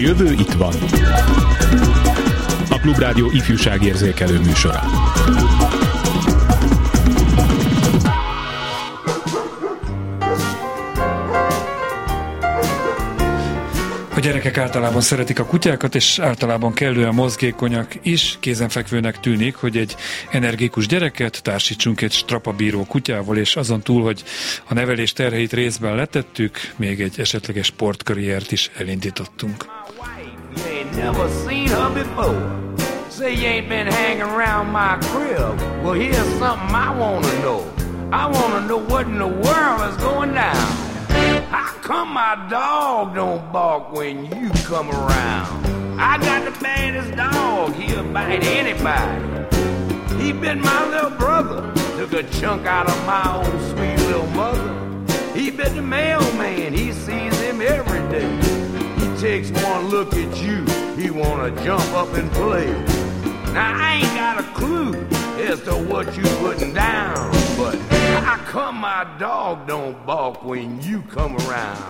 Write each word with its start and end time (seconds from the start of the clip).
Jövő 0.00 0.32
itt 0.32 0.52
van. 0.52 0.74
A 2.70 2.78
Klubrádió 2.80 3.30
ifjúságérzékelő 3.30 4.38
műsora. 4.38 4.80
A 14.14 14.20
gyerekek 14.20 14.58
általában 14.58 15.00
szeretik 15.00 15.38
a 15.38 15.44
kutyákat, 15.44 15.94
és 15.94 16.18
általában 16.18 16.72
kellően 16.72 17.14
mozgékonyak 17.14 17.94
is. 18.02 18.36
Kézenfekvőnek 18.40 19.20
tűnik, 19.20 19.54
hogy 19.54 19.76
egy 19.76 19.96
energikus 20.30 20.86
gyereket 20.86 21.42
társítsunk 21.42 22.00
egy 22.00 22.12
strapabíró 22.12 22.84
kutyával, 22.84 23.36
és 23.36 23.56
azon 23.56 23.80
túl, 23.80 24.02
hogy 24.02 24.22
a 24.68 24.74
nevelés 24.74 25.12
terheit 25.12 25.52
részben 25.52 25.94
letettük, 25.94 26.58
még 26.76 27.00
egy 27.00 27.20
esetleges 27.20 27.66
sportkarriert 27.66 28.52
is 28.52 28.70
elindítottunk. 28.76 29.79
Say 33.20 33.34
you 33.34 33.46
ain't 33.48 33.68
been 33.68 33.86
hanging 33.86 34.22
around 34.22 34.72
my 34.72 34.96
crib. 35.02 35.58
Well, 35.84 35.92
here's 35.92 36.16
something 36.38 36.74
I 36.74 36.96
wanna 36.98 37.32
know. 37.42 37.70
I 38.10 38.26
wanna 38.26 38.66
know 38.66 38.78
what 38.78 39.06
in 39.06 39.18
the 39.18 39.28
world 39.28 39.90
is 39.90 39.96
going 39.98 40.32
down. 40.32 40.56
How 41.50 41.70
come 41.82 42.14
my 42.14 42.46
dog 42.48 43.14
don't 43.14 43.52
bark 43.52 43.92
when 43.92 44.24
you 44.24 44.48
come 44.64 44.90
around? 44.90 46.00
I 46.00 46.16
got 46.16 46.50
the 46.50 46.58
baddest 46.62 47.14
dog, 47.14 47.74
he'll 47.74 48.10
bite 48.10 48.42
anybody. 48.42 50.24
He 50.24 50.32
been 50.32 50.62
my 50.62 50.88
little 50.88 51.10
brother, 51.10 51.70
took 51.98 52.14
a 52.14 52.22
chunk 52.40 52.64
out 52.66 52.88
of 52.88 53.06
my 53.06 53.36
old 53.36 53.60
sweet 53.70 53.98
little 54.08 54.26
mother. 54.28 54.74
He 55.34 55.50
been 55.50 55.76
the 55.76 55.82
mailman, 55.82 56.72
he 56.72 56.92
sees 56.92 57.38
him 57.38 57.60
every 57.60 58.00
day. 58.08 58.49
Takes 59.20 59.50
one 59.50 59.88
look 59.88 60.14
at 60.14 60.42
you, 60.42 60.64
he 60.96 61.10
wanna 61.10 61.50
jump 61.62 61.84
up 61.92 62.10
and 62.14 62.32
play. 62.32 62.72
Now 63.52 63.76
I 63.76 63.96
ain't 63.96 64.14
got 64.14 64.40
a 64.40 64.44
clue 64.54 64.94
as 65.44 65.60
to 65.64 65.72
what 65.72 66.16
you 66.16 66.22
putting 66.38 66.72
down, 66.72 67.30
but 67.58 67.76
how 68.24 68.38
come 68.46 68.76
my 68.76 69.06
dog 69.18 69.68
don't 69.68 70.06
bark 70.06 70.42
when 70.42 70.80
you 70.80 71.02
come 71.02 71.36
around? 71.36 71.84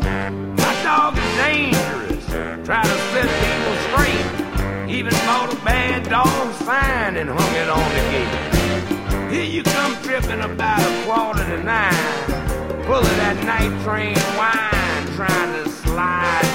My 0.00 0.74
dog 0.82 1.18
is 1.18 1.36
dangerous, 1.36 2.24
try 2.64 2.82
to 2.82 2.98
set 3.12 3.28
people 3.44 3.76
straight. 3.88 4.90
Even 4.90 5.12
bought 5.26 5.52
a 5.52 5.56
bad 5.66 6.08
dog 6.08 6.54
sign 6.64 7.16
and 7.16 7.28
hung 7.28 7.54
it 7.54 7.68
on 7.68 7.88
the 7.96 8.02
gate. 8.10 9.30
Here 9.30 9.44
you 9.44 9.62
come 9.62 9.94
tripping 10.02 10.40
about 10.40 10.80
a 10.80 11.04
quarter 11.04 11.44
to 11.44 11.62
nine, 11.62 12.84
pulling 12.86 13.18
that 13.18 13.44
night 13.44 13.84
train 13.84 14.16
wine, 14.38 15.16
trying 15.16 15.64
to 15.64 15.70
slide. 15.70 16.51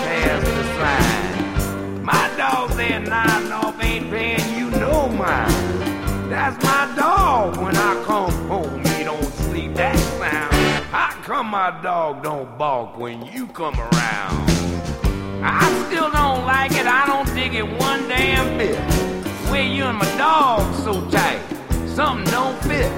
Dog 2.78 3.10
there 3.10 3.54
off 3.54 3.84
ain't 3.84 4.12
paying 4.12 4.56
you 4.56 4.70
no 4.70 5.10
mind. 5.10 5.52
That's 6.30 6.64
my 6.64 6.94
dog 6.96 7.58
when 7.58 7.76
I 7.76 8.04
come 8.04 8.32
home. 8.48 8.86
He 8.86 9.04
don't 9.04 9.24
sleep 9.24 9.74
that 9.76 9.98
sound. 9.98 10.54
How 10.92 11.10
come 11.24 11.48
my 11.48 11.72
dog 11.82 12.22
don't 12.22 12.56
bark 12.56 12.96
when 12.96 13.26
you 13.26 13.48
come 13.48 13.80
around? 13.80 14.50
I 15.42 15.86
still 15.88 16.12
don't 16.12 16.46
like 16.46 16.74
it. 16.74 16.86
I 16.86 17.08
don't 17.08 17.34
dig 17.34 17.56
it 17.56 17.68
one 17.68 18.08
damn 18.08 18.60
bit. 18.60 18.78
Where 19.50 19.66
you 19.66 19.86
and 19.86 19.98
my 19.98 20.18
dog 20.18 20.62
so 20.84 20.94
tight, 21.10 21.42
something 21.88 22.32
don't 22.32 22.62
fit. 22.62 22.92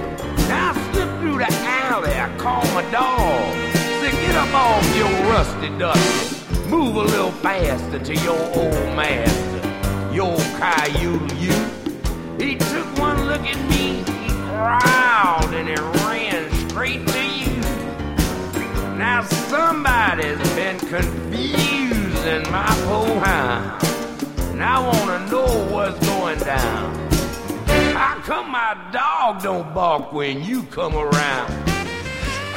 Now 0.49 0.73
I 0.73 0.91
slip 0.91 1.09
through 1.21 1.37
the 1.37 1.47
alley. 1.49 2.15
I 2.15 2.35
call 2.37 2.65
my 2.73 2.83
dog. 2.91 3.53
Say, 4.01 4.11
get 4.11 4.35
up 4.35 4.53
off 4.53 4.97
your 4.97 5.11
rusty 5.31 5.69
dusty. 5.79 6.69
Move 6.69 6.97
a 6.97 7.03
little 7.03 7.31
faster 7.31 7.99
to 7.99 8.15
your 8.17 8.39
old 8.57 8.95
master. 8.97 9.48
Your 10.19 10.35
Caillou, 10.35 11.17
you. 11.37 11.53
He 12.37 12.57
took 12.57 12.99
one 12.99 13.25
look 13.25 13.39
at 13.39 13.69
me, 13.69 14.03
he 14.03 14.27
growled, 14.27 15.53
and 15.55 15.69
he 15.69 15.75
ran 16.03 16.51
straight 16.67 17.07
to 17.07 17.23
you. 17.23 17.55
Now 18.97 19.23
somebody's 19.23 20.37
been 20.55 20.77
confusing 20.77 22.51
my 22.51 22.67
poor 22.83 23.17
hound. 23.21 23.81
And 24.51 24.61
I 24.61 24.79
wanna 24.81 25.25
know 25.31 25.65
what's 25.71 26.05
going 26.05 26.39
down. 26.39 26.95
How 27.93 28.19
come 28.19 28.51
my 28.51 28.75
dog 28.91 29.41
don't 29.41 29.73
bark 29.73 30.11
when 30.11 30.43
you 30.43 30.63
come 30.63 30.95
around? 30.97 31.78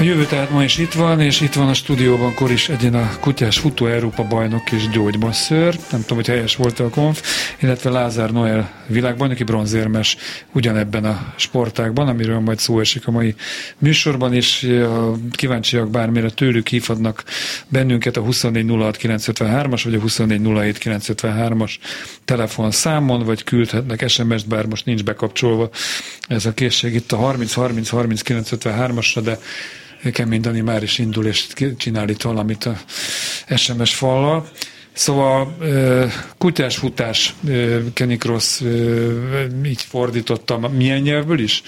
A 0.03 0.05
jövő 0.05 0.27
tehát 0.27 0.51
ma 0.51 0.65
is 0.65 0.79
itt 0.79 0.93
van, 0.93 1.21
és 1.21 1.41
itt 1.41 1.53
van 1.53 1.69
a 1.69 1.75
stúdióban 1.75 2.35
Koris 2.35 2.69
Egyen 2.69 2.95
a 2.95 3.17
kutyás 3.21 3.59
futó 3.59 3.87
Európa 3.87 4.25
bajnok 4.25 4.73
és 4.73 4.89
gyógymasször, 4.89 5.79
nem 5.91 6.01
tudom, 6.01 6.17
hogy 6.17 6.27
helyes 6.27 6.57
volt 6.57 6.81
a 6.81 6.89
konf, 6.89 7.23
illetve 7.61 7.91
Lázár 7.91 8.31
Noel 8.31 8.73
világbajnoki 8.87 9.45
bronzérmes 9.45 10.17
ugyanebben 10.53 11.05
a 11.05 11.33
sportákban, 11.37 12.09
amiről 12.09 12.39
majd 12.39 12.59
szó 12.59 12.81
esik 12.81 13.07
a 13.07 13.11
mai 13.11 13.35
műsorban, 13.79 14.35
és 14.35 14.63
a 14.63 15.13
kíváncsiak 15.31 15.91
bármire 15.91 16.31
tőlük 16.31 16.69
hívhatnak 16.69 17.25
bennünket 17.69 18.17
a 18.17 18.23
2406953-as 18.23 19.81
vagy 19.85 19.95
a 19.95 19.99
2407953-as 19.99 21.73
telefonszámon, 22.25 23.25
vagy 23.25 23.45
küldhetnek 23.45 24.09
SMS-t, 24.09 24.49
bár 24.49 24.67
most 24.67 24.85
nincs 24.85 25.05
bekapcsolva 25.05 25.71
ez 26.29 26.47
a 26.47 26.55
készség 26.55 26.95
itt 26.95 27.13
a 27.13 27.17
30 27.17 27.53
30 27.53 27.89
30 27.89 28.21
953-asra, 28.25 29.21
de 29.25 29.39
Kemény 30.13 30.41
Dani 30.41 30.61
már 30.61 30.83
is 30.83 30.99
indul, 30.99 31.27
és 31.27 31.47
csinál 31.77 32.09
itt 32.09 32.23
valamit 32.23 32.65
a 32.65 32.77
SMS 33.57 33.95
fallal. 33.95 34.49
Szóval 34.93 35.57
kutyás 36.39 36.77
futás, 36.77 37.35
Kenny 37.95 38.17
Cross 38.17 38.61
így 39.65 39.83
fordítottam. 39.83 40.63
Milyen 40.63 41.01
nyelvből 41.01 41.39
is? 41.39 41.63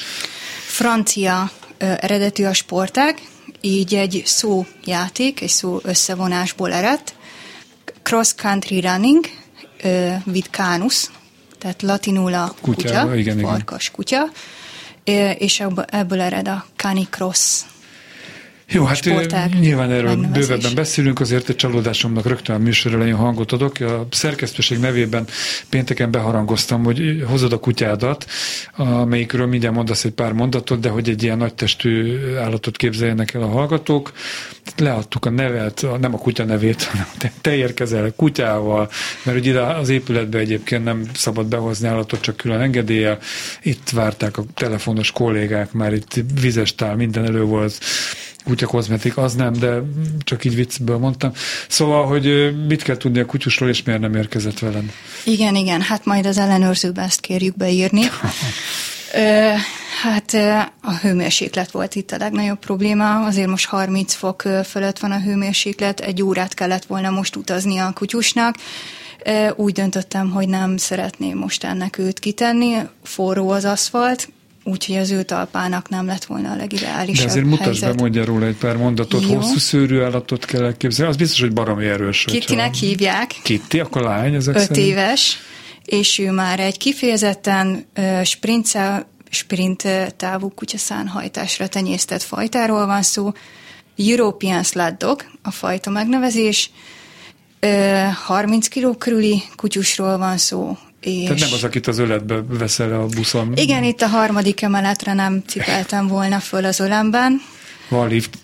Francia 0.67 1.51
eredetű 1.79 2.45
a 2.45 2.53
sportág, 2.53 3.19
így 3.61 3.95
egy 3.95 4.23
szójáték, 4.25 5.41
egy 5.41 5.49
szó 5.49 5.81
összevonásból 5.83 6.73
eredt. 6.73 7.15
Cross 8.03 8.35
country 8.35 8.81
running 8.81 9.25
with 10.27 10.49
canus, 10.51 11.11
tehát 11.59 11.83
latinul 11.83 12.35
a 12.35 12.55
kutya, 12.61 12.83
kutya 12.83 13.15
igen, 13.17 13.39
farkas 13.39 13.83
igen. 13.83 13.95
kutya, 13.95 14.31
és 15.39 15.63
ebből 15.87 16.21
ered 16.21 16.49
a 16.49 16.67
canicross 16.77 17.61
jó, 18.69 18.85
hát 18.85 18.97
sportág 18.97 19.59
nyilván 19.61 19.91
erről 19.91 20.17
bővebben 20.17 20.75
beszélünk, 20.75 21.21
azért 21.21 21.49
egy 21.49 21.57
csalódásomnak 21.57 22.27
rögtön 22.27 22.57
a 22.57 22.59
műsor 22.59 22.95
elején 22.95 23.15
hangot 23.15 23.53
adok. 23.53 23.81
A 23.81 24.07
szerkesztőség 24.11 24.79
nevében 24.79 25.27
pénteken 25.69 26.11
beharangoztam, 26.11 26.85
hogy 26.85 27.25
hozod 27.27 27.53
a 27.53 27.59
kutyádat, 27.59 28.27
amelyikről 28.77 29.47
mindjárt 29.47 29.75
mondasz 29.75 30.05
egy 30.05 30.13
pár 30.13 30.33
mondatot, 30.33 30.81
de 30.81 30.89
hogy 30.89 31.09
egy 31.09 31.23
ilyen 31.23 31.39
nagy 31.39 31.55
testű 31.55 32.19
állatot 32.37 32.77
képzeljenek 32.77 33.35
el 33.35 33.43
a 33.43 33.49
hallgatók. 33.49 34.13
Leadtuk 34.77 35.25
a 35.25 35.31
nevet, 35.31 35.87
nem 36.01 36.15
a 36.15 36.19
kutya 36.19 36.45
nevét, 36.45 36.83
hanem 36.83 37.07
te, 37.19 37.33
te 37.41 37.55
érkezel 37.57 38.13
kutyával, 38.17 38.91
mert 39.23 39.39
ugye 39.39 39.61
az 39.61 39.89
épületbe 39.89 40.39
egyébként 40.39 40.85
nem 40.85 41.03
szabad 41.15 41.47
behozni 41.47 41.89
állatot, 41.89 42.21
csak 42.21 42.37
külön 42.37 42.61
engedéllyel. 42.61 43.19
Itt 43.63 43.91
várták 43.91 44.39
a 44.39 44.45
telefonos 44.55 45.11
kollégák, 45.11 45.73
már 45.73 45.93
itt 45.93 46.15
vizes 46.41 46.75
tál, 46.75 46.97
minden 46.97 47.25
elő 47.25 47.43
volt 47.43 47.79
kutya 48.45 48.67
kozmetik, 48.67 49.17
az 49.17 49.35
nem, 49.35 49.53
de 49.53 49.83
csak 50.19 50.45
így 50.45 50.55
viccből 50.55 50.99
mondtam. 50.99 51.33
Szóval, 51.69 52.07
hogy 52.07 52.55
mit 52.67 52.83
kell 52.83 52.97
tudni 52.97 53.19
a 53.21 53.27
kutyusról, 53.27 53.69
és 53.69 53.83
miért 53.83 54.01
nem 54.01 54.15
érkezett 54.15 54.59
velem? 54.59 54.91
Igen, 55.25 55.55
igen, 55.55 55.81
hát 55.81 56.05
majd 56.05 56.27
az 56.27 56.39
ellenőrzőbe 56.39 57.03
ezt 57.03 57.21
kérjük 57.21 57.57
beírni. 57.57 58.03
Ö, 59.15 59.53
hát 60.03 60.35
a 60.83 60.93
hőmérséklet 61.03 61.71
volt 61.71 61.95
itt 61.95 62.11
a 62.11 62.17
legnagyobb 62.19 62.59
probléma, 62.59 63.25
azért 63.25 63.49
most 63.49 63.67
30 63.67 64.15
fok 64.15 64.43
fölött 64.65 64.99
van 64.99 65.11
a 65.11 65.21
hőmérséklet, 65.21 66.01
egy 66.01 66.23
órát 66.23 66.55
kellett 66.55 66.85
volna 66.85 67.11
most 67.11 67.37
utazni 67.37 67.79
a 67.79 67.93
kutyusnak, 67.95 68.57
úgy 69.57 69.73
döntöttem, 69.73 70.31
hogy 70.31 70.49
nem 70.49 70.77
szeretném 70.77 71.39
most 71.39 71.65
ennek 71.65 71.99
őt 71.99 72.19
kitenni, 72.19 72.77
forró 73.03 73.51
az 73.51 73.65
aszfalt, 73.65 74.29
úgyhogy 74.65 74.97
az 74.97 75.11
ő 75.11 75.23
talpának 75.23 75.89
nem 75.89 76.07
lett 76.07 76.25
volna 76.25 76.51
a 76.51 76.57
legideálisabb 76.57 77.25
De 77.25 77.31
azért 77.31 77.47
mutasd 77.47 77.81
be, 77.81 77.93
mondja 77.93 78.25
róla 78.25 78.47
egy 78.47 78.57
pár 78.57 78.77
mondatot, 78.77 79.23
Jó. 79.23 79.35
hosszú 79.35 79.59
szőrű 79.59 80.01
állatot 80.01 80.45
kell 80.45 80.65
elképzelni, 80.65 81.11
az 81.11 81.17
biztos, 81.17 81.41
hogy 81.41 81.53
baromi 81.53 81.87
erős. 81.87 82.25
Kittinek 82.25 82.69
hogyha... 82.69 82.87
hívják. 82.87 83.35
Kitti, 83.43 83.81
akkor 83.81 84.03
lány 84.03 84.35
ezek 84.35 84.55
Öt 84.55 84.67
szerint? 84.67 84.87
éves, 84.87 85.39
és 85.85 86.19
ő 86.19 86.31
már 86.31 86.61
egy 86.61 86.79
kifejezetten 86.79 87.87
uh, 87.97 88.23
sprint, 88.23 88.69
sprint 89.31 89.83
távú 90.17 90.49
kutyaszánhajtásra 90.49 91.67
tenyésztett 91.69 92.23
fajtáról 92.23 92.87
van 92.87 93.03
szó. 93.03 93.33
European 93.97 94.63
Sled 94.63 94.97
Dog 94.97 95.25
a 95.43 95.51
fajta 95.51 95.91
megnevezés, 95.91 96.71
30 98.25 98.69
kg 98.69 98.99
körüli 98.99 99.43
kutyusról 99.57 100.19
van 100.19 100.39
szó, 100.39 100.77
és... 101.05 101.23
Tehát 101.23 101.39
nem 101.41 101.53
az, 101.53 101.65
akit 101.65 101.87
az 101.87 101.99
öletbe 101.99 102.43
veszel 102.49 103.01
a 103.01 103.07
buszon. 103.07 103.53
Igen, 103.57 103.85
itt 103.85 104.01
a 104.01 104.07
harmadik 104.07 104.63
emeletre 104.63 105.13
nem 105.13 105.43
cipeltem 105.47 106.07
volna 106.07 106.39
föl 106.41 106.65
az 106.65 106.81
ölemben. 106.81 107.41
Van 107.89 108.09
lift. 108.09 108.39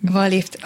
Van 0.00 0.28
lift. 0.28 0.58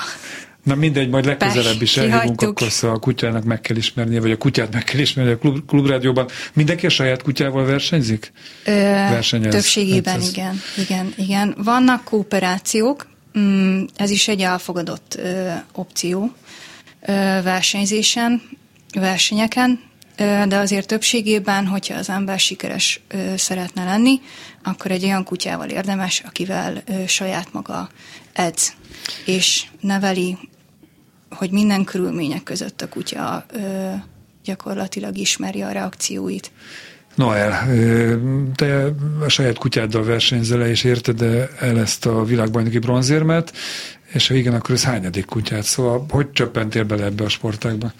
Na 0.62 0.74
mindegy, 0.74 1.08
majd 1.08 1.24
legközelebb 1.24 1.72
Pech, 1.72 1.82
is 1.82 1.96
elhívunk, 1.96 2.42
akkor 2.42 2.70
szóval 2.70 2.96
a 2.96 2.98
kutyának 2.98 3.44
meg 3.44 3.60
kell 3.60 3.76
ismernie, 3.76 4.20
vagy 4.20 4.30
a 4.30 4.36
kutyát 4.36 4.72
meg 4.72 4.84
kell 4.84 5.00
ismernie 5.00 5.32
a 5.34 5.38
klub, 5.38 5.66
klubrádióban. 5.66 6.28
Mindenki 6.52 6.86
a 6.86 6.88
saját 6.88 7.22
kutyával 7.22 7.64
versenyzik? 7.64 8.32
Ö, 8.64 8.72
Versenyez. 9.10 9.54
többségében 9.54 10.12
Hát 10.14 10.22
ez- 10.22 10.28
igen, 10.28 10.60
igen, 10.76 11.12
igen. 11.16 11.54
Vannak 11.64 12.04
kooperációk, 12.04 13.06
mm, 13.38 13.82
ez 13.96 14.10
is 14.10 14.28
egy 14.28 14.40
elfogadott 14.40 15.14
ö, 15.18 15.48
opció 15.72 16.32
ö, 17.06 17.12
versenyzésen, 17.42 18.42
versenyeken, 18.94 19.80
de 20.48 20.56
azért 20.56 20.86
többségében, 20.86 21.66
hogyha 21.66 21.94
az 21.94 22.08
ember 22.08 22.38
sikeres 22.38 23.00
szeretne 23.36 23.84
lenni, 23.84 24.20
akkor 24.62 24.90
egy 24.90 25.04
olyan 25.04 25.24
kutyával 25.24 25.68
érdemes, 25.68 26.22
akivel 26.26 26.82
saját 27.06 27.52
maga 27.52 27.88
edz, 28.32 28.72
és 29.26 29.64
neveli, 29.80 30.38
hogy 31.30 31.50
minden 31.50 31.84
körülmények 31.84 32.42
között 32.42 32.82
a 32.82 32.88
kutya 32.88 33.46
gyakorlatilag 34.44 35.16
ismeri 35.16 35.62
a 35.62 35.70
reakcióit. 35.70 36.50
Noel, 37.14 37.66
te 38.54 38.84
a 39.24 39.28
saját 39.28 39.58
kutyáddal 39.58 40.04
versenyzel 40.04 40.66
és 40.66 40.84
érted 40.84 41.22
el 41.58 41.78
ezt 41.78 42.06
a 42.06 42.24
világbajnoki 42.24 42.78
bronzérmet, 42.78 43.52
és 44.12 44.28
ha 44.28 44.34
igen, 44.34 44.54
akkor 44.54 44.74
ez 44.74 44.84
hányadik 44.84 45.24
kutyát? 45.24 45.62
Szóval 45.62 46.06
hogy 46.10 46.32
csöppentél 46.32 46.84
bele 46.84 47.04
ebbe 47.04 47.24
a 47.24 47.28
sportágba? 47.28 47.92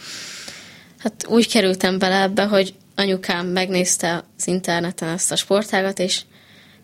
Hát 1.02 1.26
úgy 1.28 1.48
kerültem 1.48 1.98
bele 1.98 2.20
ebbe, 2.22 2.44
hogy 2.44 2.74
anyukám 2.94 3.46
megnézte 3.46 4.24
az 4.38 4.46
interneten 4.46 5.08
ezt 5.08 5.32
a 5.32 5.36
sportágat, 5.36 5.98
és 5.98 6.22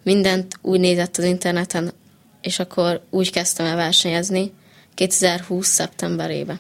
mindent 0.03 0.59
úgy 0.63 0.81
nézett 0.81 1.17
az 1.17 1.25
interneten, 1.25 1.93
és 2.41 2.59
akkor 2.59 3.03
úgy 3.11 3.31
kezdtem 3.31 3.67
el 3.67 3.77
versenyezni 3.77 4.53
2020. 4.95 5.69
szeptemberében. 5.69 6.59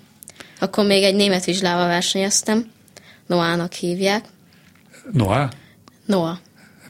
Akkor 0.58 0.86
még 0.86 1.02
egy 1.02 1.14
német 1.14 1.44
vizslával 1.44 1.86
versenyeztem, 1.86 2.70
Noának 3.26 3.72
hívják. 3.72 4.24
Noah? 5.12 5.50
Noah. 6.04 6.38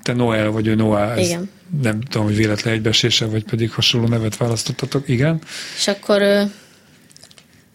Te 0.03 0.13
Noel 0.13 0.51
vagy 0.51 0.67
ő 0.67 0.75
Noah? 0.75 1.19
Ez 1.19 1.27
Igen. 1.27 1.51
Nem 1.83 2.01
tudom, 2.01 2.27
hogy 2.27 2.37
véletlen 2.37 2.75
egybeesése, 2.75 3.27
vagy 3.27 3.45
pedig 3.45 3.73
hasonló 3.73 4.09
nevet 4.09 4.37
választottatok. 4.37 5.09
Igen? 5.09 5.41
És 5.77 5.89
akkor 5.89 6.23
ö, 6.23 6.43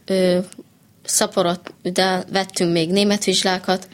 ö, 0.06 0.40
szaporot, 1.04 1.74
de 1.82 2.24
vettünk 2.32 2.72
még 2.72 2.92
német 2.92 3.24
vizslákat, 3.24 3.88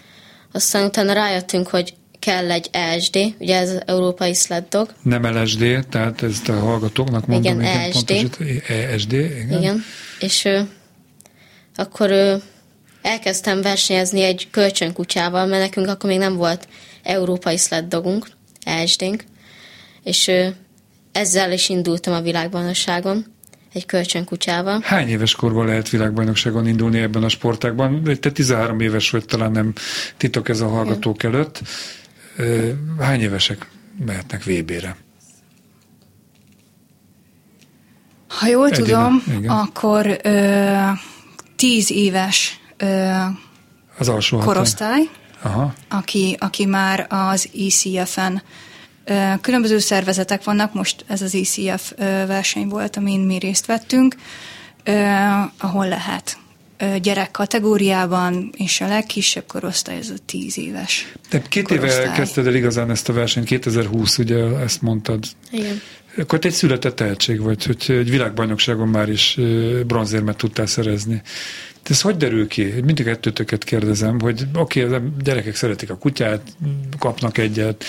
aztán 0.52 0.86
utána 0.86 1.14
rájöttünk, 1.14 1.68
hogy 1.68 1.94
kell 2.20 2.52
egy 2.52 2.70
ESD, 2.72 3.18
ugye 3.40 3.58
ez 3.58 3.82
Európai 3.86 4.34
Sled 4.34 4.66
Dog, 4.70 4.94
Nem 5.02 5.26
LSD, 5.26 5.88
tehát 5.90 6.24
ezt 6.24 6.50
a 6.50 6.60
hallgatóknak 6.60 7.26
mondom. 7.26 7.60
Igen, 7.60 7.80
ESD. 7.80 7.92
pontosít- 7.94 8.70
ESD, 8.70 9.12
igen. 9.12 9.30
igen, 9.48 9.60
igen. 9.62 9.84
és 10.20 10.46
ö, 10.46 10.60
akkor 11.76 12.12
ö, 12.12 12.36
elkezdtem 13.02 13.62
versenyezni 13.62 14.22
egy 14.22 14.48
kölcsönkutyával, 14.52 15.46
mert 15.46 15.62
nekünk 15.62 15.88
akkor 15.88 16.10
még 16.10 16.20
nem 16.20 16.36
volt 16.36 16.68
Európai 17.04 17.58
Sled 17.58 17.86
Dogunk, 17.88 18.28
ESD-nk, 18.64 19.24
és 20.04 20.28
ö, 20.28 20.48
ezzel 21.12 21.52
is 21.52 21.70
indultam 21.70 22.14
a 22.14 22.22
világbajnokságon, 22.22 23.26
egy 23.78 23.86
kölcsönkutyával. 23.86 24.80
Hány 24.84 25.08
éves 25.08 25.36
korban 25.36 25.66
lehet 25.66 25.90
világbajnokságon 25.90 26.68
indulni 26.68 27.00
ebben 27.00 27.24
a 27.24 27.30
sportágban? 27.30 28.04
Te 28.20 28.32
13 28.32 28.80
éves 28.80 29.10
vagy, 29.10 29.26
talán 29.26 29.52
nem 29.52 29.74
titok 30.18 30.50
ez 30.50 30.62
a 30.62 30.68
hallgatók 30.68 31.24
előtt. 31.24 31.62
Ö, 32.36 32.70
Hány 33.00 33.22
évesek 33.22 33.68
mehetnek 34.06 34.44
VB-re? 34.44 34.96
Ha 38.28 38.48
jól 38.48 38.70
Egyéni, 38.70 38.88
tudom, 38.88 39.24
igen. 39.38 39.50
akkor 39.50 40.20
ö, 40.24 40.76
tíz 41.56 41.92
éves 41.92 42.60
ö, 42.78 43.12
Az 43.98 44.10
alsó 44.10 44.38
korosztály, 44.38 45.10
Aha. 45.42 45.74
aki, 45.90 46.36
aki 46.40 46.66
már 46.66 47.08
az 47.10 47.50
ECF-en 47.56 48.34
ö, 48.34 48.40
különböző 49.42 49.80
szervezetek 49.80 50.44
vannak, 50.44 50.74
most 50.74 51.06
ez 51.08 51.22
az 51.22 51.36
ECF 51.36 51.92
ö, 51.96 52.04
verseny 52.26 52.68
volt, 52.68 52.98
amin 52.98 53.20
mi 53.20 53.38
részt 53.38 53.66
vettünk, 53.66 54.16
ahol 55.58 55.88
lehet 55.88 56.38
gyerek 57.02 57.32
kategóriában, 57.32 58.54
és 58.58 58.82
a 58.82 58.88
legkisebb 58.88 59.44
korosztály 59.48 59.98
ez 59.98 60.10
a 60.10 60.16
tíz 60.26 60.58
éves. 60.58 61.14
Te 61.30 61.42
két 61.42 61.72
éve 61.72 61.80
korosztály. 61.80 62.16
kezdted 62.16 62.48
el 62.48 62.56
igazán 62.56 62.90
ezt 62.90 63.10
a 63.10 63.14
versenyt, 63.14 63.46
2020, 63.46 64.18
ugye 64.18 64.44
ezt 64.60 64.82
mondtad. 64.82 65.24
Igen. 65.52 65.82
Akkor 66.18 66.40
te 66.40 66.48
egy 66.48 66.54
született 66.54 66.96
tehetség 66.96 67.42
vagy, 67.42 67.66
hogy 67.66 67.96
egy 67.96 68.10
világbajnokságon 68.10 68.88
már 68.88 69.10
is 69.10 69.40
bronzérmet 69.88 70.38
tudtál 70.38 70.66
szerezni. 70.66 71.22
De 71.88 71.94
ez 71.94 72.02
hogy 72.02 72.18
derül 72.18 72.48
ki? 72.48 72.64
Mindig 72.64 73.06
kettőtöket 73.06 73.64
kérdezem, 73.64 74.20
hogy 74.20 74.44
oké, 74.56 74.84
okay, 74.84 74.96
a 74.96 75.02
gyerekek 75.24 75.56
szeretik 75.56 75.90
a 75.90 75.98
kutyát, 75.98 76.42
kapnak 77.00 77.38
egyet, 77.38 77.84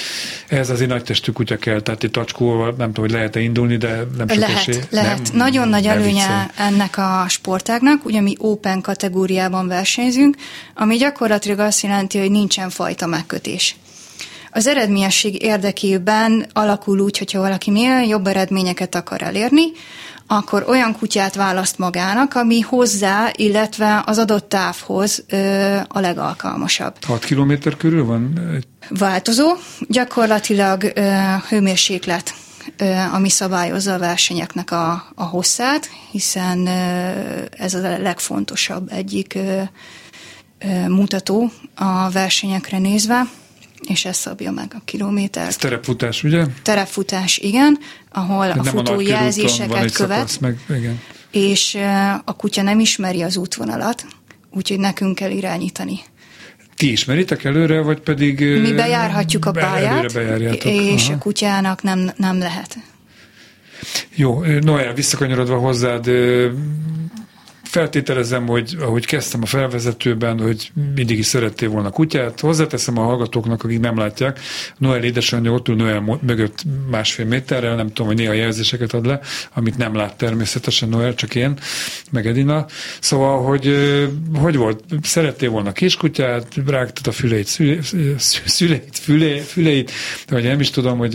ehhez 0.48 0.70
azért 0.70 0.90
nagy 0.90 1.02
testű 1.02 1.32
kutya 1.32 1.56
kell, 1.56 1.80
tehát 1.80 2.04
egy 2.04 2.10
tacskóval 2.10 2.75
nem 2.78 2.86
tudom, 2.86 3.04
hogy 3.04 3.10
lehet-e 3.10 3.40
indulni, 3.40 3.76
de 3.76 4.06
nem 4.16 4.28
sok 4.28 4.38
Lehet, 4.38 4.56
esély. 4.56 4.81
lehet. 4.90 5.19
Nem, 5.19 5.36
Nagyon 5.36 5.69
nagy 5.69 5.86
előnye 5.86 6.08
viccelj. 6.10 6.46
ennek 6.56 6.96
a 6.98 7.24
sportágnak, 7.28 8.04
ugye 8.04 8.20
mi 8.20 8.34
open 8.38 8.81
kategóriában 8.81 9.69
versenyzünk, 9.69 10.36
ami 10.74 10.96
gyakorlatilag 10.96 11.58
azt 11.58 11.82
jelenti, 11.82 12.19
hogy 12.19 12.31
nincsen 12.31 12.70
fajta 12.70 13.06
megkötés. 13.06 13.76
Az 14.50 14.66
eredményesség 14.66 15.42
érdekében 15.42 16.46
alakul 16.52 17.00
úgy, 17.00 17.18
hogyha 17.18 17.40
valaki 17.40 17.70
minél 17.70 18.08
jobb 18.08 18.26
eredményeket 18.26 18.94
akar 18.94 19.22
elérni, 19.22 19.64
akkor 20.26 20.64
olyan 20.68 20.96
kutyát 20.98 21.34
választ 21.34 21.78
magának, 21.78 22.34
ami 22.34 22.60
hozzá, 22.60 23.30
illetve 23.36 24.02
az 24.06 24.18
adott 24.18 24.48
távhoz 24.48 25.24
ö, 25.28 25.76
a 25.88 26.00
legalkalmasabb. 26.00 27.04
6 27.04 27.24
kilométer 27.24 27.76
körül 27.76 28.04
van? 28.04 28.40
Változó, 28.88 29.52
gyakorlatilag 29.88 30.92
ö, 30.94 31.20
hőmérséklet, 31.48 32.34
ami 33.12 33.28
szabályozza 33.28 33.94
a 33.94 33.98
versenyeknek 33.98 34.70
a, 34.70 35.12
a 35.14 35.24
hosszát, 35.24 35.90
hiszen 36.10 36.66
ez 37.50 37.74
a 37.74 37.98
legfontosabb 37.98 38.92
egyik 38.92 39.38
mutató 40.88 41.50
a 41.74 42.10
versenyekre 42.10 42.78
nézve, 42.78 43.26
és 43.88 44.05
ez 44.05 44.17
szabja 44.17 44.50
meg 44.50 44.67
a 44.70 44.76
Ez 44.76 44.82
kilométert. 44.85 45.58
terepfutás, 45.58 46.25
ugye? 46.25 46.44
Terepfutás, 46.62 47.38
igen, 47.38 47.79
ahol 48.12 48.44
a 48.44 48.49
Tehát 48.49 48.64
nem 48.64 48.75
futó 48.75 49.00
jelzéseket 49.00 49.93
követ, 49.93 50.17
szakasz, 50.17 50.37
meg, 50.38 50.58
igen. 50.76 51.00
és 51.31 51.75
ö, 51.75 51.81
a 52.24 52.36
kutya 52.36 52.62
nem 52.62 52.81
ismeri 52.81 53.22
az 53.22 53.36
útvonalat, 53.36 54.06
úgyhogy 54.51 54.79
nekünk 54.79 55.15
kell 55.15 55.31
irányítani. 55.31 56.01
Ti 56.77 56.91
ismeritek 56.91 57.44
előre, 57.44 57.81
vagy 57.81 58.01
pedig... 58.01 58.41
ö, 58.41 58.60
Mi 58.60 58.72
bejárhatjuk 58.72 59.44
a 59.44 59.51
pályát, 59.51 60.15
és 60.65 61.05
Aha. 61.05 61.12
a 61.15 61.19
kutyának 61.19 61.82
nem, 61.82 62.10
nem 62.17 62.39
lehet. 62.39 62.77
Jó, 64.15 64.43
Noel, 64.60 64.94
visszakanyarodva 64.94 65.58
hozzád, 65.58 66.06
feltételezem, 67.69 68.46
hogy 68.46 68.77
ahogy 68.81 69.06
kezdtem 69.06 69.43
a 69.43 69.46
felvezetőben, 69.46 70.41
hogy 70.41 70.70
mindig 70.94 71.19
is 71.19 71.27
szerettél 71.27 71.69
volna 71.69 71.91
kutyát. 71.91 72.41
Hozzáteszem 72.41 72.98
a 72.98 73.03
hallgatóknak, 73.03 73.65
akik 73.65 73.81
nem 73.81 73.98
látják, 73.98 74.41
Noel 74.79 75.05
édesanyja 75.05 75.53
ott 75.53 75.69
ül 75.69 75.77
Noel 75.77 76.19
mögött 76.22 76.63
másfél 76.91 77.27
méterrel, 77.27 77.77
nem 77.77 77.87
tudom, 77.87 78.06
hogy 78.06 78.17
néha 78.17 78.32
jelzéseket 78.32 78.93
ad 78.93 79.06
le, 79.06 79.20
amit 79.55 79.77
nem 79.77 79.94
lát 79.94 80.17
természetesen 80.17 80.89
Noel, 80.89 81.15
csak 81.15 81.34
én, 81.34 81.58
meg 82.10 82.27
Edina. 82.27 82.67
Szóval, 83.01 83.43
hogy 83.43 83.77
hogy 84.34 84.56
volt? 84.56 84.84
Szerettél 85.03 85.51
volna 85.51 85.72
kiskutyát, 85.72 86.46
rágtad 86.67 87.06
a 87.06 87.13
füleit, 87.13 87.46
szüleit, 87.46 87.84
szüleit, 88.19 88.98
füleit, 88.98 89.43
füleit, 89.43 89.91
vagy 90.29 90.44
nem 90.44 90.60
is 90.60 90.70
tudom, 90.70 90.98
hogy 90.98 91.15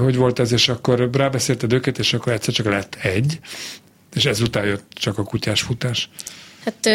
hogy 0.00 0.16
volt 0.16 0.38
ez, 0.38 0.52
és 0.52 0.68
akkor 0.68 1.08
rábeszélted 1.12 1.72
őket, 1.72 1.98
és 1.98 2.14
akkor 2.14 2.32
egyszer 2.32 2.54
csak 2.54 2.66
lett 2.66 2.98
egy, 3.02 3.38
és 4.14 4.24
ezután 4.24 4.64
jött 4.64 4.92
csak 4.92 5.18
a 5.18 5.24
kutyás 5.24 5.60
futás. 5.60 6.10
Hát 6.64 6.86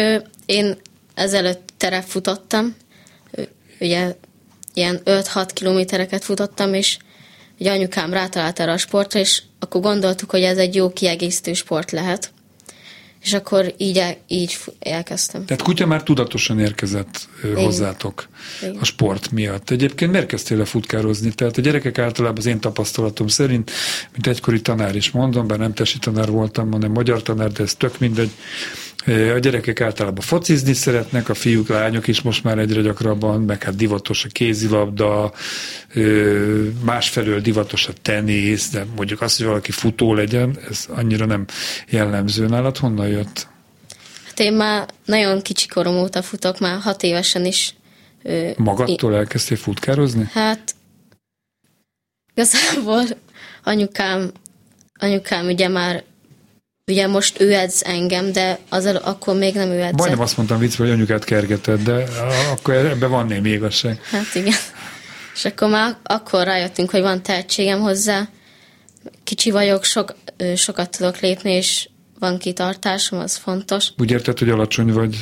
én 0.46 0.76
ezelőtt 1.14 1.72
terep 1.76 2.04
futottam, 2.04 2.76
ugye 3.80 4.14
ilyen 4.74 5.00
5-6 5.04 5.48
kilométereket 5.52 6.24
futottam, 6.24 6.74
és 6.74 6.98
ugye 7.58 7.72
anyukám 7.72 8.12
rátalált 8.12 8.60
erre 8.60 8.72
a 8.72 8.76
sportra, 8.76 9.20
és 9.20 9.42
akkor 9.58 9.80
gondoltuk, 9.80 10.30
hogy 10.30 10.42
ez 10.42 10.58
egy 10.58 10.74
jó 10.74 10.90
kiegészítő 10.92 11.52
sport 11.52 11.90
lehet. 11.90 12.32
És 13.22 13.32
akkor 13.32 13.74
így, 13.76 13.98
el, 13.98 14.16
így 14.26 14.58
elkezdtem. 14.78 15.44
Tehát 15.44 15.62
kutya 15.62 15.86
már 15.86 16.02
tudatosan 16.02 16.60
érkezett 16.60 17.28
Igen. 17.44 17.64
hozzátok 17.64 18.28
Igen. 18.62 18.76
a 18.80 18.84
sport 18.84 19.30
miatt. 19.30 19.70
Egyébként 19.70 20.10
miért 20.10 20.26
kezdtél 20.26 20.56
le 20.56 20.64
futkározni? 20.64 21.34
Tehát 21.34 21.56
a 21.56 21.60
gyerekek 21.60 21.98
általában 21.98 22.38
az 22.38 22.46
én 22.46 22.60
tapasztalatom 22.60 23.26
szerint, 23.26 23.70
mint 24.12 24.26
egykori 24.26 24.60
tanár 24.60 24.96
is 24.96 25.10
mondom, 25.10 25.46
bár 25.46 25.58
nem 25.58 25.74
tesi 25.74 25.98
tanár 25.98 26.30
voltam, 26.30 26.72
hanem 26.72 26.92
magyar 26.92 27.22
tanár, 27.22 27.52
de 27.52 27.62
ez 27.62 27.74
tök 27.74 27.98
mindegy. 27.98 28.30
A 29.06 29.38
gyerekek 29.38 29.80
általában 29.80 30.24
focizni 30.24 30.72
szeretnek, 30.72 31.28
a 31.28 31.34
fiúk, 31.34 31.68
lányok 31.68 32.06
is 32.06 32.20
most 32.20 32.44
már 32.44 32.58
egyre 32.58 32.80
gyakrabban, 32.80 33.40
meg 33.40 33.62
hát 33.62 33.76
divatos 33.76 34.24
a 34.24 34.28
kézilabda, 34.28 35.32
másfelől 36.84 37.40
divatos 37.40 37.88
a 37.88 37.92
tenisz, 38.02 38.70
de 38.70 38.84
mondjuk 38.96 39.20
az, 39.20 39.36
hogy 39.36 39.46
valaki 39.46 39.70
futó 39.70 40.14
legyen, 40.14 40.58
ez 40.70 40.84
annyira 40.88 41.26
nem 41.26 41.44
jellemző. 41.88 42.46
Nálad 42.46 42.76
honnan 42.76 43.08
jött? 43.08 43.46
Hát 44.26 44.40
én 44.40 44.52
már 44.52 44.88
nagyon 45.04 45.42
kicsi 45.42 45.68
korom 45.68 45.96
óta 45.96 46.22
futok, 46.22 46.58
már 46.58 46.80
hat 46.80 47.02
évesen 47.02 47.44
is. 47.44 47.74
Magadtól 48.56 49.16
elkezdtél 49.16 49.56
futkározni? 49.56 50.28
Hát 50.32 50.74
igazából 52.34 53.02
anyukám, 53.64 54.32
anyukám 54.98 55.46
ugye 55.46 55.68
már 55.68 56.04
Ugye 56.90 57.06
most 57.06 57.40
ő 57.40 57.52
edz 57.52 57.82
engem, 57.84 58.32
de 58.32 58.58
az 58.68 58.86
akkor 58.86 59.34
még 59.34 59.54
nem 59.54 59.68
ő 59.68 59.80
edzett. 59.80 59.96
Majdnem 59.96 60.20
azt 60.20 60.36
mondtam 60.36 60.58
vicc, 60.58 60.76
hogy 60.76 60.90
anyukát 60.90 61.24
kergeted, 61.24 61.82
de 61.82 62.04
akkor 62.50 62.74
ebben 62.74 63.10
van 63.10 63.26
némi 63.26 63.50
igazság. 63.50 64.00
Hát 64.02 64.34
igen. 64.34 64.54
És 65.34 65.44
akkor 65.44 65.68
már 65.68 65.96
akkor 66.02 66.44
rájöttünk, 66.44 66.90
hogy 66.90 67.00
van 67.00 67.22
tehetségem 67.22 67.80
hozzá. 67.80 68.28
Kicsi 69.24 69.50
vagyok, 69.50 69.84
sok, 69.84 70.14
sokat 70.56 70.90
tudok 70.90 71.20
lépni, 71.20 71.52
és 71.52 71.88
van 72.18 72.38
kitartásom, 72.38 73.18
az 73.18 73.36
fontos. 73.36 73.88
Úgy 73.98 74.10
érted, 74.10 74.38
hogy 74.38 74.48
alacsony 74.48 74.92
vagy, 74.92 75.16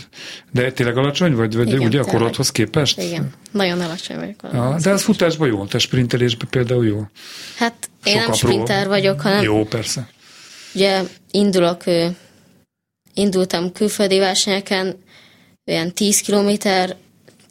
de 0.53 0.73
tényleg 0.73 0.97
alacsony 0.97 1.35
vagy, 1.35 1.57
vagy 1.57 1.69
Igen, 1.69 1.81
ugye 1.81 2.01
a 2.01 2.05
korodhoz 2.05 2.51
képest? 2.51 3.01
Igen, 3.01 3.33
nagyon 3.51 3.81
alacsony 3.81 4.17
vagyok. 4.17 4.43
Ah, 4.43 4.81
de 4.81 4.91
az 4.91 5.03
futásban 5.03 5.49
jó, 5.49 5.65
te 5.65 5.79
sprintelésben 5.79 6.49
például 6.51 6.87
jó? 6.87 7.07
Hát 7.57 7.75
én 8.05 8.13
Sok 8.13 8.21
nem 8.21 8.31
apró... 8.31 8.37
sprinter 8.37 8.87
vagyok, 8.87 9.21
hanem... 9.21 9.43
Jó, 9.43 9.65
persze. 9.65 10.09
Ugye 10.79 11.03
indulok, 11.31 11.85
indultam 13.15 13.73
külföldi 13.73 14.19
versenyeken, 14.19 14.97
olyan 15.67 15.93
10 15.93 16.21
kilométer 16.21 16.97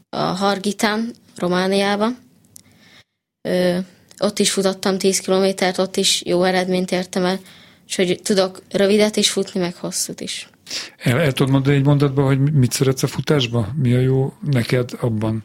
a 0.10 0.18
Hargitán, 0.18 1.14
Romániába. 1.36 2.10
Ott 4.20 4.40
is 4.40 4.52
futottam 4.52 4.98
10 4.98 5.20
kilométert, 5.20 5.78
ott 5.78 5.96
is 5.96 6.24
jó 6.26 6.44
eredményt 6.44 6.92
értem 6.92 7.26
el, 7.26 7.40
és 7.88 7.96
hogy 7.96 8.20
tudok 8.24 8.62
rövidet 8.72 9.16
is 9.16 9.30
futni, 9.30 9.60
meg 9.60 9.76
hosszút 9.76 10.22
is. 10.22 10.50
El, 10.98 11.20
el 11.20 11.32
tudod 11.32 11.52
mondani 11.52 11.76
egy 11.76 11.86
mondatban, 11.86 12.26
hogy 12.26 12.54
mit 12.54 12.72
szeretsz 12.72 13.04
a 13.04 13.08
futásba? 13.08 13.70
Mi 13.76 13.94
a 13.94 14.00
jó 14.00 14.34
neked 14.52 14.90
abban? 15.00 15.44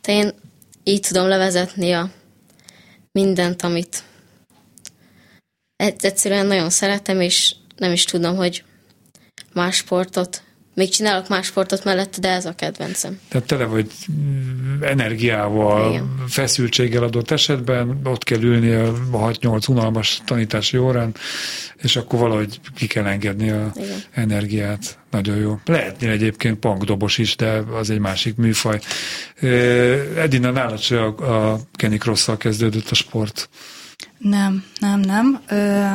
Te 0.00 0.12
én 0.12 0.32
így 0.84 1.00
tudom 1.00 1.28
levezetni 1.28 1.92
a 1.92 2.10
mindent, 3.12 3.62
amit 3.62 4.02
egyszerűen 5.76 6.46
nagyon 6.46 6.70
szeretem, 6.70 7.20
és 7.20 7.54
nem 7.76 7.92
is 7.92 8.04
tudom, 8.04 8.36
hogy 8.36 8.64
más 9.52 9.76
sportot, 9.76 10.42
még 10.76 10.88
csinálok 10.88 11.28
más 11.28 11.46
sportot 11.46 11.84
mellett, 11.84 12.16
de 12.20 12.28
ez 12.28 12.46
a 12.46 12.54
kedvencem. 12.54 13.18
Tehát 13.28 13.46
tele 13.46 13.64
vagy 13.64 13.90
mm, 14.12 14.82
energiával, 14.82 15.90
Igen. 15.90 16.24
feszültséggel 16.28 17.02
adott 17.02 17.30
esetben, 17.30 18.00
ott 18.04 18.24
kell 18.24 18.42
ülni 18.42 18.72
a 18.72 18.92
6-8 19.12 19.68
unalmas 19.68 20.20
tanítási 20.24 20.78
órán, 20.78 21.14
és 21.76 21.96
akkor 21.96 22.18
valahogy 22.18 22.60
ki 22.74 22.86
kell 22.86 23.06
engedni 23.06 23.50
a 23.50 23.72
Igen. 23.74 24.02
energiát. 24.10 24.98
Nagyon 25.10 25.36
jó. 25.36 25.60
Lehetnél 25.64 26.10
egyébként 26.10 26.58
punkdobos 26.58 27.18
is, 27.18 27.36
de 27.36 27.62
az 27.72 27.90
egy 27.90 27.98
másik 27.98 28.36
műfaj. 28.36 28.80
Edina, 30.16 30.50
nálad 30.50 30.80
se 30.80 31.02
a, 31.02 31.52
a 31.52 31.60
Kenny 31.72 31.96
cross 31.96 32.28
kezdődött 32.38 32.90
a 32.90 32.94
sport. 32.94 33.48
Nem, 34.18 34.64
nem, 34.78 35.00
nem. 35.00 35.40
Ö, 35.48 35.94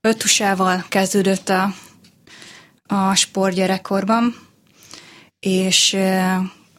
ötusával 0.00 0.84
kezdődött 0.88 1.48
a, 1.48 1.74
a 2.86 3.14
sport 3.14 3.54
gyerekkorban, 3.54 4.34
és 5.38 5.96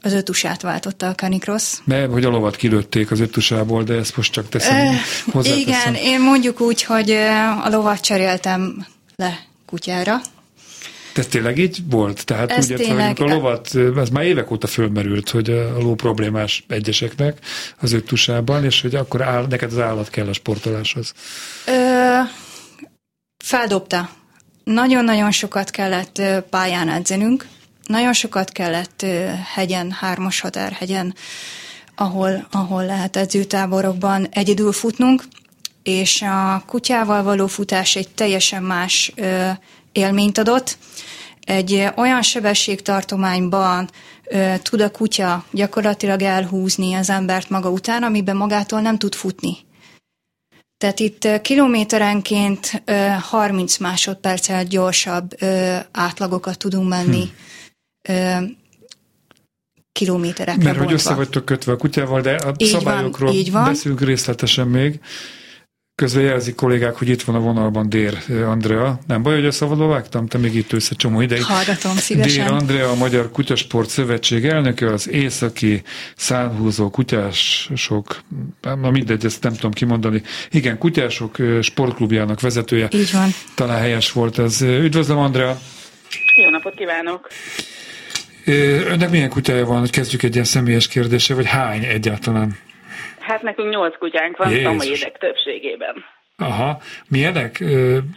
az 0.01 0.13
ötusát 0.13 0.61
váltotta 0.61 1.07
a 1.07 1.15
canicross. 1.15 1.77
Mert 1.83 2.11
hogy 2.11 2.23
a 2.25 2.29
lovat 2.29 2.55
kilőtték 2.55 3.11
az 3.11 3.19
ötusából, 3.19 3.83
de 3.83 3.93
ezt 3.93 4.17
most 4.17 4.31
csak 4.31 4.49
teszem 4.49 4.95
hozzá. 5.31 5.55
Igen, 5.55 5.95
én 5.95 6.21
mondjuk 6.21 6.61
úgy, 6.61 6.83
hogy 6.83 7.11
a 7.63 7.69
lovat 7.69 7.99
cseréltem 7.99 8.85
le 9.15 9.39
kutyára, 9.65 10.21
ez 11.17 11.27
tényleg 11.27 11.57
így 11.57 11.79
volt? 11.89 12.25
Tehát 12.25 12.51
ez 12.51 12.71
úgy 12.71 12.77
tényleg... 12.77 13.19
a 13.19 13.25
lovat, 13.25 13.75
ez 13.95 14.09
már 14.09 14.23
évek 14.23 14.51
óta 14.51 14.67
fölmerült, 14.67 15.29
hogy 15.29 15.49
a 15.49 15.77
ló 15.79 15.95
problémás 15.95 16.65
egyeseknek 16.67 17.39
az 17.79 17.91
öttusában, 17.91 18.63
és 18.63 18.81
hogy 18.81 18.95
akkor 18.95 19.21
áll, 19.21 19.45
neked 19.49 19.71
az 19.71 19.79
állat 19.79 20.09
kell 20.09 20.27
a 20.27 20.33
sportoláshoz. 20.33 21.13
Ö, 21.67 22.19
feldobta. 23.43 24.09
Nagyon-nagyon 24.63 25.31
sokat 25.31 25.69
kellett 25.69 26.21
pályán 26.49 26.89
edzenünk, 26.89 27.47
nagyon 27.87 28.13
sokat 28.13 28.51
kellett 28.51 29.05
hegyen, 29.53 29.91
hármas 29.91 30.39
határhegyen, 30.39 31.15
ahol, 31.95 32.47
ahol 32.51 32.85
lehet 32.85 33.15
edzőtáborokban 33.15 34.27
egyedül 34.31 34.71
futnunk, 34.71 35.23
és 35.83 36.21
a 36.21 36.63
kutyával 36.65 37.23
való 37.23 37.47
futás 37.47 37.95
egy 37.95 38.09
teljesen 38.09 38.63
más 38.63 39.11
ö, 39.15 39.49
élményt 39.95 40.37
adott. 40.37 40.77
Egy 41.39 41.87
olyan 41.95 42.21
sebességtartományban 42.21 43.89
ö, 44.23 44.53
tud 44.61 44.81
a 44.81 44.91
kutya 44.91 45.45
gyakorlatilag 45.51 46.21
elhúzni 46.21 46.93
az 46.93 47.09
embert 47.09 47.49
maga 47.49 47.69
után, 47.69 48.03
amiben 48.03 48.35
magától 48.35 48.81
nem 48.81 48.97
tud 48.97 49.15
futni. 49.15 49.57
Tehát 50.77 50.99
itt 50.99 51.41
kilométerenként 51.41 52.81
ö, 52.85 53.07
30 53.19 53.77
másodperccel 53.77 54.63
gyorsabb 54.63 55.41
ö, 55.41 55.75
átlagokat 55.91 56.57
tudunk 56.57 56.89
menni. 56.89 57.31
Hmm. 58.01 58.15
Ö, 58.15 58.45
kilométerekre 59.91 60.63
Mert 60.63 60.77
bontva. 60.77 60.83
hogy 60.83 60.93
össze 60.93 61.13
vagytok 61.13 61.45
kötve 61.45 61.71
a 61.71 61.77
kutyával, 61.77 62.21
de 62.21 62.35
a 62.35 62.53
így 62.57 62.67
szabályokról 62.67 63.29
van, 63.29 63.37
így 63.37 63.51
van. 63.51 63.63
beszélünk 63.63 64.01
részletesen 64.01 64.67
még. 64.67 64.99
Közben 65.95 66.23
jelzik 66.23 66.55
kollégák, 66.55 66.95
hogy 66.95 67.09
itt 67.09 67.21
van 67.21 67.35
a 67.35 67.39
vonalban 67.39 67.89
Dér 67.89 68.17
Andrea. 68.45 68.99
Nem 69.07 69.23
baj, 69.23 69.41
hogy 69.41 69.51
szabadba 69.51 69.87
vágtam, 69.87 70.27
te 70.27 70.37
még 70.37 70.55
itt 70.55 70.73
ülsz 70.73 70.89
egy 70.89 70.97
csomó 70.97 71.21
ideig. 71.21 71.43
Hallgatom 71.43 71.95
szívesen. 71.95 72.45
Dér 72.45 72.53
Andrea, 72.53 72.89
a 72.89 72.95
Magyar 72.95 73.31
Kutyasport 73.31 73.89
Szövetség 73.89 74.45
elnöke, 74.45 74.93
az 74.93 75.09
északi 75.09 75.81
szánhúzó 76.15 76.89
kutyások, 76.89 78.21
na 78.61 78.91
mindegy, 78.91 79.25
ezt 79.25 79.43
nem 79.43 79.53
tudom 79.53 79.71
kimondani. 79.71 80.21
Igen, 80.49 80.77
kutyások 80.77 81.35
sportklubjának 81.61 82.41
vezetője. 82.41 82.87
Így 82.91 83.11
van. 83.11 83.29
Talán 83.55 83.79
helyes 83.79 84.11
volt 84.11 84.39
ez. 84.39 84.61
Üdvözlöm, 84.61 85.17
Andrea! 85.17 85.59
Jó 86.35 86.49
napot 86.49 86.73
kívánok! 86.75 87.27
Önnek 88.87 89.09
milyen 89.09 89.29
kutyája 89.29 89.65
van, 89.65 89.79
hogy 89.79 89.89
kezdjük 89.89 90.23
egy 90.23 90.33
ilyen 90.33 90.45
személyes 90.45 90.87
kérdése, 90.87 91.33
vagy 91.33 91.45
hány 91.45 91.83
egyáltalán? 91.83 92.57
Hát 93.27 93.41
nekünk 93.41 93.69
nyolc 93.69 93.97
kutyánk 93.97 94.37
van, 94.37 94.49
szamoédek 94.49 95.17
többségében. 95.17 95.95
Aha, 96.37 96.77
milyenek? 97.09 97.63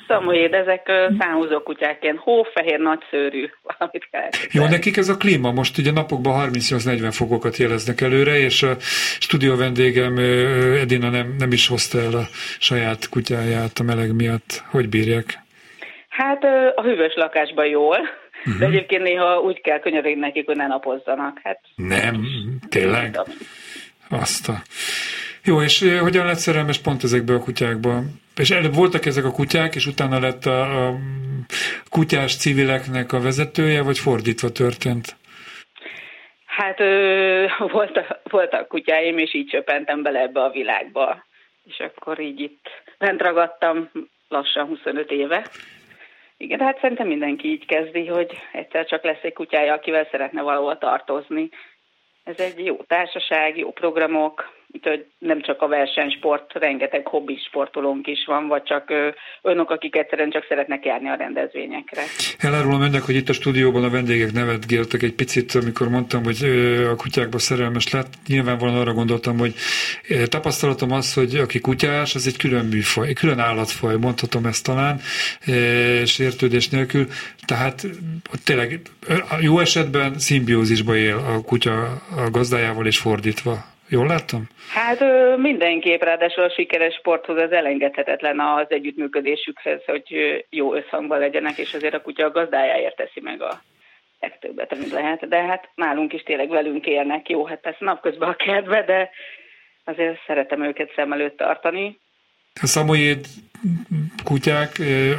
Szamoéd, 0.07 0.55
ezek 0.55 0.91
szánhúzó 1.19 1.61
kutyákként, 1.61 2.19
hófehér, 2.19 2.79
nagyszőrű, 2.79 3.51
valamit 3.63 4.09
kell. 4.11 4.29
Jó, 4.51 4.65
nekik 4.65 4.97
ez 4.97 5.09
a 5.09 5.17
klíma, 5.17 5.53
most 5.53 5.79
ugye 5.79 5.93
napokban 5.93 6.51
38-40 6.51 7.09
fokokat 7.13 7.57
jeleznek 7.57 8.01
előre, 8.01 8.39
és 8.39 8.63
a 8.63 8.75
stúdió 9.21 9.57
vendégem 9.57 10.17
Edina 10.81 11.11
nem, 11.11 11.35
nem 11.39 11.53
is 11.53 11.69
hozta 11.69 11.99
el 11.99 12.15
a 12.15 12.27
saját 12.59 13.09
kutyáját 13.09 13.79
a 13.79 13.83
meleg 13.83 14.15
miatt. 14.15 14.63
Hogy 14.71 14.89
bírják? 14.89 15.39
Hát 16.09 16.45
a 16.75 16.83
hűvös 16.83 17.15
lakásban 17.15 17.67
jól, 17.67 17.99
uh-huh. 17.99 18.59
de 18.59 18.67
mhm. 18.67 18.75
egyébként 18.75 19.03
néha 19.03 19.41
úgy 19.41 19.61
kell 19.61 19.79
könyörögni 19.79 20.21
nekik, 20.21 20.47
hogy 20.47 20.57
ne 20.57 20.67
napozzanak. 20.67 21.41
Hát, 21.43 21.61
nem, 21.77 22.27
tényleg? 22.69 23.11
Nem 23.15 23.25
azt 24.11 24.49
a... 24.49 24.55
Jó, 25.45 25.63
és 25.63 25.85
hogyan 26.01 26.27
lett 26.27 26.37
szerelmes 26.37 26.79
pont 26.79 27.05
ezekbe 27.05 27.35
a 27.35 27.39
kutyákba? 27.39 28.03
És 28.37 28.51
előbb 28.51 28.75
voltak 28.75 29.07
ezek 29.07 29.25
a 29.25 29.31
kutyák, 29.31 29.75
és 29.75 29.87
utána 29.87 30.21
lett 30.21 30.45
a, 30.47 30.87
a 30.87 30.95
kutyás 31.91 32.37
civileknek 32.37 33.13
a 33.13 33.21
vezetője, 33.21 33.83
vagy 33.83 33.99
fordítva 33.99 34.51
történt? 34.51 35.17
Hát 36.47 36.81
ö, 36.81 37.47
voltak, 37.59 38.21
voltak 38.23 38.69
kutyáim, 38.69 39.19
és 39.19 39.35
így 39.35 39.49
csöppentem 39.49 40.03
bele 40.03 40.21
ebbe 40.21 40.43
a 40.43 40.51
világba. 40.51 41.27
És 41.65 41.79
akkor 41.79 42.21
így 42.21 42.41
itt 42.41 42.67
bent 42.99 43.21
ragadtam 43.21 43.91
lassan 44.29 44.67
25 44.67 45.11
éve. 45.11 45.47
Igen, 46.37 46.61
hát 46.61 46.79
szerintem 46.81 47.07
mindenki 47.07 47.49
így 47.49 47.67
kezdi, 47.67 48.07
hogy 48.07 48.31
egyszer 48.53 48.87
csak 48.87 49.05
lesz 49.05 49.23
egy 49.23 49.33
kutyája, 49.33 49.73
akivel 49.73 50.09
szeretne 50.11 50.43
valahol 50.43 50.79
tartozni. 50.79 51.49
Ez 52.29 52.41
egy 52.41 52.65
jó 52.65 52.77
társaság, 52.77 53.57
jó 53.57 53.71
programok, 53.71 54.58
úgyhogy 54.73 55.07
nem 55.19 55.43
csak 55.43 55.63
a 55.63 55.69
versenysport, 55.69 56.53
rengeteg 56.53 57.07
hobbi 57.07 57.39
sportolónk 57.49 58.07
is 58.07 58.25
van, 58.27 58.49
vagy 58.49 58.63
csak 58.63 58.93
önök, 59.43 59.71
akik 59.71 59.97
egyszerűen 59.97 60.31
csak 60.31 60.45
szeretnek 60.49 60.85
járni 60.85 61.09
a 61.09 61.15
rendezvényekre. 61.15 62.03
Elárulom 62.39 62.83
önnek, 62.83 63.03
hogy 63.03 63.15
itt 63.15 63.29
a 63.29 63.33
stúdióban 63.33 63.85
a 63.85 63.91
vendégek 63.91 64.33
nevet 64.33 64.67
gértek 64.67 65.03
egy 65.03 65.15
picit, 65.15 65.55
amikor 65.55 65.89
mondtam, 65.89 66.25
hogy 66.25 66.43
a 66.93 66.97
kutyákba 66.97 67.39
szerelmes 67.39 67.93
lett. 67.93 68.13
Nyilvánvalóan 68.27 68.79
arra 68.79 68.93
gondoltam, 68.93 69.39
hogy 69.39 69.55
tapasztalatom 70.29 70.93
az, 70.93 71.15
hogy 71.15 71.35
aki 71.35 71.61
kutyás, 71.61 72.15
az 72.15 72.27
egy 72.27 72.37
külön 72.37 72.65
műfaj, 72.65 73.09
egy 73.09 73.15
külön 73.15 73.39
állatfaj, 73.39 73.97
mondhatom 73.97 74.47
ezt 74.47 74.65
talán, 74.65 75.01
sértődés 76.05 76.69
nélkül. 76.69 77.07
Tehát 77.47 77.87
tényleg 78.45 78.81
jó 79.41 79.59
esetben 79.59 80.19
szimbiózisba 80.19 80.97
él 80.97 81.17
a 81.17 81.43
kutya 81.43 81.83
a 82.17 82.31
gazdájával 82.31 82.87
és 82.87 82.99
fordítva 82.99 83.77
Jól 83.89 84.07
láttam? 84.07 84.47
Hát 84.75 85.05
mindenképp, 85.37 86.03
ráadásul 86.03 86.45
a 86.45 86.51
sikeres 86.51 86.95
sporthoz 86.95 87.39
ez 87.39 87.51
elengedhetetlen 87.51 88.41
az 88.41 88.67
együttműködésükhez, 88.69 89.85
hogy 89.85 90.05
jó 90.51 90.75
összhangban 90.75 91.19
legyenek, 91.19 91.59
és 91.59 91.75
azért 91.75 91.95
a 91.95 92.03
kutya 92.03 92.25
a 92.25 92.31
gazdájáért 92.31 92.97
teszi 92.97 93.21
meg 93.21 93.43
a 93.43 93.61
legtöbbet, 94.21 94.73
amit 94.73 94.91
lehet. 94.91 95.29
De 95.29 95.43
hát 95.43 95.69
nálunk 95.75 96.13
is 96.13 96.23
tényleg 96.23 96.49
velünk 96.49 96.87
élnek. 96.87 97.29
Jó, 97.29 97.47
hát 97.47 97.61
persze 97.61 97.85
napközben 97.85 98.29
a 98.29 98.37
kertbe, 98.37 98.83
de 98.83 99.11
azért 99.85 100.25
szeretem 100.27 100.63
őket 100.63 100.93
szem 100.95 101.13
előtt 101.13 101.37
tartani. 101.37 101.99
A 102.63 102.67
szamoyéd 102.67 103.27
kutyák 104.25 104.71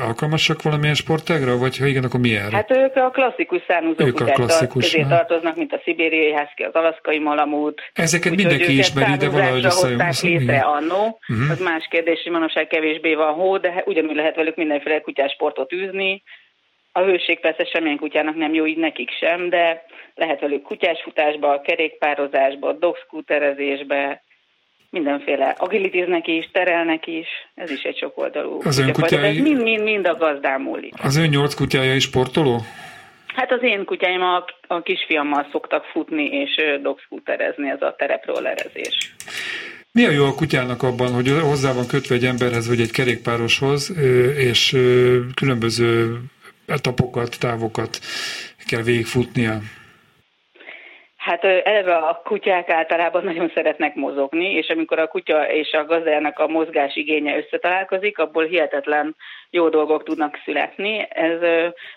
alkalmasak 0.08 0.62
valamilyen 0.62 0.94
sportágra, 0.94 1.58
vagy 1.58 1.78
ha 1.78 1.86
igen, 1.86 2.04
akkor 2.04 2.20
milyen? 2.20 2.52
Hát 2.52 2.72
ők 2.72 2.96
a 2.96 3.10
klasszikus 3.10 3.62
származó 3.68 4.06
ők 4.06 4.14
kutyák 4.14 4.38
a 4.38 4.42
klasszikus, 4.42 4.92
közé 4.92 5.06
tartoznak, 5.10 5.56
mint 5.56 5.74
a 5.74 5.82
szibériai 5.84 6.34
házki, 6.34 6.64
az 6.64 6.74
alaszkai 6.74 7.20
malamút. 7.20 7.82
Ezeket 7.94 8.32
Úgy, 8.32 8.38
mindenki 8.38 8.78
ismeri, 8.78 9.18
de 9.18 9.30
valahogy 9.30 9.64
hozták 9.64 10.22
létre 10.22 10.60
annó. 10.60 11.20
Uh-huh. 11.28 11.50
Az 11.52 11.60
más 11.60 11.88
kérdés, 11.90 12.20
hogy 12.24 12.32
manapság 12.32 12.68
kevésbé 12.68 13.14
van 13.14 13.34
hó, 13.34 13.58
de 13.58 13.84
ugyanúgy 13.86 14.16
lehet 14.16 14.36
velük 14.36 14.56
mindenféle 14.56 15.02
kutyásportot 15.02 15.74
űzni. 15.74 16.24
A 16.92 17.02
hőség 17.02 17.40
persze 17.40 17.66
semmilyen 17.66 17.98
kutyának 17.98 18.36
nem 18.36 18.54
jó, 18.54 18.66
így 18.66 18.78
nekik 18.78 19.10
sem, 19.20 19.50
de 19.50 19.82
lehet 20.16 20.40
velük 20.40 20.62
kutyásfutásba, 20.62 21.62
kerékpározásba, 21.62 22.74
dogszkúterezésbe, 22.74 24.24
mindenféle 24.90 25.56
agilitiznek 25.58 26.28
is, 26.28 26.50
terelnek 26.52 27.08
is, 27.08 27.28
ez 27.56 27.72
is 27.72 27.82
egy 27.82 27.98
sok 27.98 28.18
oldalú. 28.18 28.62
Az 28.64 28.78
ön 28.78 28.92
kutyái... 28.92 29.38
Ez 29.38 29.44
mind-mind-mind 29.44 30.08
a 30.08 30.16
gazdám 30.16 30.62
múlik. 30.62 30.94
Az 31.04 31.16
ön 31.16 31.30
nyolc 31.30 31.54
kutyája 31.54 31.96
is 31.96 32.04
sportoló? 32.04 32.62
Hát 33.36 33.52
az 33.52 33.60
én 33.62 33.86
kutyáim 33.86 34.22
a, 34.22 34.46
a 34.68 34.82
kisfiammal 34.82 35.48
szoktak 35.52 35.84
futni 35.84 36.26
és 36.26 36.62
dogszkúterezni, 36.82 37.70
ez 37.70 37.82
a 37.82 37.96
tereprólerezés. 37.98 39.14
Mi 39.92 40.06
a 40.06 40.12
jó 40.12 40.26
a 40.26 40.36
kutyának 40.36 40.84
abban, 40.84 41.12
hogy 41.14 41.30
hozzá 41.42 41.74
van 41.74 41.88
kötve 41.88 42.16
egy 42.16 42.26
emberhez, 42.26 42.68
vagy 42.68 42.80
egy 42.80 42.92
kerékpároshoz, 42.92 43.94
és 44.38 44.78
különböző 45.36 46.18
etapokat, 46.66 47.40
távokat 47.40 48.00
kell 48.68 48.82
végigfutnia? 48.82 49.60
Hát 51.20 51.44
eleve 51.44 51.96
a 51.96 52.22
kutyák 52.24 52.70
általában 52.70 53.24
nagyon 53.24 53.52
szeretnek 53.54 53.96
mozogni, 53.96 54.52
és 54.54 54.70
amikor 54.70 55.00
a 55.00 55.08
kutya 55.08 55.52
és 55.52 55.72
a 55.72 55.86
gazdájának 55.86 56.40
a 56.40 56.48
mozgás 56.48 56.96
igénye 56.96 57.38
összetalálkozik, 57.38 58.18
abból 58.18 58.44
hihetetlen 58.44 59.16
jó 59.50 59.70
dolgok 59.70 60.04
tudnak 60.04 60.40
születni. 60.46 61.08
Ez 61.10 61.40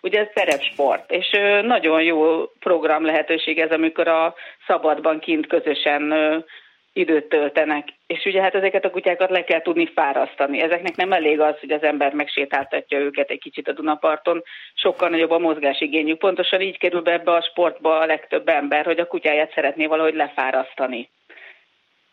ugye 0.01 0.21
ez 0.21 0.27
terepsport, 0.35 1.11
és 1.11 1.31
nagyon 1.63 2.03
jó 2.03 2.45
program 2.59 3.05
lehetőség 3.05 3.59
ez, 3.59 3.71
amikor 3.71 4.09
a 4.09 4.35
szabadban 4.67 5.19
kint 5.19 5.47
közösen 5.47 6.13
időt 6.93 7.29
töltenek. 7.29 7.89
És 8.07 8.25
ugye 8.25 8.43
hát 8.43 8.55
ezeket 8.55 8.85
a 8.85 8.91
kutyákat 8.91 9.31
le 9.31 9.45
kell 9.45 9.63
tudni 9.63 9.87
fárasztani. 9.95 10.61
Ezeknek 10.61 10.97
nem 10.97 11.13
elég 11.13 11.41
az, 11.41 11.59
hogy 11.61 11.71
az 11.71 11.83
ember 11.83 12.13
megsétáltatja 12.13 12.99
őket 12.99 13.31
egy 13.31 13.41
kicsit 13.41 13.69
a 13.69 13.73
Dunaparton, 13.73 14.43
sokkal 14.75 15.09
nagyobb 15.09 15.31
a 15.31 15.39
mozgásigényük. 15.39 16.19
Pontosan 16.19 16.61
így 16.61 16.79
kerül 16.79 17.01
be 17.01 17.13
ebbe 17.13 17.33
a 17.33 17.43
sportba 17.43 17.99
a 17.99 18.07
legtöbb 18.07 18.49
ember, 18.49 18.85
hogy 18.85 18.99
a 18.99 19.07
kutyáját 19.07 19.53
szeretné 19.55 19.87
valahogy 19.87 20.15
lefárasztani. 20.15 21.09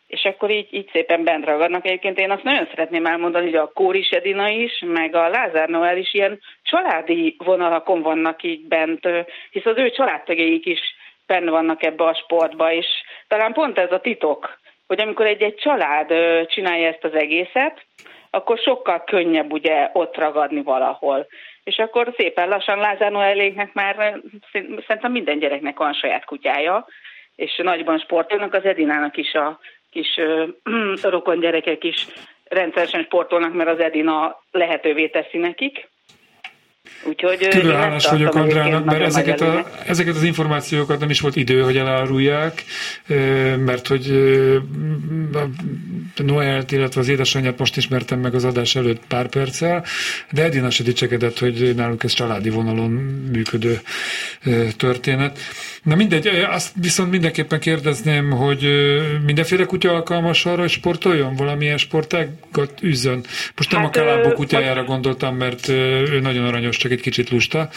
És 0.06 0.24
akkor 0.24 0.50
így, 0.50 0.68
így 0.70 0.88
szépen 0.92 1.24
bent 1.24 1.44
ragadnak. 1.44 1.86
Egyébként 1.86 2.18
én 2.18 2.30
azt 2.30 2.42
nagyon 2.42 2.66
szeretném 2.66 3.06
elmondani, 3.06 3.44
hogy 3.44 3.54
a 3.54 3.72
Kóris 3.74 4.08
Edina 4.08 4.48
is, 4.48 4.82
meg 4.86 5.14
a 5.14 5.28
Lázár 5.28 5.68
Noel 5.68 5.96
is 5.96 6.14
ilyen 6.14 6.40
családi 6.62 7.36
vonalakon 7.38 8.02
vannak 8.02 8.42
így 8.42 8.68
bent, 8.68 9.08
hisz 9.50 9.66
az 9.66 9.76
ő 9.76 9.90
családtagjaik 9.90 10.66
is 10.66 10.80
benne 11.26 11.50
vannak 11.50 11.82
ebbe 11.82 12.04
a 12.04 12.14
sportba, 12.14 12.72
és 12.72 12.86
talán 13.28 13.52
pont 13.52 13.78
ez 13.78 13.92
a 13.92 14.00
titok, 14.00 14.58
hogy 14.90 15.00
amikor 15.00 15.26
egy-egy 15.26 15.54
család 15.54 16.12
csinálja 16.46 16.88
ezt 16.88 17.04
az 17.04 17.14
egészet, 17.14 17.84
akkor 18.30 18.58
sokkal 18.58 19.04
könnyebb 19.04 19.52
ugye 19.52 19.90
ott 19.92 20.16
ragadni 20.16 20.62
valahol. 20.62 21.26
És 21.64 21.78
akkor 21.78 22.14
szépen 22.16 22.48
lassan 22.48 22.78
Lázár 22.78 23.10
Noeléknek 23.10 23.72
már 23.72 24.20
szerintem 24.86 25.12
minden 25.12 25.38
gyereknek 25.38 25.78
van 25.78 25.92
saját 25.92 26.24
kutyája, 26.24 26.86
és 27.36 27.60
nagyban 27.62 27.98
sportolnak, 27.98 28.54
az 28.54 28.64
Edinának 28.64 29.16
is 29.16 29.34
a 29.34 29.58
kis 29.90 30.20
rokon 31.02 31.40
gyerekek 31.40 31.84
is 31.84 32.06
rendszeresen 32.44 33.02
sportolnak, 33.02 33.52
mert 33.54 33.70
az 33.70 33.80
Edina 33.80 34.42
lehetővé 34.50 35.08
teszi 35.08 35.38
nekik. 35.38 35.89
Úgyhogy 37.04 37.48
Külön 37.48 37.76
hálás 37.76 38.06
vagyok 38.06 38.34
Andrának, 38.34 38.84
mert 38.84 39.00
ezeket, 39.00 39.40
a, 39.40 39.70
ezeket 39.86 40.14
az 40.14 40.22
információkat 40.22 41.00
nem 41.00 41.10
is 41.10 41.20
volt 41.20 41.36
idő, 41.36 41.60
hogy 41.62 41.76
elárulják, 41.76 42.64
mert 43.64 43.86
hogy 43.86 44.12
Noelt, 46.16 46.72
illetve 46.72 47.00
az 47.00 47.08
édesanyját 47.08 47.58
most 47.58 47.76
ismertem 47.76 48.20
meg 48.20 48.34
az 48.34 48.44
adás 48.44 48.76
előtt 48.76 49.02
pár 49.08 49.28
perccel, 49.28 49.84
de 50.30 50.42
Edina 50.42 50.70
se 50.70 50.82
dicsekedett, 50.82 51.38
hogy 51.38 51.74
náluk 51.76 52.04
ez 52.04 52.12
családi 52.12 52.50
vonalon 52.50 52.90
működő 53.32 53.80
történet. 54.76 55.38
Na 55.82 55.94
mindegy, 55.94 56.26
azt 56.26 56.72
viszont 56.80 57.10
mindenképpen 57.10 57.60
kérdezném, 57.60 58.30
hogy 58.30 58.66
mindenféle 59.26 59.64
kutya 59.64 59.92
alkalmas 59.92 60.46
arra, 60.46 60.60
hogy 60.60 60.70
sportoljon, 60.70 61.34
valamilyen 61.34 61.76
sportágat 61.76 62.72
üzzön. 62.82 63.24
Most 63.56 63.70
nem 63.70 63.80
hát, 63.80 63.96
a 63.96 64.00
Kalábó 64.00 64.32
kutyájára 64.32 64.84
gondoltam, 64.84 65.36
mert 65.36 65.68
ő 65.68 66.20
nagyon 66.20 66.46
aranyos, 66.46 66.76
csak 66.80 66.92
egy 66.92 67.00
kicsit 67.00 67.30
lusta. 67.30 67.68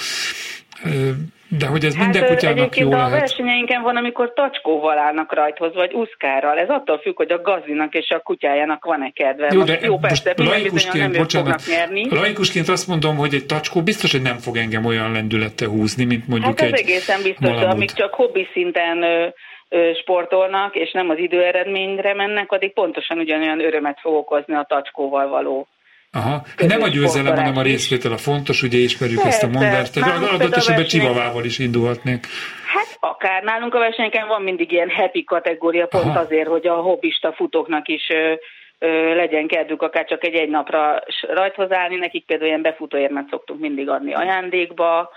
De 1.60 1.68
hogy 1.68 1.86
ez 1.86 1.96
hát 1.96 2.04
minden 2.04 2.30
kutyának 2.30 2.78
jó 2.78 2.90
lehet. 2.90 3.08
a 3.08 3.10
versenyeinken 3.10 3.82
van, 3.82 3.98
amikor 3.98 4.34
tacskóval 4.34 4.98
állnak 4.98 5.34
rajthoz, 5.34 5.74
vagy 5.74 5.94
úszkárral. 5.94 6.58
Ez 6.58 6.70
attól 6.70 6.98
függ, 6.98 7.16
hogy 7.16 7.32
a 7.32 7.42
gazinak 7.42 7.94
és 7.94 8.10
a 8.10 8.20
kutyájának 8.20 8.86
van-e 8.86 9.10
kedve. 9.10 9.50
Jó, 9.54 9.64
de 9.64 9.80
jó 9.82 9.98
persze, 9.98 10.34
laikusként, 10.36 11.18
bocsánat, 11.18 11.62
laikusként 12.10 12.68
azt 12.68 12.88
mondom, 12.88 13.16
hogy 13.16 13.34
egy 13.34 13.46
tacskó 13.46 13.82
biztos, 13.82 14.12
hogy 14.12 14.22
nem 14.22 14.38
fog 14.38 14.58
engem 14.58 14.86
olyan 14.86 15.12
lendülettel 15.12 15.68
húzni, 15.68 16.06
mint 16.06 16.28
mondjuk 16.28 16.60
hát 16.60 16.72
ez 16.72 16.80
egy 16.80 16.90
egészen 16.90 17.22
biztos, 17.24 17.50
malamut. 17.50 17.74
amíg 17.74 17.92
csak 17.92 18.14
hobbi 18.14 18.48
szinten 18.54 19.04
sportolnak, 20.02 20.76
és 20.76 20.92
nem 20.92 21.10
az 21.10 21.18
időeredményre 21.18 22.14
mennek, 22.14 22.52
addig 22.52 22.74
pontosan 22.74 23.18
ugyanolyan 23.18 23.66
örömet 23.66 24.00
fog 24.02 24.14
okozni 24.14 24.54
a 24.56 24.66
tacskóval 24.70 25.28
való 25.28 25.68
Aha. 26.16 26.44
Nem 26.68 26.82
a 26.82 26.88
győzelem, 26.88 27.36
hanem 27.36 27.58
a 27.58 27.62
részvétel 27.62 28.12
a 28.12 28.18
fontos, 28.18 28.62
ugye 28.62 28.78
ismerjük 28.78 29.22
Persze. 29.22 29.36
ezt 29.36 29.56
a 29.56 29.60
mondást. 29.60 29.94
Tehát 29.94 30.32
adott 30.32 30.56
esetben 30.56 30.86
csivavával 30.86 31.46
is 31.46 31.60
indulhatnék. 31.60 32.28
Hát 32.66 32.98
akár 33.00 33.44
nálunk 33.44 33.74
a 33.74 33.80
versenyeken 33.80 34.28
van 34.28 34.42
mindig 34.42 34.72
ilyen 34.72 34.90
happy 34.90 35.24
kategória, 35.24 35.88
pont 35.88 36.04
Aha. 36.04 36.20
azért, 36.20 36.48
hogy 36.48 36.68
a 36.68 36.74
hobbista 36.74 37.34
futóknak 37.34 37.88
is 37.88 38.10
ö, 38.10 38.34
ö, 38.80 39.16
legyen 39.16 39.48
kedvük 39.48 39.82
akár 39.82 40.06
csak 40.06 40.24
egy 40.24 40.34
egy 40.34 40.50
napra 40.50 41.04
rajthoz 41.34 41.72
állni, 41.72 41.96
nekik 41.96 42.26
például 42.26 42.50
ilyen 42.50 42.62
befutóérmet 42.62 43.28
szoktunk 43.30 43.60
mindig 43.60 43.90
adni 43.90 44.14
ajándékba, 44.14 45.10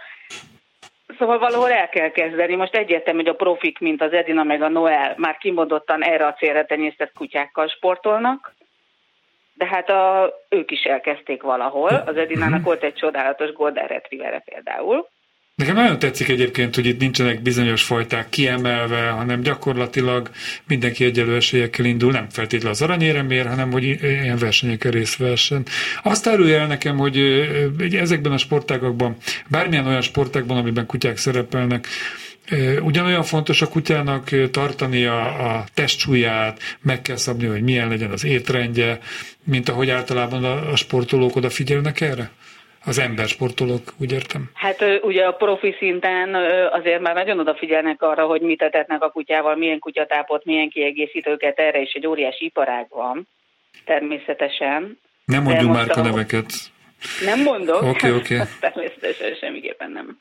Szóval 1.19 1.39
valahol 1.39 1.73
el 1.73 1.89
kell 1.89 2.11
kezdeni. 2.11 2.55
Most 2.55 2.75
egyértelmű, 2.75 3.21
hogy 3.21 3.29
a 3.29 3.35
profik, 3.35 3.79
mint 3.79 4.03
az 4.03 4.13
Edina 4.13 4.43
meg 4.43 4.63
a 4.63 4.69
Noel 4.69 5.15
már 5.17 5.37
kimondottan 5.37 6.03
erre 6.03 6.27
a 6.27 6.33
célra 6.33 6.65
tenyésztett 6.65 7.13
kutyákkal 7.13 7.69
sportolnak 7.69 8.55
de 9.57 9.66
hát 9.66 9.90
a, 9.90 10.33
ők 10.49 10.71
is 10.71 10.83
elkezdték 10.83 11.42
valahol. 11.42 11.88
Az 12.07 12.16
Edinának 12.16 12.64
volt 12.64 12.83
egy 12.83 12.95
csodálatos 12.95 13.53
Golden 13.53 13.87
Retriever 13.87 14.45
például. 14.45 15.09
Nekem 15.55 15.75
nagyon 15.75 15.99
tetszik 15.99 16.29
egyébként, 16.29 16.75
hogy 16.75 16.87
itt 16.87 17.01
nincsenek 17.01 17.42
bizonyos 17.42 17.83
fajták 17.83 18.29
kiemelve, 18.29 19.09
hanem 19.09 19.40
gyakorlatilag 19.40 20.31
mindenki 20.69 21.05
egyelő 21.05 21.37
esélyekkel 21.37 21.85
indul, 21.85 22.12
nem 22.12 22.29
feltétlenül 22.29 22.71
az 22.71 22.83
aranyéremér, 22.83 23.47
hanem 23.47 23.73
hogy 23.73 23.85
ilyen 24.03 24.38
versenyeken 24.38 24.90
részt 24.90 25.16
vessen. 25.16 25.62
Azt 26.03 26.27
árulja 26.27 26.59
el 26.59 26.66
nekem, 26.66 26.97
hogy 26.97 27.19
ezekben 27.92 28.33
a 28.33 28.38
sportágakban, 28.38 29.16
bármilyen 29.51 29.87
olyan 29.87 30.01
sportágban, 30.01 30.57
amiben 30.57 30.87
kutyák 30.87 31.16
szerepelnek, 31.16 31.87
Ugyanolyan 32.81 33.23
fontos 33.23 33.63
a 33.63 33.69
kutyának 33.69 34.51
tartani 34.51 35.05
a, 35.05 35.21
a 35.21 35.65
testsúlyát, 35.75 36.59
meg 36.83 37.03
kell 37.03 37.17
szabni, 37.17 37.47
hogy 37.47 37.63
milyen 37.63 37.89
legyen 37.89 38.11
az 38.11 38.25
étrendje, 38.25 38.99
mint 39.45 39.69
ahogy 39.69 39.91
általában 39.91 40.45
a, 40.45 40.71
a 40.71 40.77
sportolók 40.77 41.37
odafigyelnek 41.37 42.01
erre? 42.01 42.31
Az 42.85 42.99
ember 42.99 43.29
sportolók, 43.29 43.83
úgy 44.01 44.13
értem? 44.13 44.51
Hát 44.55 44.85
ugye 45.03 45.25
a 45.25 45.33
profi 45.33 45.75
szinten 45.79 46.35
azért 46.73 47.01
már 47.01 47.15
nagyon 47.15 47.39
odafigyelnek 47.39 48.03
arra, 48.03 48.27
hogy 48.27 48.41
mit 48.41 48.63
etetnek 48.63 49.03
a 49.03 49.11
kutyával, 49.11 49.57
milyen 49.57 49.79
kutyatápot, 49.79 50.45
milyen 50.45 50.69
kiegészítőket, 50.69 51.59
erre 51.59 51.81
is 51.81 51.93
egy 51.93 52.07
óriási 52.07 52.45
iparág 52.45 52.87
van, 52.89 53.29
természetesen. 53.85 54.99
Nem 55.25 55.43
mondjuk 55.43 55.73
már 55.73 55.99
a 55.99 56.01
neveket. 56.01 56.47
Nem 57.25 57.43
mondok. 57.43 57.83
Oké, 57.83 57.89
okay, 57.89 58.11
oké. 58.11 58.35
Okay. 58.35 58.47
természetesen 58.71 59.35
semmiképpen 59.41 59.91
nem. 59.91 60.17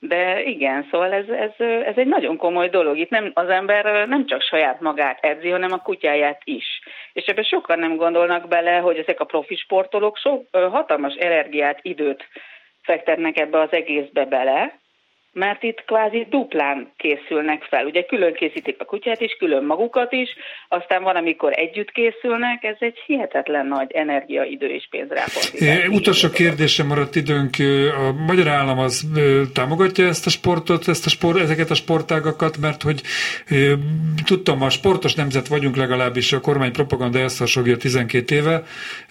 De 0.00 0.42
igen, 0.42 0.86
szóval 0.90 1.12
ez, 1.12 1.28
ez, 1.28 1.66
ez 1.84 1.96
egy 1.96 2.06
nagyon 2.06 2.36
komoly 2.36 2.68
dolog. 2.68 2.98
Itt 2.98 3.10
nem, 3.10 3.30
az 3.34 3.48
ember 3.48 4.08
nem 4.08 4.26
csak 4.26 4.42
saját 4.42 4.80
magát 4.80 5.24
edzi, 5.24 5.50
hanem 5.50 5.72
a 5.72 5.82
kutyáját 5.82 6.40
is. 6.44 6.80
És 7.12 7.24
ebben 7.24 7.44
sokan 7.44 7.78
nem 7.78 7.96
gondolnak 7.96 8.48
bele, 8.48 8.76
hogy 8.76 8.96
ezek 8.96 9.20
a 9.20 9.24
profi 9.24 9.56
sportolók 9.56 10.16
sok 10.16 10.46
hatalmas 10.50 11.14
energiát, 11.14 11.78
időt 11.82 12.28
fektetnek 12.82 13.38
ebbe 13.38 13.60
az 13.60 13.72
egészbe 13.72 14.24
bele, 14.24 14.78
mert 15.32 15.62
itt 15.62 15.82
kvázi 15.86 16.26
duplán 16.30 16.92
készülnek 16.96 17.62
fel. 17.62 17.84
Ugye 17.86 18.02
külön 18.02 18.34
készítik 18.34 18.76
a 18.78 18.84
kutyát 18.84 19.20
is, 19.20 19.36
külön 19.38 19.64
magukat 19.64 20.12
is, 20.12 20.28
aztán 20.68 21.02
van, 21.02 21.16
amikor 21.16 21.52
együtt 21.52 21.90
készülnek, 21.90 22.64
ez 22.64 22.76
egy 22.78 22.98
hihetetlen 23.06 23.66
nagy 23.66 23.92
energia, 23.92 24.42
idő 24.44 24.66
és 24.66 24.86
pénzráfordítás. 24.90 25.86
Utolsó 25.88 26.28
kérdésem 26.30 26.86
maradt 26.86 27.16
időnk. 27.16 27.56
A 28.08 28.12
magyar 28.12 28.48
állam 28.48 28.78
az 28.78 29.06
támogatja 29.54 30.06
ezt 30.06 30.26
a 30.26 30.30
sportot, 30.30 30.88
ezt 30.88 31.06
a 31.06 31.08
sport, 31.08 31.38
ezeket 31.38 31.70
a 31.70 31.74
sportágakat, 31.74 32.56
mert 32.60 32.82
hogy 32.82 33.00
tudtam, 34.24 34.62
a 34.62 34.70
sportos 34.70 35.14
nemzet 35.14 35.48
vagyunk 35.48 35.76
legalábbis, 35.76 36.32
a 36.32 36.40
kormány 36.40 36.72
propaganda 36.72 37.18
ezt 37.18 37.38
hasonlja 37.38 37.76
12 37.76 38.34
éve, 38.34 38.62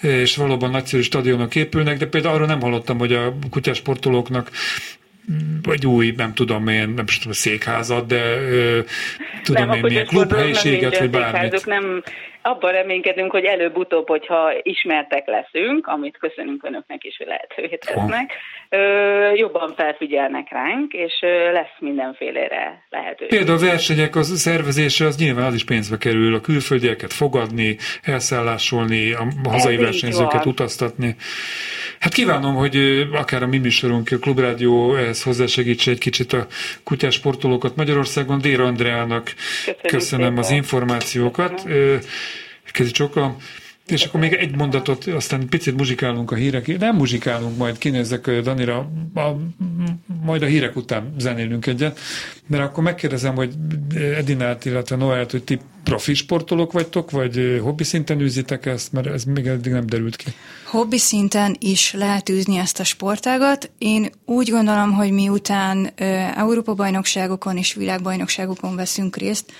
és 0.01 0.35
valóban 0.35 0.69
nagyszerű 0.69 1.01
stadionok 1.01 1.55
épülnek, 1.55 1.97
de 1.97 2.07
például 2.07 2.35
arról 2.35 2.47
nem 2.47 2.61
hallottam, 2.61 2.97
hogy 2.97 3.13
a 3.13 3.33
kutyasportolóknak 3.51 4.49
vagy 5.61 5.85
új, 5.85 6.13
nem 6.17 6.33
tudom 6.33 6.67
én, 6.67 6.89
nem 6.89 7.05
tudom, 7.05 7.31
székházat, 7.31 8.05
de 8.05 8.37
ö, 8.37 8.79
tudom 9.43 9.67
nem, 9.67 9.75
én 9.75 9.81
milyen 9.81 10.05
klubhelyiséget, 10.05 10.99
vagy 10.99 11.09
bármit. 11.09 11.65
Nem, 11.65 12.03
abban 12.47 12.71
reménykedünk, 12.71 13.31
hogy 13.31 13.43
előbb-utóbb, 13.43 14.07
hogyha 14.07 14.51
ismertek 14.61 15.27
leszünk, 15.27 15.87
amit 15.87 16.17
köszönünk 16.17 16.63
önöknek 16.63 17.03
is, 17.03 17.17
hogy 17.17 17.27
lehetővé 17.27 17.77
tesznek, 17.85 18.33
jobban 19.35 19.73
felfigyelnek 19.75 20.47
ránk, 20.51 20.93
és 20.93 21.13
lesz 21.53 21.75
mindenfélére 21.79 22.85
lehetőség. 22.89 23.37
Például 23.37 23.57
a 23.57 23.65
versenyek 23.65 24.15
az 24.15 24.39
szervezése 24.39 25.05
az 25.05 25.17
nyilván 25.17 25.45
az 25.45 25.53
is 25.53 25.65
pénzbe 25.65 25.97
kerül, 25.97 26.35
a 26.35 26.41
külföldieket 26.41 27.13
fogadni, 27.13 27.77
elszállásolni, 28.03 29.13
a 29.13 29.27
hazai 29.49 29.75
Ez 29.75 29.81
versenyzőket 29.81 30.45
utaztatni. 30.45 31.15
Hát 31.99 32.13
kívánom, 32.13 32.55
hogy 32.55 32.75
akár 33.13 33.43
a 33.43 33.47
mi 33.47 33.57
műsorunk, 33.57 34.09
a 34.11 34.17
Klubrádió 34.17 34.95
ehhez 34.95 35.23
hozzásegítse 35.23 35.91
egy 35.91 35.99
kicsit 35.99 36.33
a 36.33 36.45
kutyás 36.83 37.13
sportolókat 37.13 37.75
Magyarországon. 37.75 38.41
Dér 38.41 38.59
Andreának 38.59 39.23
köszönöm, 39.65 39.81
köszönöm 39.81 40.37
az 40.37 40.51
információkat. 40.51 41.53
Köszönöm. 41.53 41.99
Kezi 42.77 42.91
Csoka. 42.91 43.35
És 43.87 44.03
akkor 44.05 44.19
még 44.19 44.33
egy 44.33 44.55
mondatot, 44.55 45.05
aztán 45.05 45.47
picit 45.49 45.77
muzsikálunk 45.77 46.31
a 46.31 46.35
hírek. 46.35 46.77
Nem 46.77 46.95
muzsikálunk, 46.95 47.57
majd 47.57 47.77
kinézek 47.77 48.29
Danira, 48.41 48.77
a, 49.13 49.21
majd 50.23 50.41
a 50.41 50.45
hírek 50.45 50.75
után 50.75 51.13
zenélünk 51.17 51.65
egyet, 51.65 51.99
mert 52.47 52.63
akkor 52.63 52.83
megkérdezem, 52.83 53.35
hogy 53.35 53.53
Edinát, 54.17 54.65
illetve 54.65 54.95
Noelt, 54.95 55.31
hogy 55.31 55.43
ti 55.43 55.59
profi 55.83 56.13
sportolók 56.13 56.71
vagytok, 56.71 57.11
vagy 57.11 57.59
hobbi 57.61 57.83
szinten 57.83 58.19
űzitek 58.21 58.65
ezt, 58.65 58.91
mert 58.91 59.07
ez 59.07 59.23
még 59.23 59.47
eddig 59.47 59.71
nem 59.71 59.85
derült 59.85 60.15
ki. 60.15 60.25
Hobbi 60.65 60.97
szinten 60.97 61.55
is 61.59 61.93
lehet 61.93 62.29
űzni 62.29 62.57
ezt 62.57 62.79
a 62.79 62.83
sportágat. 62.83 63.71
Én 63.77 64.09
úgy 64.25 64.49
gondolom, 64.49 64.91
hogy 64.91 65.11
miután 65.11 65.89
Európa-bajnokságokon 66.35 67.57
és 67.57 67.73
világbajnokságokon 67.73 68.75
veszünk 68.75 69.15
részt, 69.15 69.51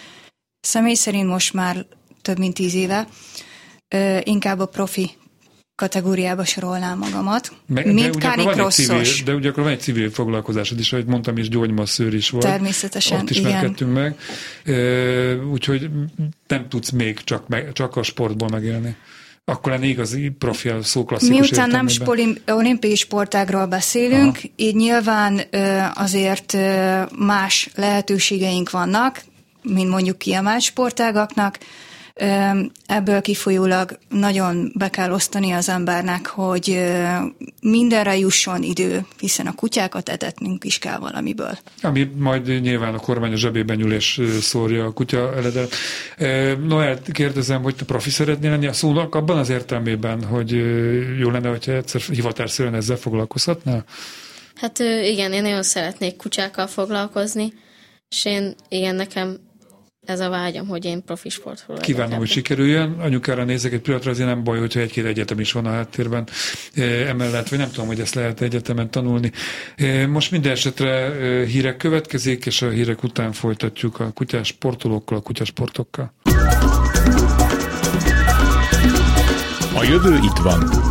személy 0.60 0.94
szerint 0.94 1.28
most 1.28 1.54
már 1.54 1.86
több 2.28 2.40
mint 2.40 2.54
tíz 2.54 2.74
éve, 2.74 3.08
inkább 4.24 4.60
a 4.60 4.66
profi 4.66 5.12
kategóriába 5.76 6.46
sorolnám 6.46 6.98
magamat. 6.98 7.52
Me, 7.66 7.86
mint 7.86 8.18
de 8.18 8.32
ugye, 8.34 8.70
civil, 8.70 9.04
de 9.26 9.34
ugye 9.34 9.50
akkor 9.50 9.64
van 9.64 9.72
egy 9.72 9.80
civil 9.80 10.10
foglalkozásod 10.10 10.80
is, 10.80 10.94
ahogy 10.94 11.06
mondtam, 11.06 11.38
és 11.38 11.50
gyógymasszőr 11.50 12.14
is 12.14 12.30
volt. 12.30 12.46
Természetesen, 12.46 13.20
Ott 13.20 13.30
ismerkedtünk 13.30 13.92
igen. 13.92 14.16
meg. 14.66 15.40
Úgyhogy 15.52 15.90
nem 16.48 16.70
tudsz 16.70 16.90
még 16.90 17.20
csak, 17.24 17.48
meg, 17.48 17.72
csak 17.74 17.96
a 17.96 18.04
sportból 18.04 18.48
megélni. 18.48 18.96
Akkor 19.46 19.72
lenne 19.72 19.86
igazi 19.86 20.30
profi 20.30 20.70
a 20.70 20.84
szó 20.84 21.06
klasszikus 21.06 21.40
Miután 21.40 21.70
nem 21.70 21.88
olimpiai 22.48 22.96
sportágról 22.96 23.66
beszélünk, 23.66 24.38
Aha. 24.38 24.48
így 24.56 24.76
nyilván 24.76 25.42
azért 25.94 26.58
más 27.18 27.70
lehetőségeink 27.76 28.70
vannak, 28.70 29.22
mint 29.62 29.90
mondjuk 29.90 30.18
kiemelt 30.18 30.62
sportágaknak, 30.62 31.58
Ebből 32.86 33.22
kifolyólag 33.22 33.98
nagyon 34.10 34.72
be 34.76 34.90
kell 34.90 35.12
osztani 35.12 35.52
az 35.52 35.70
embernek, 35.70 36.26
hogy 36.26 36.92
mindenre 37.62 38.18
jusson 38.18 38.64
idő, 38.64 39.06
hiszen 39.20 39.48
a 39.48 39.56
kutyákat 39.56 40.10
etetnünk 40.10 40.64
is 40.64 40.80
kell 40.80 40.98
valamiből. 40.98 41.58
Ami 41.82 42.12
majd 42.18 42.62
nyilván 42.62 42.94
a 42.94 43.00
kormány 43.00 43.34
a 43.34 43.36
zsebében 43.36 43.80
ül 43.80 43.94
és 43.94 44.22
szórja 44.42 44.86
a 44.86 44.92
kutya 44.92 45.36
eledet. 45.36 45.76
Noel, 46.68 47.02
kérdezem, 47.02 47.62
hogy 47.62 47.76
te 47.76 47.86
profi 47.86 48.10
szeretnél 48.10 48.52
lenni 48.52 48.68
a 48.68 48.74
szónak 48.74 49.16
abban 49.16 49.38
az 49.38 49.50
értelmében, 49.50 50.24
hogy 50.24 50.52
jó 51.20 51.30
lenne, 51.30 51.50
hogyha 51.50 51.72
egyszer 51.72 52.02
hivatásszerűen 52.02 52.76
ezzel 52.76 52.98
foglalkozhatnál? 52.98 53.84
Hát 54.56 54.80
igen, 55.04 55.34
én 55.34 55.42
nagyon 55.42 55.64
szeretnék 55.64 56.16
kutyákkal 56.16 56.68
foglalkozni, 56.68 57.54
és 58.10 58.26
én, 58.26 58.56
igen, 58.70 58.96
nekem 58.96 59.38
ez 60.08 60.20
a 60.20 60.30
vágyam, 60.30 60.68
hogy 60.68 60.86
én 60.86 61.04
profi 61.04 61.30
sportoló 61.30 61.80
Kívánom, 61.80 62.18
hogy 62.18 62.28
sikerüljön. 62.28 62.96
Anyukára 63.00 63.44
nézek 63.44 63.74
egy 63.74 63.80
pillanatra, 63.80 64.12
azért 64.12 64.28
nem 64.28 64.44
baj, 64.44 64.60
hogyha 64.60 64.80
egy-két 64.80 65.06
egyetem 65.06 65.40
is 65.40 65.52
van 65.52 65.66
a 65.66 65.70
háttérben 65.70 66.28
e, 66.76 66.82
emellett, 66.84 67.50
vagy 67.50 67.60
nem 67.60 67.70
tudom, 67.70 67.88
hogy 67.88 68.00
ezt 68.00 68.16
lehet 68.16 68.42
egyetemen 68.42 68.92
tanulni. 68.92 69.32
E, 69.76 70.08
most 70.08 70.32
minden 70.32 70.52
esetre 70.52 70.90
e, 70.90 71.46
hírek 71.46 71.78
következik, 71.78 72.46
és 72.46 72.62
a 72.62 72.70
hírek 72.70 73.04
után 73.04 73.32
folytatjuk 73.32 74.00
a 74.00 74.12
kutyás 74.12 74.48
sportolókkal, 74.48 75.18
a 75.18 75.22
kutyasportokkal. 75.22 76.14
A 79.74 79.84
jövő 79.84 80.16
itt 80.16 80.38
van. 80.44 80.87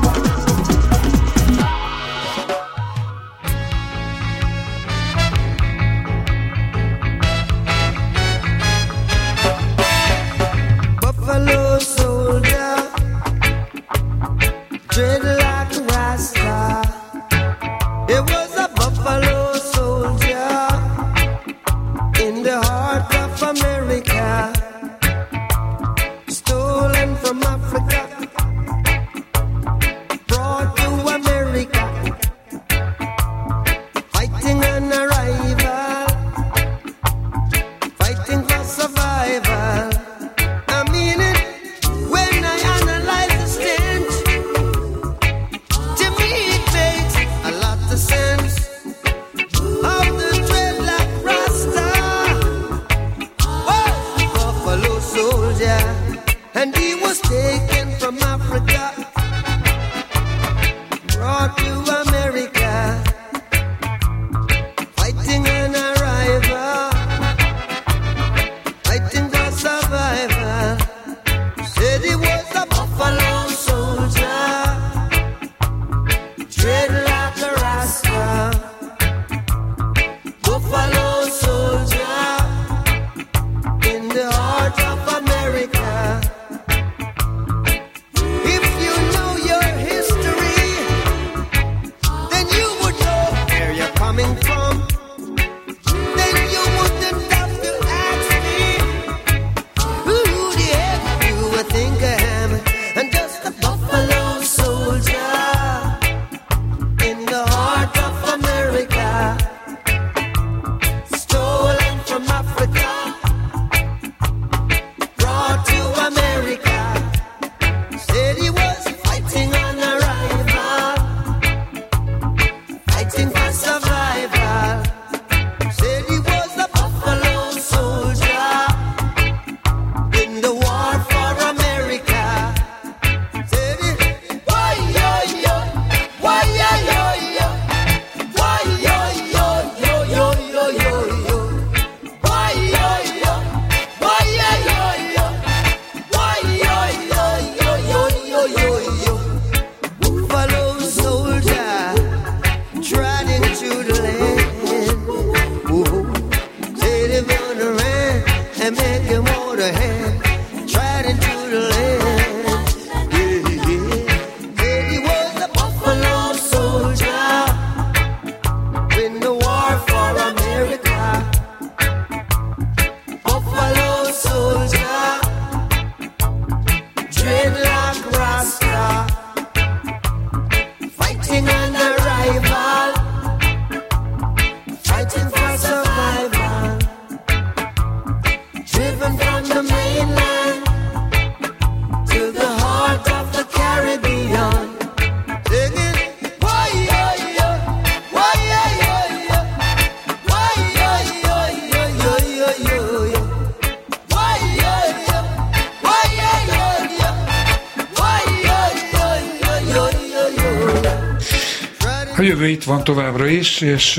Jövő 212.36 212.48
itt 212.48 212.64
van 212.64 212.84
továbbra 212.84 213.26
is, 213.26 213.60
és 213.60 213.94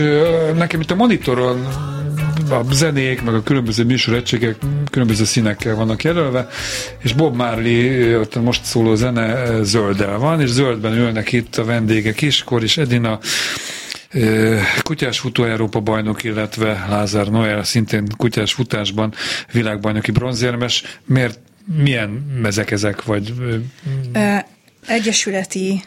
nekem 0.56 0.82
itt 0.82 0.92
a 0.92 0.96
monitoron 0.96 1.68
a 2.50 2.74
zenék, 2.74 3.22
meg 3.22 3.34
a 3.34 3.44
különböző 3.44 3.84
műsoregységek 3.84 4.56
különböző 4.92 5.24
színekkel 5.24 5.76
vannak 5.76 6.04
jelölve, 6.04 6.48
és 7.04 7.14
Bob 7.14 7.36
Marley, 7.36 8.20
ott 8.20 8.42
most 8.42 8.64
szóló 8.64 8.96
zene 8.96 9.46
zölddel 9.64 10.18
van, 10.18 10.42
és 10.42 10.50
zöldben 10.50 10.94
ülnek 10.94 11.32
itt 11.32 11.56
a 11.56 11.66
vendégek 11.66 12.22
is, 12.22 12.44
Kor 12.44 12.64
és 12.64 12.78
Edina, 12.78 13.20
kutyás 14.84 15.20
futó 15.20 15.44
Európa 15.44 15.80
bajnok, 15.80 16.24
illetve 16.24 16.86
Lázár 16.90 17.28
Noel, 17.28 17.64
szintén 17.64 18.08
kutyás 18.18 18.54
futásban 18.54 19.14
világbajnoki 19.52 20.12
bronzérmes. 20.12 20.84
Miért, 21.06 21.40
milyen 21.84 22.10
mezek 22.42 22.72
ezek, 22.72 23.04
vagy... 23.04 23.34
Egyesületi 24.88 25.82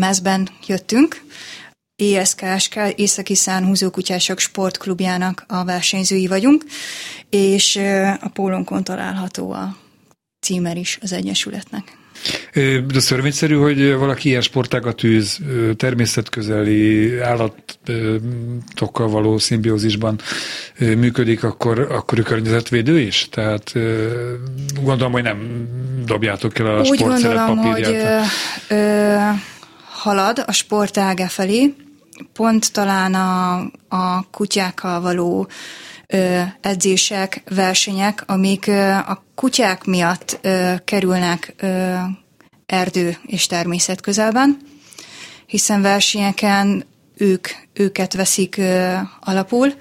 mezben 0.00 0.48
jöttünk, 0.66 1.22
ESKSK, 1.96 2.74
Északi 2.96 3.34
Szánhúzó 3.34 3.90
Kutyások 3.90 4.38
Sportklubjának 4.38 5.44
a 5.48 5.64
versenyzői 5.64 6.26
vagyunk, 6.26 6.64
és 7.30 7.76
a 8.20 8.28
pólónkon 8.28 8.84
található 8.84 9.52
a 9.52 9.76
címer 10.40 10.76
is 10.76 10.98
az 11.02 11.12
Egyesületnek. 11.12 11.98
De 12.92 13.00
szörvényszerű, 13.00 13.54
hogy 13.54 13.94
valaki 13.94 14.28
ilyen 14.28 14.40
sportágat 14.40 15.04
űz, 15.04 15.38
természetközeli 15.76 17.18
állatokkal 17.18 19.08
való 19.08 19.38
szimbiózisban 19.38 20.20
működik, 20.78 21.44
akkor, 21.44 21.78
akkor 21.78 22.18
ő 22.18 22.22
környezetvédő 22.22 23.00
is? 23.00 23.28
Tehát 23.30 23.72
gondolom, 24.82 25.12
hogy 25.12 25.22
nem 25.22 25.68
dobjátok 26.06 26.58
el 26.58 26.66
a 26.66 26.80
Úgy 26.80 26.98
sportszeret 26.98 27.46
gondolom, 27.46 27.72
hogy 27.72 27.82
ö, 27.82 28.20
ö, 28.68 29.16
halad 30.00 30.42
a 30.46 30.52
sportága 30.52 31.28
felé, 31.28 31.74
pont 32.32 32.72
talán 32.72 33.14
a, 33.14 33.58
a 33.88 34.30
kutyákkal 34.30 35.00
való 35.00 35.48
ö, 36.06 36.40
edzések, 36.60 37.42
versenyek, 37.48 38.22
amik 38.26 38.66
ö, 38.66 38.90
a 38.90 39.24
kutyák 39.34 39.84
miatt 39.84 40.38
ö, 40.42 40.74
kerülnek 40.84 41.54
ö, 41.56 41.94
erdő 42.66 43.16
és 43.26 43.46
természet 43.46 44.00
közelben, 44.00 44.58
hiszen 45.46 45.82
versenyeken 45.82 46.84
ők, 47.16 47.48
őket 47.72 48.14
veszik 48.14 48.56
ö, 48.56 48.94
alapul, 49.20 49.74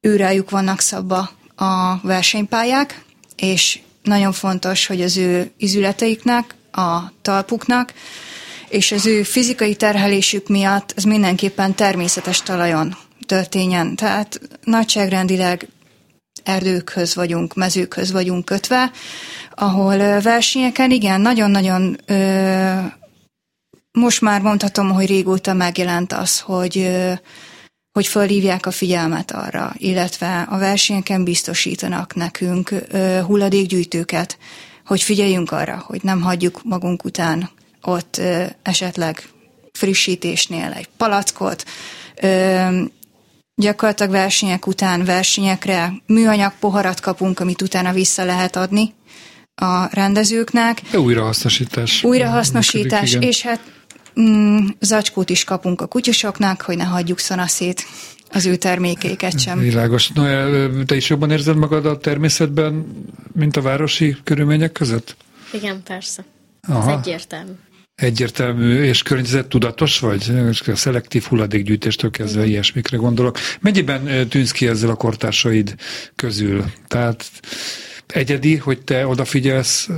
őrájuk 0.00 0.50
vannak 0.50 0.80
szabva 0.80 1.30
a 1.56 2.00
versenypályák, 2.02 3.02
és 3.36 3.80
nagyon 4.02 4.32
fontos, 4.32 4.86
hogy 4.86 5.02
az 5.02 5.16
ő 5.16 5.50
izületeiknek, 5.56 6.54
a 6.72 7.12
talpuknak, 7.22 7.92
és 8.68 8.92
az 8.92 9.06
ő 9.06 9.22
fizikai 9.22 9.74
terhelésük 9.74 10.48
miatt 10.48 10.92
ez 10.96 11.04
mindenképpen 11.04 11.74
természetes 11.74 12.42
talajon 12.42 12.96
történjen. 13.26 13.96
Tehát 13.96 14.40
nagyságrendileg 14.64 15.68
erdőkhöz 16.44 17.14
vagyunk, 17.14 17.54
mezőkhöz 17.54 18.12
vagyunk 18.12 18.44
kötve, 18.44 18.90
ahol 19.54 20.20
versenyeken 20.20 20.90
igen, 20.90 21.20
nagyon-nagyon 21.20 21.98
ö, 22.06 22.78
most 23.92 24.20
már 24.20 24.40
mondhatom, 24.40 24.92
hogy 24.92 25.06
régóta 25.06 25.52
megjelent 25.52 26.12
az, 26.12 26.40
hogy 26.40 26.78
ö, 26.78 27.12
hogy 27.92 28.06
fölhívják 28.06 28.66
a 28.66 28.70
figyelmet 28.70 29.30
arra, 29.30 29.74
illetve 29.76 30.46
a 30.50 30.58
versenyeken 30.58 31.24
biztosítanak 31.24 32.14
nekünk 32.14 32.70
ö, 32.88 33.20
hulladékgyűjtőket, 33.26 34.38
hogy 34.84 35.02
figyeljünk 35.02 35.50
arra, 35.50 35.84
hogy 35.86 36.00
nem 36.02 36.20
hagyjuk 36.20 36.60
magunk 36.64 37.04
után 37.04 37.50
ott 37.82 38.16
ö, 38.18 38.44
esetleg 38.62 39.28
frissítésnél 39.72 40.72
egy 40.72 40.88
palackot, 40.96 41.64
ö, 42.22 42.82
gyakorlatilag 43.54 44.12
versenyek 44.12 44.66
után 44.66 45.04
versenyekre 45.04 45.92
műanyag 46.06 46.52
poharat 46.60 47.00
kapunk, 47.00 47.40
amit 47.40 47.62
utána 47.62 47.92
vissza 47.92 48.24
lehet 48.24 48.56
adni 48.56 48.94
a 49.54 49.88
rendezőknek. 49.92 50.82
De 50.90 50.98
újrahasznosítás. 50.98 52.04
Újrahasznosítás, 52.04 53.00
működik, 53.00 53.14
igen. 53.14 53.28
és 53.28 53.42
hát 53.42 53.60
mm, 54.20 54.66
zacskót 54.80 55.30
is 55.30 55.44
kapunk 55.44 55.80
a 55.80 55.86
kutyusoknak, 55.86 56.60
hogy 56.60 56.76
ne 56.76 56.84
hagyjuk 56.84 57.18
szanaszét 57.18 57.86
az 58.32 58.46
ő 58.46 58.56
termékeiket 58.56 59.40
sem. 59.40 59.58
Világos. 59.58 60.08
Noel, 60.08 60.70
te 60.86 60.96
is 60.96 61.08
jobban 61.08 61.30
érzed 61.30 61.56
magad 61.56 61.86
a 61.86 61.98
természetben, 61.98 62.86
mint 63.32 63.56
a 63.56 63.60
városi 63.60 64.16
körülmények 64.24 64.72
között? 64.72 65.16
Igen, 65.52 65.82
persze. 65.82 66.24
Aha. 66.68 66.90
Ez 66.90 66.98
egyértelmű. 66.98 67.52
Egyértelmű 67.98 68.82
és 68.82 69.02
környezettudatos 69.02 69.98
vagy? 69.98 70.32
A 70.66 70.76
szelektív 70.76 71.22
hulladékgyűjtéstől 71.22 72.10
kezdve 72.10 72.46
ilyesmikre 72.46 72.96
gondolok. 72.96 73.38
Mennyiben 73.60 74.28
tűnsz 74.28 74.50
ki 74.50 74.66
ezzel 74.66 74.90
a 74.90 74.94
kortársaid 74.94 75.74
közül? 76.16 76.64
Tehát 76.86 77.30
egyedi, 78.06 78.56
hogy 78.56 78.82
te 78.82 79.06
odafigyelsz 79.06 79.88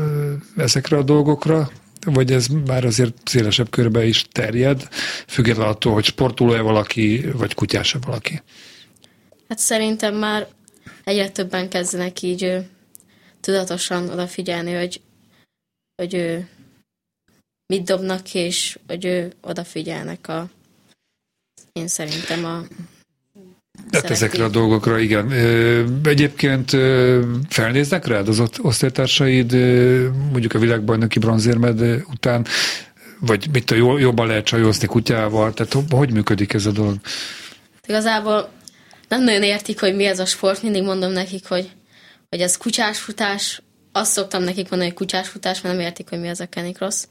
ezekre 0.56 0.96
a 0.96 1.02
dolgokra, 1.02 1.70
vagy 2.06 2.32
ez 2.32 2.46
már 2.46 2.84
azért 2.84 3.14
szélesebb 3.24 3.70
körbe 3.70 4.04
is 4.04 4.24
terjed, 4.32 4.88
függetlenül 5.26 5.72
attól, 5.72 5.92
hogy 5.92 6.04
sportoló-e 6.04 6.60
valaki, 6.60 7.30
vagy 7.32 7.54
kutyás-e 7.54 7.98
valaki? 8.06 8.42
Hát 9.48 9.58
szerintem 9.58 10.14
már 10.14 10.46
egyre 11.04 11.28
többen 11.28 11.68
kezdenek 11.68 12.22
így 12.22 12.44
ö, 12.44 12.58
tudatosan 13.40 14.08
odafigyelni, 14.08 14.72
hogy, 14.72 15.00
hogy 15.96 16.14
ö, 16.14 16.38
mit 17.70 17.84
dobnak 17.84 18.22
ki, 18.22 18.38
és 18.38 18.78
hogy 18.86 19.04
ő 19.04 19.32
odafigyelnek 19.42 20.28
a 20.28 20.48
én 21.72 21.88
szerintem 21.88 22.44
a 22.44 22.64
Hát 23.92 24.10
ezekre 24.10 24.44
a 24.44 24.48
dolgokra, 24.48 24.98
igen. 24.98 25.32
Egyébként 26.04 26.70
felnéznek 27.48 28.06
rád 28.06 28.28
az 28.28 28.42
osztálytársaid, 28.62 29.52
mondjuk 30.30 30.54
a 30.54 30.58
világbajnoki 30.58 31.18
bronzérmed 31.18 31.80
után, 32.10 32.46
vagy 33.20 33.48
mit 33.52 33.64
tudom, 33.64 33.98
jobban 33.98 34.26
lehet 34.26 34.44
csajozni 34.44 34.86
kutyával, 34.86 35.52
tehát 35.52 35.72
ho- 35.72 35.92
hogy 35.92 36.12
működik 36.12 36.52
ez 36.52 36.66
a 36.66 36.70
dolog? 36.70 36.96
Igazából 37.86 38.50
nem 39.08 39.22
nagyon 39.22 39.42
értik, 39.42 39.80
hogy 39.80 39.94
mi 39.94 40.04
ez 40.04 40.18
a 40.18 40.26
sport. 40.26 40.62
Mindig 40.62 40.82
mondom 40.82 41.12
nekik, 41.12 41.46
hogy, 41.46 41.70
hogy 42.28 42.40
ez 42.40 42.56
kutyásfutás. 42.56 43.62
Azt 43.92 44.12
szoktam 44.12 44.42
nekik 44.42 44.68
mondani, 44.68 44.90
hogy 44.90 44.98
kutyásfutás, 44.98 45.60
mert 45.60 45.76
nem 45.76 45.84
értik, 45.84 46.08
hogy 46.08 46.20
mi 46.20 46.28
az 46.28 46.40
a 46.40 46.48
canicross. 46.48 47.04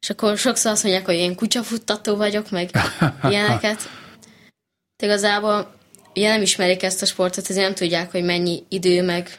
És 0.00 0.10
akkor 0.10 0.38
sokszor 0.38 0.72
azt 0.72 0.82
mondják, 0.82 1.04
hogy 1.04 1.14
én 1.14 1.34
kutyafuttató 1.34 2.16
vagyok, 2.16 2.50
meg 2.50 2.70
ilyeneket. 3.22 3.88
De 4.96 5.06
igazából 5.06 5.74
ugye 6.14 6.28
nem 6.28 6.42
ismerik 6.42 6.82
ezt 6.82 7.02
a 7.02 7.06
sportot, 7.06 7.50
ezért 7.50 7.64
nem 7.64 7.74
tudják, 7.74 8.10
hogy 8.10 8.24
mennyi 8.24 8.62
idő, 8.68 9.02
meg 9.02 9.38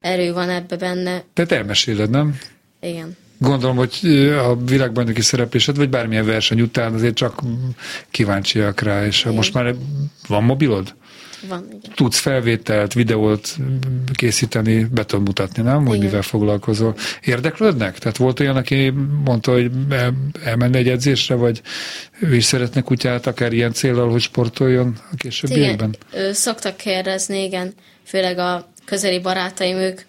erő 0.00 0.32
van 0.32 0.50
ebbe 0.50 0.76
benne. 0.76 1.24
Tehát 1.32 1.52
elmeséled, 1.52 2.10
nem? 2.10 2.38
Igen. 2.80 3.16
Gondolom, 3.38 3.76
hogy 3.76 3.98
a 4.38 4.56
világbajnoki 4.56 5.20
szereplésed, 5.20 5.76
vagy 5.76 5.88
bármilyen 5.88 6.26
verseny 6.26 6.60
után 6.60 6.94
azért 6.94 7.14
csak 7.14 7.40
kíváncsiak 8.10 8.80
rá, 8.80 9.06
és 9.06 9.20
Igen. 9.20 9.34
most 9.34 9.54
már 9.54 9.74
van 10.28 10.44
mobilod? 10.44 10.94
Van, 11.48 11.66
igen. 11.66 11.94
Tudsz 11.94 12.18
felvételt, 12.18 12.92
videót 12.92 13.56
készíteni, 14.12 14.84
be 14.84 15.04
tudod 15.04 15.26
mutatni, 15.26 15.62
nem? 15.62 15.86
Hogy 15.86 15.94
Igen. 15.96 16.06
mivel 16.06 16.22
foglalkozol. 16.22 16.94
Érdeklődnek? 17.24 17.98
Tehát 17.98 18.16
volt 18.16 18.40
olyan, 18.40 18.56
aki 18.56 18.92
mondta, 19.24 19.52
hogy 19.52 19.70
el, 19.90 20.14
elmenne 20.44 20.78
egy 20.78 20.88
edzésre, 20.88 21.34
vagy 21.34 21.62
ő 22.20 22.34
is 22.34 22.44
szeretne 22.44 22.80
kutyát, 22.80 23.26
akár 23.26 23.52
ilyen 23.52 23.72
célral, 23.72 24.10
hogy 24.10 24.20
sportoljon 24.20 24.96
a 25.12 25.16
későbbiekben? 25.16 25.96
Igen, 26.12 26.32
szoktak 26.32 26.76
kérdezni, 26.76 27.42
igen, 27.42 27.72
főleg 28.04 28.38
a 28.38 28.72
közeli 28.84 29.20
barátaim, 29.20 29.76
ők, 29.76 30.00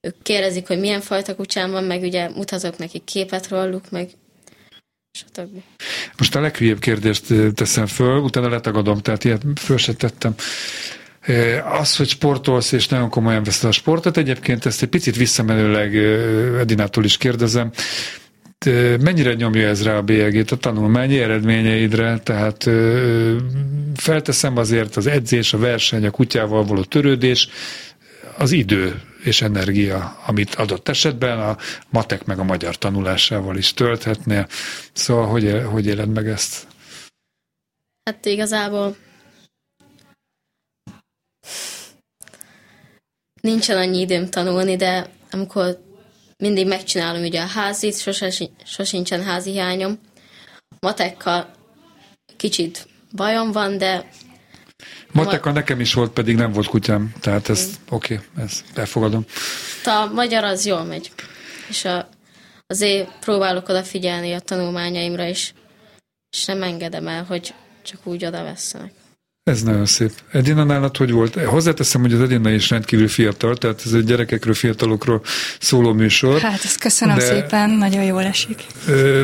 ők 0.00 0.22
kérdezik, 0.22 0.66
hogy 0.66 0.78
milyen 0.78 1.00
fajta 1.00 1.34
kutyám 1.34 1.70
van, 1.70 1.84
meg 1.84 2.02
ugye 2.02 2.28
mutatok 2.28 2.78
nekik 2.78 3.04
képet 3.04 3.48
róluk, 3.48 3.90
meg 3.90 4.08
stb. 5.14 5.62
Most 6.18 6.34
a 6.36 6.40
leghülyebb 6.40 6.78
kérdést 6.78 7.30
ö, 7.30 7.50
teszem 7.50 7.86
föl, 7.86 8.18
utána 8.18 8.48
letagadom, 8.48 8.98
tehát 8.98 9.24
ilyet 9.24 9.42
föl 9.56 9.76
se 9.76 9.92
tettem. 9.92 10.34
Ö, 11.26 11.58
Az, 11.58 11.96
hogy 11.96 12.08
sportolsz 12.08 12.72
és 12.72 12.88
nagyon 12.88 13.08
komolyan 13.08 13.42
veszed 13.42 13.68
a 13.68 13.72
sportot, 13.72 14.16
egyébként 14.16 14.66
ezt 14.66 14.82
egy 14.82 14.88
picit 14.88 15.16
visszamenőleg 15.16 15.94
ö, 15.94 16.58
Edinától 16.58 17.04
is 17.04 17.16
kérdezem, 17.16 17.70
mennyire 19.00 19.32
nyomja 19.34 19.68
ez 19.68 19.82
rá 19.82 19.96
a 19.96 20.02
bélyegét 20.02 20.50
a 20.50 20.56
tanulmányi 20.56 21.18
eredményeidre, 21.18 22.18
tehát 22.18 22.70
felteszem 23.96 24.56
azért 24.56 24.96
az 24.96 25.06
edzés, 25.06 25.52
a 25.52 25.58
verseny, 25.58 26.06
a 26.06 26.10
kutyával 26.10 26.64
való 26.64 26.82
törődés, 26.84 27.48
az 28.38 28.52
idő 28.52 29.00
és 29.24 29.42
energia, 29.42 30.16
amit 30.26 30.54
adott 30.54 30.88
esetben 30.88 31.40
a 31.40 31.56
matek 31.90 32.24
meg 32.24 32.38
a 32.38 32.44
magyar 32.44 32.78
tanulásával 32.78 33.56
is 33.56 33.72
tölthetnél. 33.72 34.48
Szóval 34.92 35.26
hogy, 35.26 35.62
hogy 35.70 35.86
éled 35.86 36.08
meg 36.08 36.28
ezt? 36.28 36.66
Hát 38.04 38.26
igazából 38.26 38.96
nincsen 43.40 43.76
annyi 43.76 44.00
időm 44.00 44.30
tanulni, 44.30 44.76
de 44.76 45.10
amikor 45.30 45.78
mindig 46.36 46.66
megcsinálom 46.66 47.22
ugye 47.22 47.40
a 47.40 47.46
házit, 47.46 48.00
sose, 48.00 48.32
sosincsen 48.64 49.22
házi 49.22 49.50
hiányom, 49.50 49.98
matekkal 50.80 51.50
kicsit 52.36 52.88
bajom 53.12 53.52
van, 53.52 53.78
de 53.78 54.08
Mateka 55.14 55.52
nekem 55.52 55.80
is 55.80 55.94
volt, 55.94 56.12
pedig 56.12 56.36
nem 56.36 56.52
volt 56.52 56.66
kutyám. 56.66 57.12
Tehát 57.20 57.48
ez 57.48 57.70
oké, 57.90 58.14
okay, 58.14 58.44
ezt 58.44 58.64
elfogadom. 58.74 59.24
a 59.84 60.10
magyar 60.12 60.44
az 60.44 60.66
jól 60.66 60.84
megy. 60.84 61.12
És 61.68 61.84
a, 61.84 62.08
azért 62.66 63.18
próbálok 63.20 63.68
odafigyelni 63.68 64.32
a 64.32 64.40
tanulmányaimra 64.40 65.26
is, 65.26 65.54
és 66.36 66.44
nem 66.44 66.62
engedem 66.62 67.08
el, 67.08 67.24
hogy 67.24 67.54
csak 67.82 68.06
úgy 68.06 68.24
oda 68.24 68.42
vesznek. 68.42 68.92
Ez 69.50 69.62
nagyon 69.62 69.86
szép. 69.86 70.10
Edina 70.30 70.64
nálad 70.64 70.96
hogy 70.96 71.10
volt? 71.10 71.34
Hozzáteszem, 71.34 72.00
hogy 72.00 72.12
az 72.12 72.20
Edina 72.20 72.50
is 72.50 72.70
rendkívül 72.70 73.08
fiatal, 73.08 73.56
tehát 73.56 73.82
ez 73.84 73.92
egy 73.92 74.04
gyerekekről, 74.04 74.54
fiatalokról 74.54 75.22
szóló 75.60 75.92
műsor. 75.92 76.40
Hát 76.40 76.64
ezt 76.64 76.78
köszönöm 76.78 77.16
de, 77.16 77.24
szépen, 77.24 77.70
nagyon 77.70 78.02
jól 78.04 78.22
esik. 78.22 78.66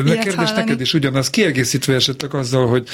Ne 0.03 0.17
kérdés 0.17 0.51
neked 0.51 0.81
is 0.81 0.93
ugyanaz, 0.93 1.29
kiegészítve 1.29 1.93
esetleg 1.93 2.33
azzal, 2.33 2.67
hogy 2.67 2.87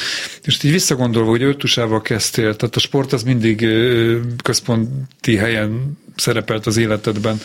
most 0.46 0.64
így 0.64 0.72
visszagondolva, 0.72 1.30
hogy 1.30 1.44
ötusával 1.44 2.02
kezdtél, 2.02 2.56
tehát 2.56 2.76
a 2.76 2.80
sport 2.80 3.14
az 3.14 3.24
mindig 3.24 3.68
központi 4.44 5.36
helyen 5.36 5.98
szerepelt 6.16 6.66
az 6.66 6.78
életedben. 6.78 7.42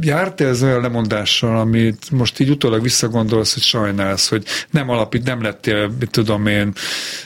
Járt 0.00 0.40
ez 0.40 0.62
olyan 0.62 0.80
lemondással, 0.80 1.58
amit 1.58 2.10
most 2.10 2.40
így 2.40 2.50
utólag 2.50 2.82
visszagondolsz, 2.82 3.54
hogy 3.54 3.62
sajnálsz, 3.62 4.28
hogy 4.28 4.44
nem 4.70 4.88
alapít, 4.88 5.24
nem 5.24 5.42
lettél, 5.42 5.92
mit 5.98 6.10
tudom 6.10 6.46
én, 6.46 6.72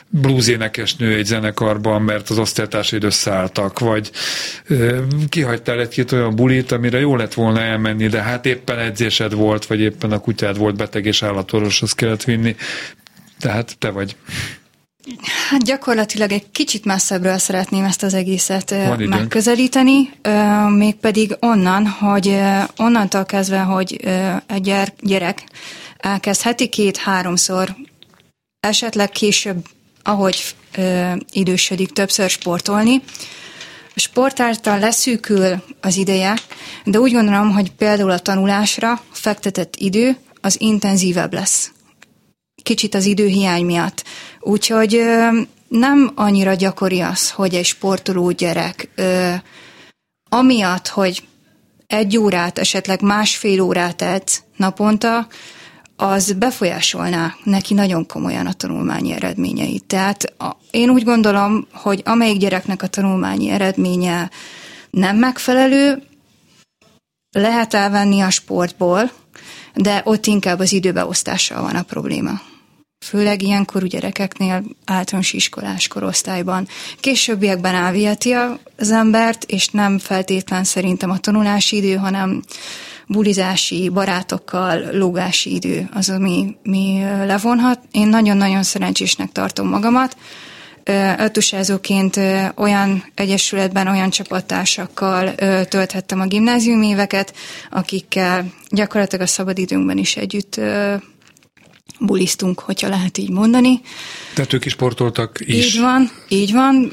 bluesénekesnő 0.09 1.15
egy 1.15 1.25
zenekarban, 1.25 2.03
mert 2.03 2.31
az 2.31 2.39
osztálytársaid 2.39 3.05
összeálltak, 3.05 3.79
vagy 3.79 4.11
kihagytál 5.29 5.81
egy-két 5.81 6.13
olyan 6.13 6.37
bulit, 6.37 6.73
amire 6.73 6.99
jó 6.99 7.17
lett 7.17 7.35
volna 7.35 7.61
elmenni, 7.61 8.07
de 8.07 8.23
hát 8.23 8.47
éppen 8.47 8.79
edzésed 8.79 9.35
volt, 9.35 9.67
vagy 9.67 9.81
éppen 9.81 10.13
a 10.13 10.19
kutyád 10.19 10.59
volt 10.59 10.77
beteg 10.77 11.07
és 11.07 11.23
állatorvoshoz 11.23 11.93
kellett 11.93 12.25
vinni. 12.25 12.57
Tehát 13.41 13.77
te 13.79 13.91
vagy. 13.91 14.17
Hát 15.49 15.63
gyakorlatilag 15.63 16.33
egy 16.33 16.51
kicsit 16.51 16.85
messzebbről 16.85 17.39
szeretném 17.39 17.85
ezt 17.85 18.03
az 18.03 18.15
egészet 18.15 18.71
Van 18.71 19.03
megközelíteni, 19.03 20.11
mégpedig 20.69 21.37
onnan, 21.41 21.87
hogy 21.87 22.39
onnantól 22.77 23.25
kezdve, 23.25 23.59
hogy 23.59 24.01
egy 24.47 24.75
gyerek 25.01 25.45
elkezd 25.97 26.43
heti 26.43 26.69
két-háromszor, 26.69 27.77
esetleg 28.61 29.11
később, 29.11 29.67
ahogy 30.03 30.55
idősödik, 31.33 31.93
többször 31.93 32.31
sportolni, 32.31 33.03
a 33.95 34.01
sport 34.01 34.41
által 34.41 34.79
leszűkül 34.79 35.63
az 35.81 35.97
ideje, 35.97 36.39
de 36.85 37.01
úgy 37.01 37.13
gondolom, 37.13 37.51
hogy 37.51 37.73
például 37.73 38.11
a 38.11 38.19
tanulásra 38.19 39.03
fektetett 39.11 39.77
idő 39.77 40.17
az 40.41 40.61
intenzívebb 40.61 41.33
lesz 41.33 41.73
kicsit 42.63 42.95
az 42.95 43.05
időhiány 43.05 43.65
miatt. 43.65 44.05
Úgyhogy 44.41 45.03
nem 45.69 46.13
annyira 46.15 46.55
gyakori 46.55 47.01
az, 47.01 47.31
hogy 47.31 47.55
egy 47.55 47.65
sportoló 47.65 48.31
gyerek 48.31 48.89
amiatt, 50.29 50.89
hogy 50.89 51.23
egy 51.87 52.17
órát, 52.19 52.59
esetleg 52.59 53.03
másfél 53.03 53.61
órát 53.61 54.03
edz 54.03 54.43
naponta, 54.57 55.27
az 55.97 56.33
befolyásolná 56.33 57.35
neki 57.45 57.75
nagyon 57.75 58.07
komolyan 58.07 58.47
a 58.47 58.53
tanulmányi 58.53 59.13
eredményeit. 59.13 59.85
Tehát 59.85 60.35
a, 60.39 60.57
én 60.71 60.91
úgy 60.91 61.05
gondolom, 61.05 61.67
hogy 61.73 62.03
amelyik 62.05 62.39
gyereknek 62.39 62.83
a 62.83 62.87
tanulmányi 62.87 63.51
eredménye 63.51 64.31
nem 64.91 65.17
megfelelő, 65.17 66.03
lehet 67.31 67.75
elvenni 67.75 68.21
a 68.21 68.31
sportból, 68.31 69.11
de 69.75 70.03
ott 70.05 70.27
inkább 70.27 70.59
az 70.59 70.73
időbeosztással 70.73 71.63
van 71.63 71.77
a 71.77 71.83
probléma 71.83 72.41
főleg 73.03 73.43
ilyenkorú 73.43 73.87
gyerekeknél 73.87 74.63
általános 74.85 75.33
iskolás 75.33 75.89
korosztályban. 75.89 76.69
Későbbiekben 77.01 77.75
elviheti 77.75 78.35
az 78.77 78.91
embert, 78.91 79.45
és 79.45 79.69
nem 79.69 79.99
feltétlen 79.99 80.65
szerintem 80.65 81.11
a 81.11 81.19
tanulási 81.19 81.77
idő, 81.77 81.95
hanem 81.95 82.43
bulizási, 83.07 83.89
barátokkal, 83.89 84.89
lógási 84.93 85.55
idő 85.55 85.89
az, 85.93 86.11
ami 86.11 86.57
mi 86.63 87.01
levonhat. 87.25 87.81
Én 87.91 88.09
nagyon-nagyon 88.09 88.63
szerencsésnek 88.63 89.33
tartom 89.33 89.69
magamat. 89.69 90.17
Ötusázóként 91.19 92.21
olyan 92.57 93.05
egyesületben, 93.15 93.87
olyan 93.87 94.11
csapattársakkal 94.11 95.35
tölthettem 95.69 96.21
a 96.21 96.27
gimnázium 96.27 96.83
éveket, 96.83 97.35
akikkel 97.71 98.47
gyakorlatilag 98.69 99.25
a 99.25 99.29
szabadidőnkben 99.29 99.99
is 99.99 100.17
együtt 100.17 100.61
bulisztunk, 102.07 102.61
hogyha 102.61 102.89
lehet 102.89 103.19
így 103.19 103.31
mondani. 103.31 103.81
Tehát 104.35 104.53
ők 104.53 104.65
is 104.65 104.73
sportoltak 104.73 105.39
is? 105.41 105.75
Így 105.75 105.81
van, 105.81 106.11
így 106.29 106.53
van. 106.53 106.93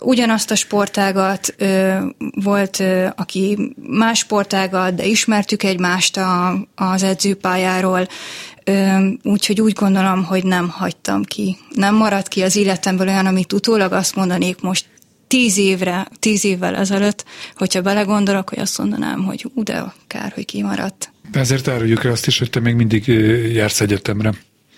Ugyanazt 0.00 0.50
a 0.50 0.54
sportágat 0.54 1.54
ö, 1.58 1.96
volt, 2.34 2.80
ö, 2.80 3.06
aki 3.16 3.74
más 3.76 4.18
sportágat, 4.18 4.94
de 4.94 5.04
ismertük 5.04 5.62
egymást 5.62 6.16
a, 6.16 6.66
az 6.74 7.02
edzőpályáról, 7.02 8.08
úgyhogy 9.22 9.60
úgy 9.60 9.72
gondolom, 9.72 10.24
hogy 10.24 10.44
nem 10.44 10.68
hagytam 10.68 11.22
ki. 11.22 11.56
Nem 11.74 11.94
maradt 11.94 12.28
ki 12.28 12.42
az 12.42 12.56
életemből 12.56 13.08
olyan, 13.08 13.26
amit 13.26 13.52
utólag 13.52 13.92
azt 13.92 14.14
mondanék 14.14 14.60
most 14.60 14.86
tíz 15.26 15.56
évre, 15.56 16.08
tíz 16.18 16.44
évvel 16.44 16.76
ezelőtt, 16.76 17.24
hogyha 17.56 17.80
belegondolok, 17.80 18.48
hogy 18.48 18.58
azt 18.58 18.78
mondanám, 18.78 19.24
hogy 19.24 19.50
ú, 19.54 19.62
de 19.62 19.92
kár, 20.06 20.32
hogy 20.32 20.44
kimaradt. 20.44 21.11
Ezért 21.32 21.68
áruljuk 21.68 22.04
el 22.04 22.12
azt 22.12 22.26
is, 22.26 22.38
hogy 22.38 22.50
te 22.50 22.60
még 22.60 22.74
mindig 22.74 23.06
jársz 23.52 23.80
egyetemre. 23.80 24.32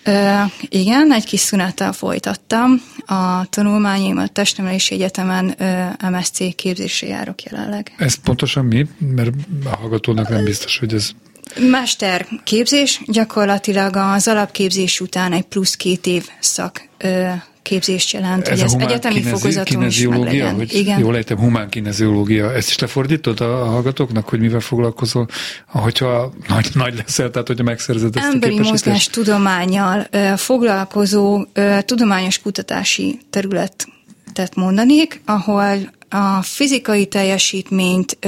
Ö, 0.05 0.41
igen, 0.69 1.13
egy 1.13 1.25
kis 1.25 1.41
szünettel 1.41 1.93
folytattam. 1.93 2.83
A 3.07 3.47
tanulmányaimat 3.49 4.33
Testnevelési 4.33 4.95
Egyetemen 4.95 5.55
ö, 5.59 6.09
MSC 6.11 6.55
képzésre 6.55 7.07
járok 7.07 7.43
jelenleg. 7.43 7.95
Ez 7.97 8.15
pontosan 8.15 8.65
mi? 8.65 8.87
Mert 8.99 9.31
a 9.65 9.77
hallgatónak 9.77 10.29
nem 10.29 10.45
biztos, 10.45 10.79
hogy 10.79 10.95
ez... 10.95 11.11
Mester 11.59 12.27
képzés, 12.45 13.01
gyakorlatilag 13.07 13.97
az 13.97 14.29
alapképzés 14.29 15.01
után 15.01 15.33
egy 15.33 15.43
plusz 15.43 15.75
két 15.77 16.07
év 16.07 16.29
szak 16.41 16.89
ö, 16.99 17.29
képzést 17.65 18.13
jelent, 18.13 18.49
ez 18.49 18.61
hogy 18.61 18.83
ez 18.83 18.89
egyetemi 18.89 19.23
fokozaton 19.23 19.87
is 19.87 20.07
meglegyen. 20.07 20.55
Hogy 20.55 20.75
Igen. 20.75 20.99
Jól 20.99 21.17
ejtem, 21.17 21.39
humán 21.39 21.69
kineziológia. 21.69 22.53
Ezt 22.53 22.69
is 22.69 22.79
lefordítod 22.79 23.41
a 23.41 23.65
hallgatóknak, 23.65 24.29
hogy 24.29 24.41
mivel 24.41 24.61
foglalkozol, 24.61 25.29
hogyha 25.67 26.33
nagy, 26.49 26.69
nagy 26.75 26.95
leszel, 26.97 27.31
tehát 27.31 27.47
hogyha 27.47 27.65
megszerzed 27.65 28.17
ezt 28.17 28.33
Emberi 28.33 28.59
a 28.59 28.63
mozgás 28.63 29.07
tudományjal 29.07 30.09
foglalkozó 30.37 31.45
tudományos 31.81 32.39
kutatási 32.39 33.19
területet 33.31 34.55
mondanék, 34.55 35.21
ahol 35.25 35.93
a 36.09 36.43
fizikai 36.43 37.07
teljesítményt 37.07 38.19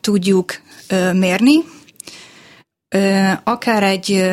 tudjuk 0.00 0.60
mérni, 1.12 1.54
akár 3.44 3.82
egy 3.82 4.24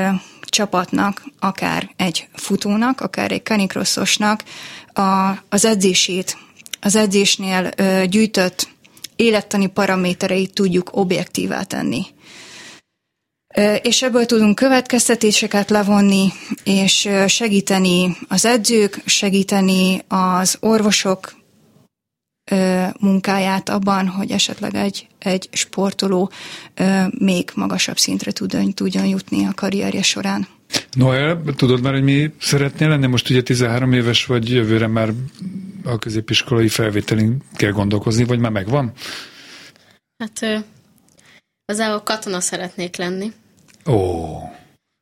csapatnak, 0.42 1.24
akár 1.40 1.90
egy 1.96 2.28
futónak, 2.34 3.02
akár 3.02 3.32
egy 3.32 3.44
canicrossosnak 3.44 4.44
a, 4.94 5.30
az 5.50 5.66
edzését, 5.66 6.38
az 6.82 6.96
edzésnél 6.96 7.72
ö, 7.76 8.04
gyűjtött 8.06 8.68
élettani 9.16 9.68
paramétereit 9.68 10.54
tudjuk 10.54 10.90
objektívá 10.92 11.64
tenni. 11.64 12.06
És 13.82 14.02
ebből 14.02 14.26
tudunk 14.26 14.56
következtetéseket 14.56 15.70
levonni, 15.70 16.32
és 16.64 17.10
segíteni 17.28 18.18
az 18.28 18.46
edzők, 18.46 19.02
segíteni 19.06 20.02
az 20.08 20.58
orvosok 20.60 21.36
munkáját 23.00 23.70
abban, 23.70 24.08
hogy 24.08 24.32
esetleg 24.32 24.76
egy, 24.76 25.08
egy 25.26 25.50
sportoló 25.52 26.32
ö, 26.74 27.04
még 27.20 27.50
magasabb 27.56 27.98
szintre 27.98 28.32
tudjon, 28.32 28.74
tudjon 28.74 29.06
jutni 29.06 29.46
a 29.46 29.54
karrierje 29.56 30.02
során. 30.02 30.48
Noel, 30.94 31.42
tudod 31.56 31.82
már, 31.82 31.94
hogy 31.94 32.04
mi 32.04 32.32
szeretnél 32.40 32.90
lenni? 32.90 33.08
Most 33.08 33.30
ugye 33.30 33.42
13 33.42 33.94
éves 33.94 34.26
vagy, 34.26 34.50
jövőre 34.52 34.88
már 34.88 35.14
a 35.84 36.00
középiskolai 36.00 36.68
felvételin 36.68 37.42
kell 37.56 37.72
gondolkozni, 37.72 38.24
vagy 38.24 38.40
már 38.40 38.52
megvan? 38.52 38.92
Hát 40.18 40.66
igazából 41.66 42.02
katona 42.02 42.40
szeretnék 42.40 42.96
lenni. 42.96 43.32
Ó. 43.86 44.38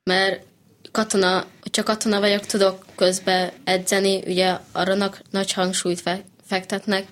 Mert 0.03 0.45
katona, 0.91 1.45
hogyha 1.61 1.83
katona 1.83 2.19
vagyok, 2.19 2.45
tudok 2.45 2.85
közben 2.95 3.51
edzeni, 3.63 4.21
ugye 4.25 4.57
arra 4.71 5.11
nagy 5.29 5.51
hangsúlyt 5.53 6.03
fektetnek, 6.45 7.07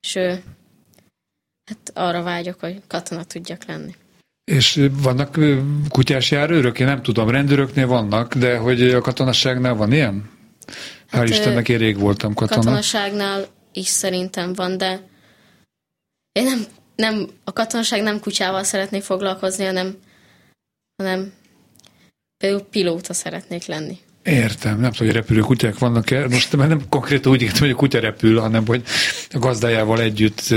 és 0.00 0.18
hát 1.68 1.90
arra 1.94 2.22
vágyok, 2.22 2.60
hogy 2.60 2.82
katona 2.86 3.24
tudjak 3.24 3.64
lenni. 3.64 3.94
És 4.44 4.88
vannak 4.92 5.38
kutyás 5.88 6.30
járőrök? 6.30 6.78
Én 6.78 6.86
nem 6.86 7.02
tudom, 7.02 7.30
rendőröknél 7.30 7.86
vannak, 7.86 8.34
de 8.34 8.56
hogy 8.56 8.90
a 8.90 9.00
katonasságnál 9.00 9.74
van 9.74 9.92
ilyen? 9.92 10.30
Hát, 11.08 11.22
Hál' 11.22 11.30
Istennek, 11.30 11.68
én 11.68 11.78
rég 11.78 11.98
voltam 11.98 12.34
katona. 12.34 12.60
Katonaságnál 12.60 13.46
is 13.72 13.86
szerintem 13.86 14.52
van, 14.52 14.78
de 14.78 15.06
én 16.32 16.44
nem, 16.44 16.64
nem, 16.96 17.28
a 17.44 17.52
katonaság 17.52 18.02
nem 18.02 18.20
kutyával 18.20 18.64
szeretnék 18.64 19.02
foglalkozni, 19.02 19.64
hanem, 19.64 19.96
hanem 20.96 21.32
például 22.36 22.62
pilóta 22.62 23.12
szeretnék 23.12 23.64
lenni. 23.64 23.98
Értem, 24.28 24.80
nem 24.80 24.90
tudom, 24.92 25.06
hogy 25.06 25.16
repülő 25.16 25.40
kutyák 25.40 25.78
vannak-e. 25.78 26.26
Most 26.28 26.56
már 26.56 26.68
nem 26.68 26.80
konkrétan 26.88 27.32
úgy 27.32 27.42
értem, 27.42 27.60
hogy 27.60 27.70
a 27.70 27.74
kutya 27.74 28.00
repül, 28.00 28.40
hanem 28.40 28.66
hogy 28.66 28.82
a 29.30 29.38
gazdájával 29.38 30.00
együtt 30.00 30.48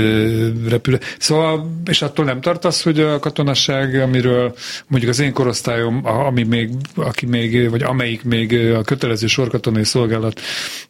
repül. 0.68 0.98
Szóval, 1.18 1.80
és 1.84 2.02
attól 2.02 2.24
nem 2.24 2.40
tartasz, 2.40 2.82
hogy 2.82 3.00
a 3.00 3.18
katonasság, 3.18 3.94
amiről 3.94 4.54
mondjuk 4.86 5.12
az 5.12 5.20
én 5.20 5.32
korosztályom, 5.32 6.00
ami 6.06 6.42
még, 6.42 6.70
aki 6.94 7.26
még, 7.26 7.70
vagy 7.70 7.82
amelyik 7.82 8.22
még 8.24 8.52
a 8.74 8.82
kötelező 8.82 9.26
sorkatonai 9.26 9.84
szolgálat 9.84 10.40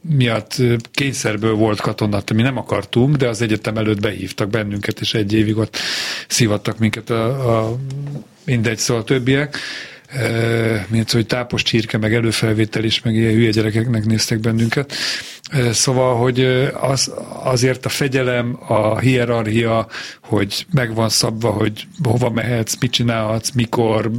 miatt 0.00 0.56
kényszerből 0.92 1.54
volt 1.54 1.80
katonat, 1.80 2.32
mi 2.32 2.42
nem 2.42 2.56
akartunk, 2.56 3.16
de 3.16 3.28
az 3.28 3.42
egyetem 3.42 3.76
előtt 3.76 4.00
behívtak 4.00 4.48
bennünket, 4.48 5.00
és 5.00 5.14
egy 5.14 5.32
évig 5.32 5.56
ott 5.56 5.76
szívattak 6.28 6.78
minket 6.78 7.10
a, 7.10 7.58
a 7.58 7.76
mindegy, 8.44 8.78
szóval 8.78 9.02
a 9.02 9.06
többiek 9.06 9.58
mint 10.88 11.10
hogy 11.10 11.26
tápos 11.26 11.62
csirke, 11.62 11.98
meg 11.98 12.14
előfelvétel 12.14 12.84
is, 12.84 13.02
meg 13.02 13.14
ilyen 13.14 13.32
hülye 13.32 13.50
gyerekeknek 13.50 14.04
néztek 14.04 14.38
bennünket. 14.38 14.92
Szóval, 15.72 16.16
hogy 16.16 16.40
az, 16.80 17.12
azért 17.42 17.86
a 17.86 17.88
fegyelem, 17.88 18.58
a 18.68 18.98
hierarchia, 18.98 19.86
hogy 20.22 20.66
megvan 20.72 21.08
szabva, 21.08 21.50
hogy 21.50 21.86
hova 22.02 22.30
mehetsz, 22.30 22.76
mit 22.80 22.90
csinálhatsz, 22.90 23.50
mikor, 23.50 24.10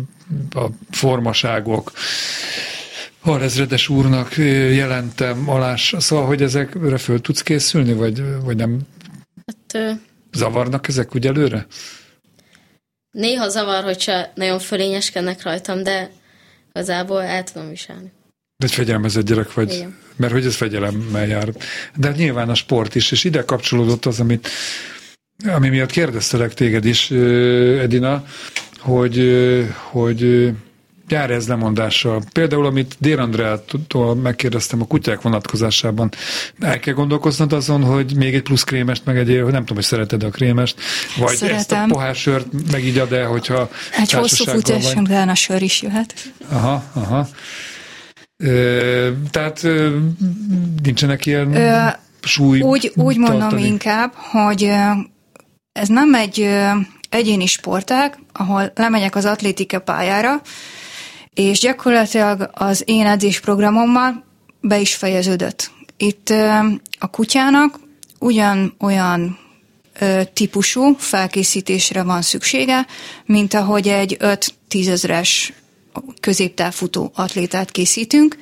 a 0.55 0.65
formaságok, 0.91 1.91
Alezredes 3.25 3.89
úrnak 3.89 4.37
jelentem 4.37 5.49
alás, 5.49 5.95
szóval, 5.97 6.25
hogy 6.25 6.41
ezekre 6.41 6.97
föl 6.97 7.21
tudsz 7.21 7.41
készülni, 7.41 7.93
vagy, 7.93 8.23
vagy 8.43 8.55
nem 8.55 8.79
hát, 9.45 9.99
zavarnak 10.31 10.87
ezek 10.87 11.15
úgy 11.15 11.27
előre? 11.27 11.65
Néha 13.14 13.49
zavar, 13.49 13.84
hogyha 13.84 14.32
nagyon 14.36 14.59
fölényeskednek 14.59 15.43
rajtam, 15.43 15.84
de 15.84 16.09
igazából 16.74 17.24
el 17.24 17.43
tudom 17.43 17.70
viselni. 17.70 18.11
Egy 18.57 18.72
fegyelmezett 18.72 19.26
gyerek 19.26 19.53
vagy, 19.53 19.74
Igen. 19.74 19.97
mert 20.16 20.34
hogy 20.34 20.45
ez 20.45 20.55
fegyelemmel 20.55 21.28
jár. 21.28 21.49
De 21.95 22.11
nyilván 22.11 22.49
a 22.49 22.55
sport 22.55 22.95
is, 22.95 23.11
és 23.11 23.24
ide 23.24 23.43
kapcsolódott 23.43 24.05
az, 24.05 24.20
amit, 24.20 24.47
ami 25.45 25.70
miatt 25.70 25.91
kérdeztelek 25.91 26.53
téged 26.53 26.86
is, 26.86 27.11
Edina, 27.82 28.26
hogy, 28.80 29.32
hogy 29.91 30.51
jár 31.07 31.31
ez 31.31 31.47
lemondással. 31.47 32.23
Például, 32.31 32.65
amit 32.65 32.95
Dér 32.99 33.19
Andrától 33.19 34.15
megkérdeztem 34.15 34.81
a 34.81 34.85
kutyák 34.85 35.21
vonatkozásában, 35.21 36.11
el 36.59 36.79
kell 36.79 36.93
gondolkoznod 36.93 37.53
azon, 37.53 37.83
hogy 37.83 38.15
még 38.15 38.35
egy 38.35 38.41
plusz 38.41 38.63
krémest 38.63 39.05
meg 39.05 39.17
egyél, 39.17 39.43
hogy 39.43 39.51
nem 39.51 39.61
tudom, 39.61 39.75
hogy 39.75 39.85
szereted 39.85 40.23
a 40.23 40.29
krémest, 40.29 40.75
vagy 41.17 41.35
Szeretem. 41.35 41.57
ezt 41.57 41.71
a 41.71 41.85
pohár 41.87 42.15
sört 42.15 42.47
megígyad 42.71 43.09
de 43.09 43.25
hogyha 43.25 43.69
Egy 43.97 44.11
hosszú 44.11 44.43
futás 44.43 44.93
után 44.93 45.29
a 45.29 45.35
sör 45.35 45.61
is 45.61 45.81
jöhet. 45.81 46.13
Aha, 46.49 46.83
aha. 46.93 47.27
Ö, 48.37 49.09
tehát 49.31 49.63
ö, 49.63 49.97
nincsenek 50.83 51.25
ilyen 51.25 51.55
ö, 51.55 51.87
súly 52.21 52.61
Úgy, 52.61 52.91
úgy 52.95 53.17
mondom 53.17 53.57
inkább, 53.57 54.13
hogy 54.13 54.69
ez 55.71 55.87
nem 55.87 56.13
egy 56.13 56.49
egyéni 57.09 57.45
sportág, 57.45 58.19
ahol 58.33 58.71
lemegyek 58.75 59.15
az 59.15 59.25
atlétika 59.25 59.79
pályára, 59.79 60.41
és 61.34 61.59
gyakorlatilag 61.59 62.49
az 62.53 62.84
én 62.86 63.05
edzésprogramommal 63.05 64.23
be 64.61 64.79
is 64.79 64.95
fejeződött. 64.95 65.71
Itt 65.97 66.29
a 66.99 67.07
kutyának 67.11 67.79
ugyan 68.19 68.75
olyan 68.79 69.39
típusú 70.34 70.95
felkészítésre 70.97 72.03
van 72.03 72.21
szüksége, 72.21 72.86
mint 73.25 73.53
ahogy 73.53 73.88
egy 73.88 74.17
5-10 74.19 74.88
ezres 74.88 75.53
középtávfutó 76.19 77.11
atlétát 77.15 77.71
készítünk 77.71 78.38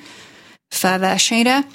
felversenyre, 0.68 1.66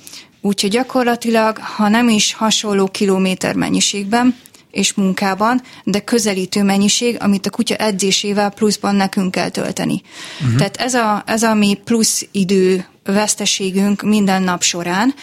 úgyhogy 0.41 0.69
gyakorlatilag, 0.69 1.57
ha 1.57 1.87
nem 1.87 2.09
is 2.09 2.33
hasonló 2.33 2.87
kilométer 2.87 3.55
mennyiségben, 3.55 4.35
és 4.77 4.93
munkában, 4.93 5.61
de 5.83 5.99
közelítő 5.99 6.63
mennyiség, 6.63 7.17
amit 7.19 7.45
a 7.45 7.49
kutya 7.49 7.75
edzésével 7.75 8.49
pluszban 8.49 8.95
nekünk 8.95 9.31
kell 9.31 9.49
tölteni. 9.49 10.01
Uh-huh. 10.41 10.57
Tehát 10.57 10.77
ez 10.77 10.93
a, 10.93 11.23
ez 11.25 11.43
a 11.43 11.53
mi 11.53 11.79
plusz 11.83 12.27
idő 12.31 12.85
veszteségünk 13.03 14.01
minden 14.01 14.43
nap 14.43 14.61
során, 14.61 15.13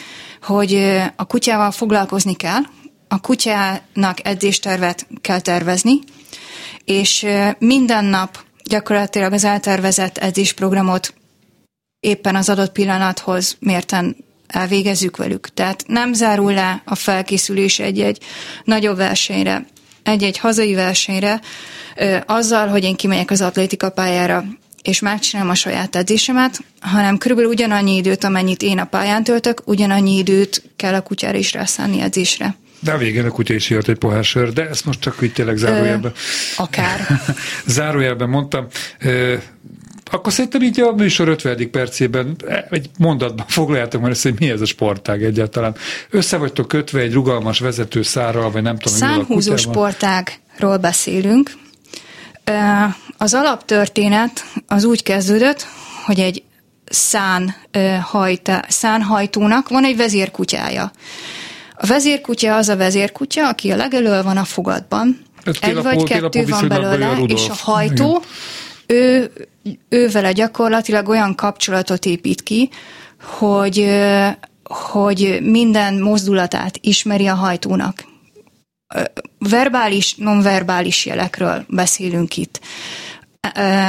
hogy 0.43 0.75
a 1.17 1.25
kutyával 1.25 1.71
foglalkozni 1.71 2.35
kell, 2.35 2.61
a 3.09 3.21
kutyának 3.21 4.19
edzéstervet 4.27 5.07
kell 5.21 5.41
tervezni, 5.41 5.99
és 6.85 7.27
minden 7.59 8.05
nap 8.05 8.39
gyakorlatilag 8.65 9.33
az 9.33 9.45
eltervezett 9.45 10.19
edzésprogramot 10.19 11.15
éppen 12.01 12.37
az 12.37 12.49
adott 12.49 12.73
pillanathoz 12.73 13.57
mérten 13.61 14.17
elvégezzük 14.55 15.17
velük. 15.17 15.49
Tehát 15.55 15.85
nem 15.87 16.13
zárul 16.13 16.53
le 16.53 16.83
a 16.85 16.95
felkészülés 16.95 17.79
egy-egy 17.79 18.19
nagyobb 18.65 18.97
versenyre, 18.97 19.67
egy-egy 20.03 20.39
hazai 20.39 20.75
versenyre, 20.75 21.41
azzal, 22.27 22.69
hogy 22.69 22.85
én 22.85 22.97
kimegyek 22.97 23.31
az 23.31 23.41
atlétika 23.41 23.91
pályára, 23.91 24.45
és 24.83 25.01
megcsinálom 25.01 25.51
a 25.51 25.55
saját 25.55 25.97
edzésemet, 25.97 26.61
hanem 26.81 27.19
körülbelül 27.19 27.51
ugyanannyi 27.51 27.97
időt, 27.97 28.25
amennyit 28.25 28.63
én 28.63 28.79
a 28.79 28.85
pályán 28.85 29.25
töltök, 29.25 29.63
ugyanannyi 29.65 30.17
időt 30.17 30.63
kell 30.77 30.95
a 30.95 31.01
kutyára 31.01 31.39
is 31.39 31.53
rászállni 31.53 32.01
edzésre. 32.01 32.57
De 32.81 32.93
a 32.93 32.99
végén 32.99 33.25
a 33.25 33.31
kutya 33.31 33.55
is 33.55 33.71
jött 33.71 33.89
egy 33.89 33.99
pohár 33.99 34.25
sör, 34.25 34.53
de 34.53 34.69
ezt 34.69 34.85
most 34.85 35.01
csak 35.01 35.19
így 35.23 35.33
tényleg 35.33 35.57
zárójelben. 35.57 36.13
akár. 36.57 37.21
zárójelben 37.67 38.29
mondtam. 38.29 38.67
Akkor 40.15 40.33
szerintem 40.33 40.63
így 40.63 40.81
a 40.81 40.93
műsor 40.93 41.29
50. 41.29 41.71
percében 41.71 42.37
egy 42.71 42.91
mondatban 42.99 43.47
foglaljátok 43.49 44.01
már 44.01 44.11
ezt, 44.11 44.23
hogy 44.23 44.35
mi 44.39 44.51
ez 44.51 44.61
a 44.61 44.67
sportág 44.67 45.25
egyáltalán. 45.25 45.77
Össze 46.11 46.37
vagytok 46.37 46.69
kötve 46.69 47.01
egy 47.01 47.13
rugalmas 47.13 47.59
vezető 47.59 48.03
szárral, 48.03 48.51
vagy 48.51 48.63
nem 48.63 48.79
tudom, 48.79 48.99
Szánhúzó 48.99 49.57
sportágról 49.57 50.77
beszélünk. 50.77 51.51
Az 53.19 53.35
alaptörténet 53.35 54.45
az 54.67 54.85
úgy 54.85 55.03
kezdődött, 55.03 55.67
hogy 56.05 56.21
egy 56.21 56.43
szán, 56.85 57.55
hajta, 58.03 58.65
szánhajtónak 58.69 59.69
van 59.69 59.85
egy 59.85 59.97
vezérkutyája. 59.97 60.91
A 61.75 61.87
vezérkutya 61.87 62.57
az 62.57 62.69
a 62.69 62.77
vezérkutya, 62.77 63.49
aki 63.49 63.71
a 63.71 63.77
legelől 63.77 64.23
van 64.23 64.37
a 64.37 64.45
fogadban. 64.45 65.23
Egy 65.61 65.83
vagy 65.83 66.03
kettő 66.03 66.45
van 66.45 66.69
belőle, 66.69 67.19
és 67.27 67.49
a 67.49 67.55
hajtó, 67.55 68.09
Igen 68.11 68.63
ő, 68.87 69.31
ő 69.89 70.09
vele 70.09 70.33
gyakorlatilag 70.33 71.09
olyan 71.09 71.35
kapcsolatot 71.35 72.05
épít 72.05 72.43
ki, 72.43 72.71
hogy, 73.39 74.01
hogy 74.65 75.39
minden 75.43 75.95
mozdulatát 75.95 76.79
ismeri 76.81 77.27
a 77.27 77.35
hajtónak. 77.35 78.05
Verbális, 79.39 80.15
nonverbális 80.15 81.07
jelekről 81.07 81.65
beszélünk 81.69 82.37
itt. 82.37 82.61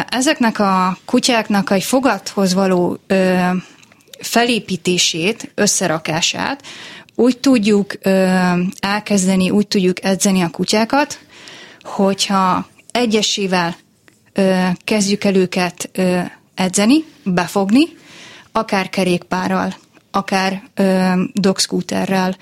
Ezeknek 0.10 0.60
a 0.60 0.98
kutyáknak 1.06 1.72
egy 1.72 1.84
fogathoz 1.84 2.54
való 2.54 3.00
felépítését, 4.20 5.52
összerakását 5.56 6.64
úgy 7.16 7.38
tudjuk 7.38 7.94
elkezdeni, 8.80 9.50
úgy 9.50 9.68
tudjuk 9.68 10.04
edzeni 10.04 10.42
a 10.42 10.50
kutyákat, 10.50 11.20
hogyha 11.84 12.68
egyesével 12.92 13.76
kezdjük 14.84 15.24
el 15.24 15.36
őket 15.36 15.90
edzeni, 16.56 17.04
befogni, 17.24 17.88
akár 18.52 18.90
kerékpárral, 18.90 19.76
akár 20.12 20.64
dogscooterrel, 21.34 22.36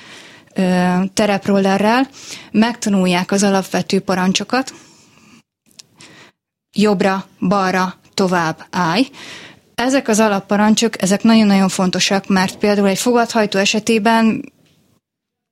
tereprollerrel, 1.14 2.08
megtanulják 2.52 3.32
az 3.32 3.44
alapvető 3.44 4.00
parancsokat, 4.00 4.74
jobbra, 6.74 7.26
balra, 7.40 7.96
tovább, 8.14 8.66
állj. 8.72 9.08
Ezek 9.76 10.08
az 10.08 10.20
alapparancsok, 10.20 11.02
ezek 11.02 11.24
nagyon-nagyon 11.24 11.70
fontosak, 11.70 12.28
mert 12.28 12.58
például 12.58 12.88
egy 12.88 12.98
fogadhajtó 12.98 13.60
esetében 13.60 14.53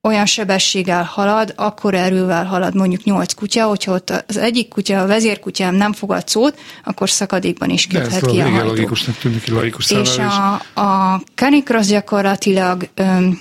olyan 0.08 0.26
sebességgel 0.26 1.04
halad, 1.04 1.52
akkor 1.56 1.94
erővel 1.94 2.44
halad 2.44 2.74
mondjuk 2.74 3.04
nyolc 3.04 3.32
kutya, 3.32 3.64
hogyha 3.64 3.92
ott 3.92 4.24
az 4.26 4.36
egyik 4.36 4.68
kutya, 4.68 5.00
a 5.00 5.06
vezérkutyám 5.06 5.74
nem 5.74 5.92
fogad 5.92 6.28
szót, 6.28 6.58
akkor 6.84 7.10
szakadékban 7.10 7.70
is 7.70 7.86
köthet 7.86 8.26
ki 8.26 8.40
a 8.40 8.48
hajtó. 8.48 8.66
logikusnak 8.66 9.16
tűnik, 9.16 9.48
logikus 9.48 9.90
És 9.90 10.18
a, 10.18 10.52
a 10.80 11.22
canicross 11.34 11.86
gyakorlatilag 11.86 12.88
öm, 12.94 13.40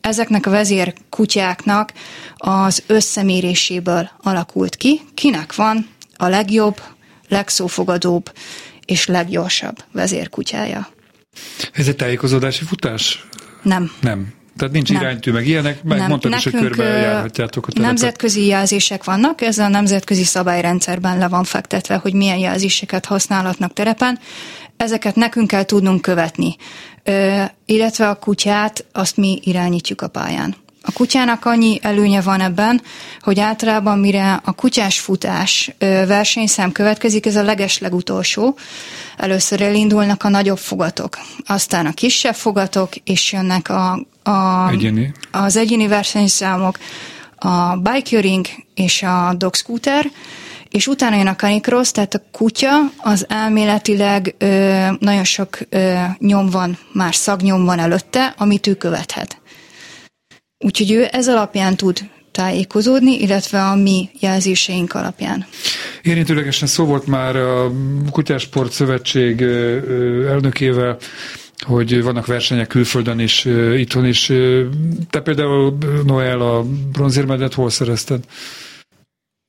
ezeknek 0.00 0.46
a 0.46 0.50
vezérkutyáknak 0.50 1.92
az 2.36 2.82
összeméréséből 2.86 4.10
alakult 4.22 4.76
ki, 4.76 5.00
kinek 5.14 5.54
van 5.54 5.88
a 6.16 6.26
legjobb, 6.26 6.80
legszófogadóbb 7.28 8.32
és 8.84 9.06
leggyorsabb 9.06 9.76
vezérkutyája. 9.92 10.88
Ez 11.72 11.88
egy 11.88 11.96
tájékozódási 11.96 12.64
futás? 12.64 13.26
Nem. 13.62 13.90
Nem. 14.00 14.36
Tehát 14.58 14.74
nincs 14.74 14.92
nem. 14.92 15.02
iránytű, 15.02 15.32
meg 15.32 15.46
ilyenek, 15.46 15.82
meg 15.82 15.98
nem. 15.98 16.08
mondtad 16.08 16.32
is, 16.32 16.44
hogy 16.44 16.52
körbe 16.52 16.84
járhatjátok 16.84 17.66
a 17.66 17.72
telepet. 17.72 17.86
Nemzetközi 17.86 18.46
jelzések 18.46 19.04
vannak, 19.04 19.40
ez 19.40 19.58
a 19.58 19.68
nemzetközi 19.68 20.24
szabályrendszerben 20.24 21.18
le 21.18 21.28
van 21.28 21.44
fektetve, 21.44 21.94
hogy 21.94 22.14
milyen 22.14 22.38
jelzéseket 22.38 23.04
használhatnak 23.06 23.72
terepen. 23.72 24.18
Ezeket 24.76 25.14
nekünk 25.14 25.46
kell 25.46 25.64
tudnunk 25.64 26.02
követni. 26.02 26.56
illetve 27.66 28.08
a 28.08 28.14
kutyát 28.14 28.84
azt 28.92 29.16
mi 29.16 29.40
irányítjuk 29.44 30.00
a 30.02 30.08
pályán. 30.08 30.56
A 30.82 30.92
kutyának 30.92 31.44
annyi 31.44 31.78
előnye 31.82 32.20
van 32.20 32.40
ebben, 32.40 32.82
hogy 33.20 33.40
általában 33.40 33.98
mire 33.98 34.40
a 34.44 34.52
kutyás 34.52 35.00
futás 35.00 35.70
versenyszám 36.06 36.72
következik, 36.72 37.26
ez 37.26 37.36
a 37.36 37.42
leges 37.42 37.78
legutolsó. 37.78 38.56
Először 39.16 39.60
elindulnak 39.60 40.24
a 40.24 40.28
nagyobb 40.28 40.58
fogatok, 40.58 41.18
aztán 41.46 41.86
a 41.86 41.92
kisebb 41.92 42.34
fogatok, 42.34 42.96
és 43.04 43.32
jönnek 43.32 43.68
a, 43.68 44.06
a, 44.22 44.68
Egyéni. 44.70 45.12
az 45.30 45.56
egyéni 45.56 45.86
versenyszámok, 45.86 46.78
a 47.36 47.76
bikeering 47.76 48.46
és 48.74 49.02
a 49.02 49.34
dog 49.36 49.54
scooter, 49.54 50.10
és 50.70 50.86
utána 50.86 51.16
jön 51.16 51.26
a 51.26 51.36
canicross, 51.36 51.90
tehát 51.90 52.14
a 52.14 52.22
kutya 52.32 52.76
az 52.96 53.26
elméletileg 53.28 54.34
ö, 54.38 54.86
nagyon 54.98 55.24
sok 55.24 55.58
ö, 55.68 55.94
nyom 56.18 56.50
van, 56.50 56.78
már 56.92 57.14
szagnyom 57.14 57.64
van 57.64 57.78
előtte, 57.78 58.34
amit 58.38 58.66
ő 58.66 58.74
követhet. 58.74 59.40
Úgyhogy 60.58 60.92
ő 60.92 61.08
ez 61.10 61.28
alapján 61.28 61.76
tud 61.76 61.98
tájékozódni, 62.30 63.20
illetve 63.20 63.62
a 63.62 63.74
mi 63.74 64.10
jelzéseink 64.20 64.94
alapján. 64.94 65.46
Érintőlegesen 66.02 66.68
szó 66.68 66.84
volt 66.84 67.06
már 67.06 67.36
a 67.36 67.72
Kutyásport 68.10 68.72
Szövetség 68.72 69.42
elnökével, 70.28 70.96
hogy 71.66 72.02
vannak 72.02 72.26
versenyek 72.26 72.66
külföldön 72.66 73.18
is, 73.18 73.44
itthon 73.76 74.06
is. 74.06 74.32
Te 75.10 75.20
például, 75.20 75.78
Noel, 76.04 76.40
a 76.40 76.62
bronzérmedet 76.92 77.54
hol 77.54 77.70
szerezted? 77.70 78.24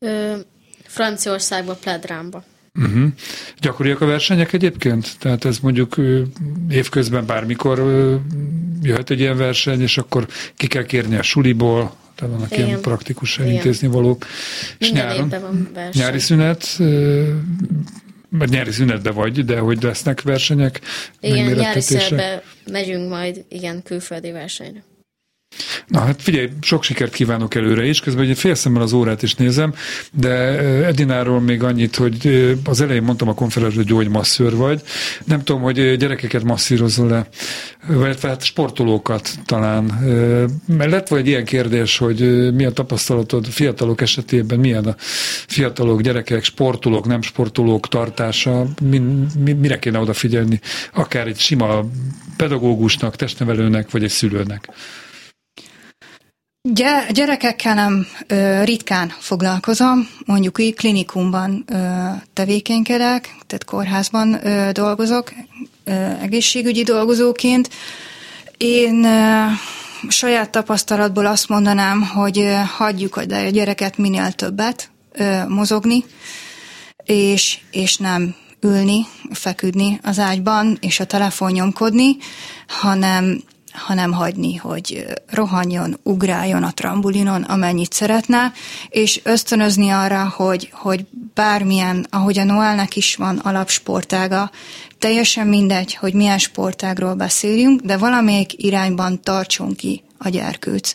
Ö, 0.05 0.35
Franciaországba, 0.83 1.73
Pledrámba. 1.73 2.43
Uh-huh. 2.75 3.07
Gyakoriak 3.59 4.01
a 4.01 4.05
versenyek 4.05 4.53
egyébként? 4.53 5.19
Tehát 5.19 5.45
ez 5.45 5.59
mondjuk 5.59 5.95
évközben 6.69 7.25
bármikor 7.25 7.79
jöhet 8.81 9.09
egy 9.09 9.19
ilyen 9.19 9.37
verseny, 9.37 9.81
és 9.81 9.97
akkor 9.97 10.27
ki 10.55 10.67
kell 10.67 10.83
kérni 10.83 11.15
a 11.15 11.21
suliból, 11.21 11.95
tehát 12.15 12.33
vannak 12.33 12.51
Igen. 12.51 12.67
ilyen 12.67 12.81
praktikus 12.81 13.39
elintézni 13.39 13.87
valók. 13.87 14.25
És 14.77 14.91
nyáron, 14.91 15.29
van 15.29 15.69
verseny. 15.73 16.01
nyári 16.01 16.19
szünet, 16.19 16.75
mert 18.29 18.51
nyári 18.51 18.71
szünetbe 18.71 19.11
vagy, 19.11 19.45
de 19.45 19.59
hogy 19.59 19.83
lesznek 19.83 20.21
versenyek, 20.21 20.81
Igen, 21.19 21.51
nyári 21.51 21.81
szünetbe 21.81 22.43
megyünk 22.71 23.09
majd, 23.09 23.45
igen, 23.49 23.83
külföldi 23.83 24.31
versenyre. 24.31 24.83
Na 25.87 25.99
hát 25.99 26.21
figyelj, 26.21 26.49
sok 26.61 26.83
sikert 26.83 27.13
kívánok 27.13 27.55
előre 27.55 27.85
is, 27.85 27.99
közben 27.99 28.29
egy 28.29 28.37
fél 28.37 28.55
szemmel 28.55 28.81
az 28.81 28.93
órát 28.93 29.23
is 29.23 29.35
nézem, 29.35 29.73
de 30.11 30.35
Edináról 30.85 31.41
még 31.41 31.63
annyit, 31.63 31.95
hogy 31.95 32.57
az 32.63 32.81
elején 32.81 33.03
mondtam 33.03 33.27
a 33.27 33.33
konferencián, 33.33 33.85
hogy 33.87 34.09
masszőr 34.09 34.55
vagy. 34.55 34.81
Nem 35.25 35.43
tudom, 35.43 35.61
hogy 35.61 35.97
gyerekeket 35.97 36.43
masszírozol-e, 36.43 37.27
vagy 37.87 38.17
hát 38.21 38.43
sportolókat 38.43 39.29
talán. 39.45 39.83
Mert 40.65 40.91
lett 40.91 41.07
vagy 41.07 41.19
egy 41.19 41.27
ilyen 41.27 41.45
kérdés, 41.45 41.97
hogy 41.97 42.53
mi 42.53 42.65
a 42.65 42.71
tapasztalatod 42.71 43.45
fiatalok 43.45 44.01
esetében, 44.01 44.59
milyen 44.59 44.85
a 44.85 44.95
fiatalok, 45.47 46.01
gyerekek, 46.01 46.43
sportolók, 46.43 47.07
nem 47.07 47.21
sportolók 47.21 47.87
tartása, 47.87 48.65
mi, 48.81 49.01
mi, 49.43 49.51
mire 49.53 49.79
kéne 49.79 49.99
odafigyelni, 49.99 50.59
akár 50.93 51.27
egy 51.27 51.39
sima 51.39 51.85
pedagógusnak, 52.37 53.15
testnevelőnek, 53.15 53.91
vagy 53.91 54.03
egy 54.03 54.09
szülőnek? 54.09 54.69
Gyerekekkel 57.11 57.73
nem 57.73 58.07
ö, 58.27 58.63
ritkán 58.63 59.13
foglalkozom, 59.19 60.09
mondjuk 60.25 60.59
így 60.59 60.75
klinikumban 60.75 61.63
ö, 61.67 61.75
tevékenykedek, 62.33 63.35
tehát 63.47 63.63
kórházban 63.65 64.45
ö, 64.45 64.71
dolgozok, 64.71 65.33
ö, 65.83 65.91
egészségügyi 66.21 66.83
dolgozóként. 66.83 67.69
Én 68.57 69.03
ö, 69.03 69.45
saját 70.07 70.49
tapasztalatból 70.49 71.25
azt 71.25 71.49
mondanám, 71.49 72.01
hogy 72.01 72.39
ö, 72.39 72.53
hagyjuk 72.77 73.15
a 73.15 73.23
gyereket 73.49 73.97
minél 73.97 74.31
többet 74.31 74.89
ö, 75.11 75.47
mozogni, 75.47 76.05
és, 77.03 77.59
és 77.71 77.97
nem 77.97 78.35
ülni, 78.61 79.05
feküdni 79.31 79.99
az 80.03 80.19
ágyban, 80.19 80.77
és 80.81 80.99
a 80.99 81.05
telefon 81.05 81.51
nyomkodni, 81.51 82.17
hanem 83.79 84.11
hagyni, 84.11 84.55
hogy 84.55 85.05
rohanjon, 85.29 85.99
ugráljon 86.03 86.63
a 86.63 86.73
trambulinon, 86.73 87.43
amennyit 87.43 87.93
szeretne, 87.93 88.51
és 88.89 89.21
ösztönözni 89.23 89.89
arra, 89.89 90.33
hogy, 90.35 90.69
hogy 90.73 91.05
bármilyen, 91.33 92.05
ahogy 92.09 92.39
a 92.39 92.43
Noelnek 92.43 92.95
is 92.95 93.15
van 93.15 93.37
alapsportága, 93.37 94.51
teljesen 94.99 95.47
mindegy, 95.47 95.95
hogy 95.95 96.13
milyen 96.13 96.37
sportágról 96.37 97.13
beszéljünk, 97.13 97.81
de 97.81 97.97
valamelyik 97.97 98.63
irányban 98.63 99.21
tartson 99.21 99.75
ki 99.75 100.03
a 100.19 100.29
gyerkőc, 100.29 100.93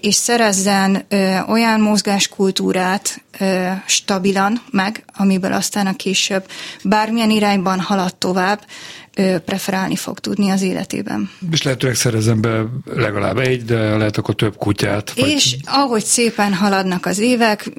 és 0.00 0.14
szerezzen 0.14 1.06
olyan 1.48 1.80
mozgáskultúrát 1.80 3.22
stabilan 3.86 4.62
meg, 4.70 5.04
amiből 5.16 5.52
aztán 5.52 5.86
a 5.86 5.96
később 5.96 6.46
bármilyen 6.84 7.30
irányban 7.30 7.80
halad 7.80 8.14
tovább, 8.14 8.60
preferálni 9.44 9.96
fog 9.96 10.18
tudni 10.18 10.50
az 10.50 10.62
életében. 10.62 11.30
És 11.50 11.62
lehetőleg 11.62 11.96
szerezem 11.96 12.40
be 12.40 12.64
legalább 12.84 13.38
egy, 13.38 13.64
de 13.64 13.96
lehet 13.96 14.16
akkor 14.16 14.34
több 14.34 14.56
kutyát. 14.56 15.12
Vagy... 15.14 15.28
És 15.28 15.56
ahogy 15.64 16.04
szépen 16.04 16.54
haladnak 16.54 17.06
az 17.06 17.18
évek, 17.18 17.70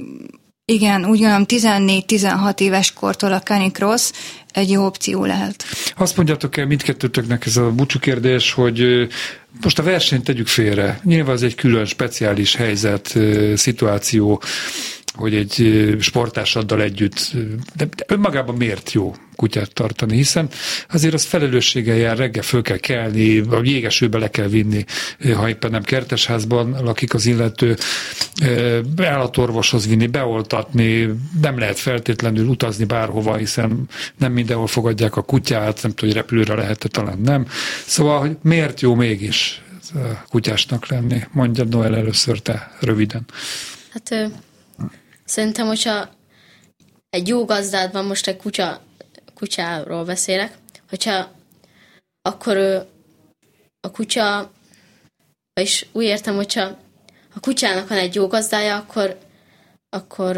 igen, 0.72 1.06
úgy 1.06 1.20
gondolom 1.20 1.46
14-16 1.48 2.60
éves 2.60 2.94
kortól 2.94 3.34
a 3.34 3.42
Canicross 3.42 4.12
egy 4.52 4.70
jó 4.70 4.86
opció 4.86 5.26
lehet. 5.26 5.64
Azt 5.96 6.16
mondjátok 6.16 6.58
el 6.58 6.66
mindkettőtöknek 6.66 7.46
ez 7.46 7.58
a 7.58 7.72
búcsú 7.72 8.00
kérdés, 8.00 8.52
hogy 8.52 9.08
most 9.62 9.80
a 9.80 9.84
versenyt 9.84 10.24
tegyük 10.24 10.48
félre. 10.48 11.00
Nyilván 11.04 11.36
ez 11.36 11.42
egy 11.42 11.56
külön, 11.56 11.86
speciális 11.86 12.56
helyzet, 12.56 13.18
szituáció, 13.56 14.42
hogy 15.18 15.36
egy 15.36 15.96
sportásaddal 16.00 16.82
együtt, 16.82 17.32
de, 17.76 17.88
önmagában 18.08 18.56
miért 18.56 18.92
jó 18.92 19.16
kutyát 19.36 19.74
tartani, 19.74 20.16
hiszen 20.16 20.50
azért 20.90 21.14
az 21.14 21.24
felelősséggel 21.24 21.96
jár, 21.96 22.18
reggel 22.18 22.44
föl 22.44 22.62
kell 22.62 22.78
kelni, 22.78 23.40
a 23.40 23.62
jégesőbe 23.64 24.18
le 24.18 24.30
kell 24.30 24.48
vinni, 24.48 24.86
ha 25.36 25.50
éppen 25.50 25.72
nem 25.72 25.84
kertesházban 25.84 26.78
lakik 26.84 27.14
az 27.14 27.26
illető, 27.26 27.78
állatorvoshoz 28.98 29.88
vinni, 29.88 30.08
beoltatni, 30.08 31.10
nem 31.42 31.58
lehet 31.60 31.80
feltétlenül 31.80 32.48
utazni 32.48 32.86
bárhova, 32.86 33.36
hiszen 33.36 33.88
nem 34.18 34.32
mindenhol 34.32 34.68
fogadják 34.68 35.16
a 35.16 35.22
kutyát, 35.22 35.82
nem 35.82 35.92
tudom, 35.92 36.10
hogy 36.10 36.14
repülőre 36.14 36.56
lehet 36.56 36.86
talán 36.92 37.20
nem. 37.20 37.48
Szóval, 37.86 38.20
hogy 38.20 38.38
miért 38.42 38.82
jó 38.82 38.96
mégis 38.96 39.62
kutyásnak 40.30 40.88
lenni? 40.88 41.24
Mondja 41.32 41.64
Noel 41.64 41.96
először 41.96 42.40
te, 42.40 42.72
röviden. 42.80 43.26
Hát 43.90 44.32
Szerintem, 45.28 45.68
hogyha 45.68 46.10
egy 47.10 47.28
jó 47.28 47.46
gazdád 47.46 47.92
van, 47.92 48.06
most 48.06 48.28
egy 48.28 48.38
kutya, 48.38 48.82
kutyáról 49.34 50.06
beszélek, 50.06 50.58
hogyha 50.90 51.32
akkor 52.22 52.58
a 53.80 53.92
kutya, 53.92 54.52
és 55.54 55.88
úgy 55.92 56.04
értem, 56.04 56.36
hogyha 56.36 56.62
a 57.34 57.40
kutyának 57.40 57.88
van 57.88 57.98
egy 57.98 58.16
jó 58.16 58.28
gazdája, 58.28 58.78
akkor, 58.78 59.18
akkor 59.90 60.38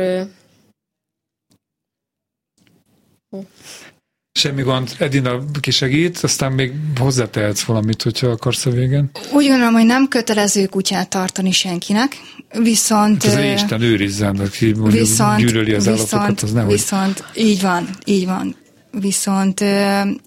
Semmi 4.40 4.62
gond, 4.62 4.96
Edina 4.98 5.40
kisegít, 5.60 6.18
aztán 6.18 6.52
még 6.52 6.72
hozzátehetsz 7.00 7.62
valamit, 7.62 8.02
hogyha 8.02 8.28
akarsz 8.28 8.66
a 8.66 8.70
végén. 8.70 9.10
Úgy 9.32 9.48
gondolom, 9.48 9.74
hogy 9.74 9.86
nem 9.86 10.08
kötelező 10.08 10.66
kutyát 10.66 11.10
tartani 11.10 11.52
senkinek, 11.52 12.18
viszont... 12.50 13.24
Hát 13.24 13.36
ez 13.36 13.62
Isten 13.62 13.82
őrizzen, 13.82 14.36
aki 14.36 14.66
mondjuk 14.74 15.08
viszont, 15.08 15.40
gyűlöli 15.40 15.74
az 15.74 15.86
viszont, 15.86 16.14
állatokat, 16.14 16.42
az 16.42 16.52
nehogy... 16.52 16.72
Viszont, 16.72 17.24
így 17.36 17.62
van, 17.62 17.90
így 18.06 18.26
van. 18.26 18.56
Viszont 18.92 19.62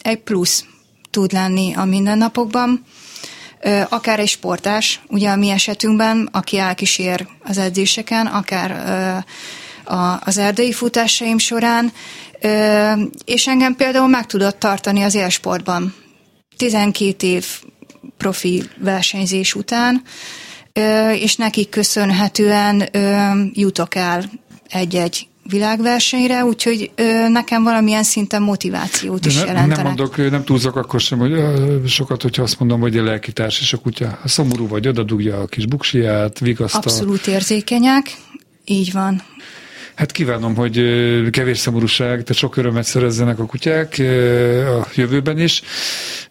egy 0.03 0.19
plusz 0.25 0.65
tud 1.11 1.33
lenni 1.33 1.73
a 1.75 1.85
mindennapokban, 1.85 2.85
akár 3.89 4.19
egy 4.19 4.29
sportás, 4.29 5.01
ugye 5.09 5.31
a 5.31 5.37
mi 5.37 5.51
esetünkben, 5.51 6.29
aki 6.33 6.59
elkísér 6.59 7.27
az 7.43 7.59
edzéseken, 7.59 8.27
akár 8.27 8.85
az 10.25 10.39
erdei 10.39 10.73
futásaim 10.73 11.39
során, 11.39 11.93
és 13.25 13.47
engem 13.47 13.75
például 13.77 14.09
meg 14.09 14.27
tudott 14.27 14.59
tartani 14.59 15.03
az 15.03 15.15
élsportban. 15.15 15.95
12 16.57 17.27
év 17.27 17.47
profi 18.17 18.63
versenyzés 18.79 19.55
után, 19.55 20.03
és 21.15 21.37
nekik 21.37 21.69
köszönhetően 21.69 22.89
jutok 23.53 23.95
el 23.95 24.25
egy-egy 24.69 25.27
világversenyre, 25.49 26.45
úgyhogy 26.45 26.91
ö, 26.95 27.29
nekem 27.29 27.63
valamilyen 27.63 28.03
szinten 28.03 28.43
motivációt 28.43 29.27
is 29.27 29.35
ne, 29.35 29.45
jelentenek. 29.45 29.77
Nem 29.77 29.87
mondok, 29.87 30.31
nem 30.31 30.45
túlzok 30.45 30.77
akkor 30.77 31.01
sem, 31.01 31.19
hogy 31.19 31.33
ö, 31.33 31.79
sokat, 31.87 32.23
hogyha 32.23 32.43
azt 32.43 32.59
mondom, 32.59 32.81
hogy 32.81 32.97
a 32.97 33.03
lelkitárs 33.03 33.61
és 33.61 33.73
a 33.73 33.77
kutya. 33.77 34.19
Szomorú 34.25 34.69
vagy, 34.69 34.89
oda 34.89 35.03
dugja 35.03 35.41
a 35.41 35.47
kis 35.47 35.67
buksiját, 35.67 36.39
vigasztal. 36.39 36.81
Abszolút 36.81 37.27
érzékenyek, 37.27 38.17
így 38.65 38.93
van. 38.93 39.23
Hát 39.95 40.13
kívánom, 40.13 40.55
hogy 40.55 40.83
kevés 41.31 41.59
szomorúság, 41.59 42.09
tehát 42.09 42.35
sok 42.35 42.57
örömet 42.57 42.85
szerezzenek 42.85 43.39
a 43.39 43.47
kutyák 43.47 43.97
a 44.81 44.87
jövőben 44.95 45.39
is. 45.39 45.63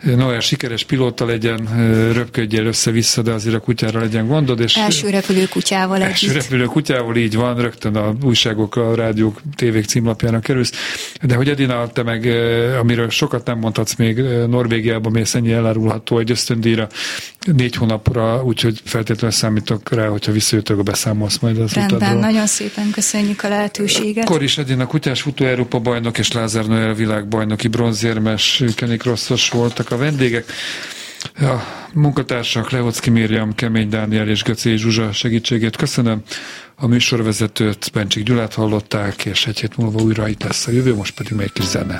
Noel 0.03 0.39
sikeres 0.39 0.83
pilóta 0.83 1.25
legyen, 1.25 1.69
röpködjél 2.13 2.65
össze-vissza, 2.65 3.21
de 3.21 3.31
azért 3.31 3.55
a 3.55 3.59
kutyára 3.59 3.99
legyen 3.99 4.27
gondod. 4.27 4.59
És 4.59 4.75
első 4.75 5.09
repülő 5.09 5.47
kutyával 5.47 6.01
Első 6.01 6.27
együtt. 6.29 6.41
repülő 6.41 6.65
kutyával, 6.65 7.15
így 7.15 7.35
van, 7.35 7.57
rögtön 7.57 7.95
a 7.95 8.15
újságok, 8.23 8.75
a 8.75 8.95
rádiók, 8.95 9.41
tévék 9.55 9.85
címlapjára 9.85 10.39
kerülsz. 10.39 10.71
De 11.21 11.35
hogy 11.35 11.49
Edina, 11.49 11.87
te 11.87 12.03
meg, 12.03 12.25
amiről 12.79 13.09
sokat 13.09 13.45
nem 13.45 13.57
mondhatsz 13.57 13.95
még, 13.95 14.17
Norvégiában 14.47 15.11
mész 15.11 15.35
ennyi 15.35 15.51
elárulható 15.51 16.19
egy 16.19 16.31
ösztöndíjra 16.31 16.87
négy 17.45 17.75
hónapra, 17.75 18.43
úgyhogy 18.43 18.81
feltétlenül 18.83 19.35
számítok 19.35 19.91
rá, 19.93 20.07
hogyha 20.07 20.31
visszajöttök 20.31 20.79
a 20.79 20.83
beszámolsz 20.83 21.37
majd 21.37 21.59
az 21.59 21.73
Rendben, 21.73 21.97
utadról. 21.97 22.19
nagyon 22.21 22.47
szépen 22.47 22.91
köszönjük 22.91 23.43
a 23.43 23.49
lehetőséget. 23.49 24.25
Koris 24.25 24.57
Edina 24.57 24.85
kutyás 24.87 25.21
futó 25.21 25.45
Európa 25.45 25.79
bajnok 25.79 26.17
és 26.17 26.31
Lázár 26.31 26.65
Noel 26.65 26.93
világbajnoki 26.93 27.67
bronzérmes 27.67 28.63
Kenik 28.75 29.03
Rosszos 29.03 29.49
voltak 29.49 29.91
a 29.91 29.97
vendégek. 29.97 30.45
A 31.35 31.55
munkatársak 31.93 32.69
Leocki 32.71 33.09
Mériam, 33.09 33.55
Kemény 33.55 33.89
Dániel 33.89 34.27
és 34.27 34.43
Göcé 34.43 34.75
Zsuzsa 34.75 35.11
segítségét 35.11 35.75
köszönöm. 35.75 36.21
A 36.75 36.87
műsorvezetőt 36.87 37.89
Bencsik 37.93 38.23
Gyulát 38.23 38.53
hallották, 38.53 39.25
és 39.25 39.47
egy 39.47 39.59
hét 39.59 39.77
múlva 39.77 40.01
újra 40.01 40.27
itt 40.27 40.43
lesz 40.43 40.67
a 40.67 40.71
jövő, 40.71 40.95
most 40.95 41.15
pedig 41.15 41.31
még 41.33 41.51
kis 41.51 41.65
zene. 41.65 41.95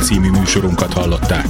Című 0.00 0.30
műsorunkat 0.30 0.92
hallották. 0.92 1.49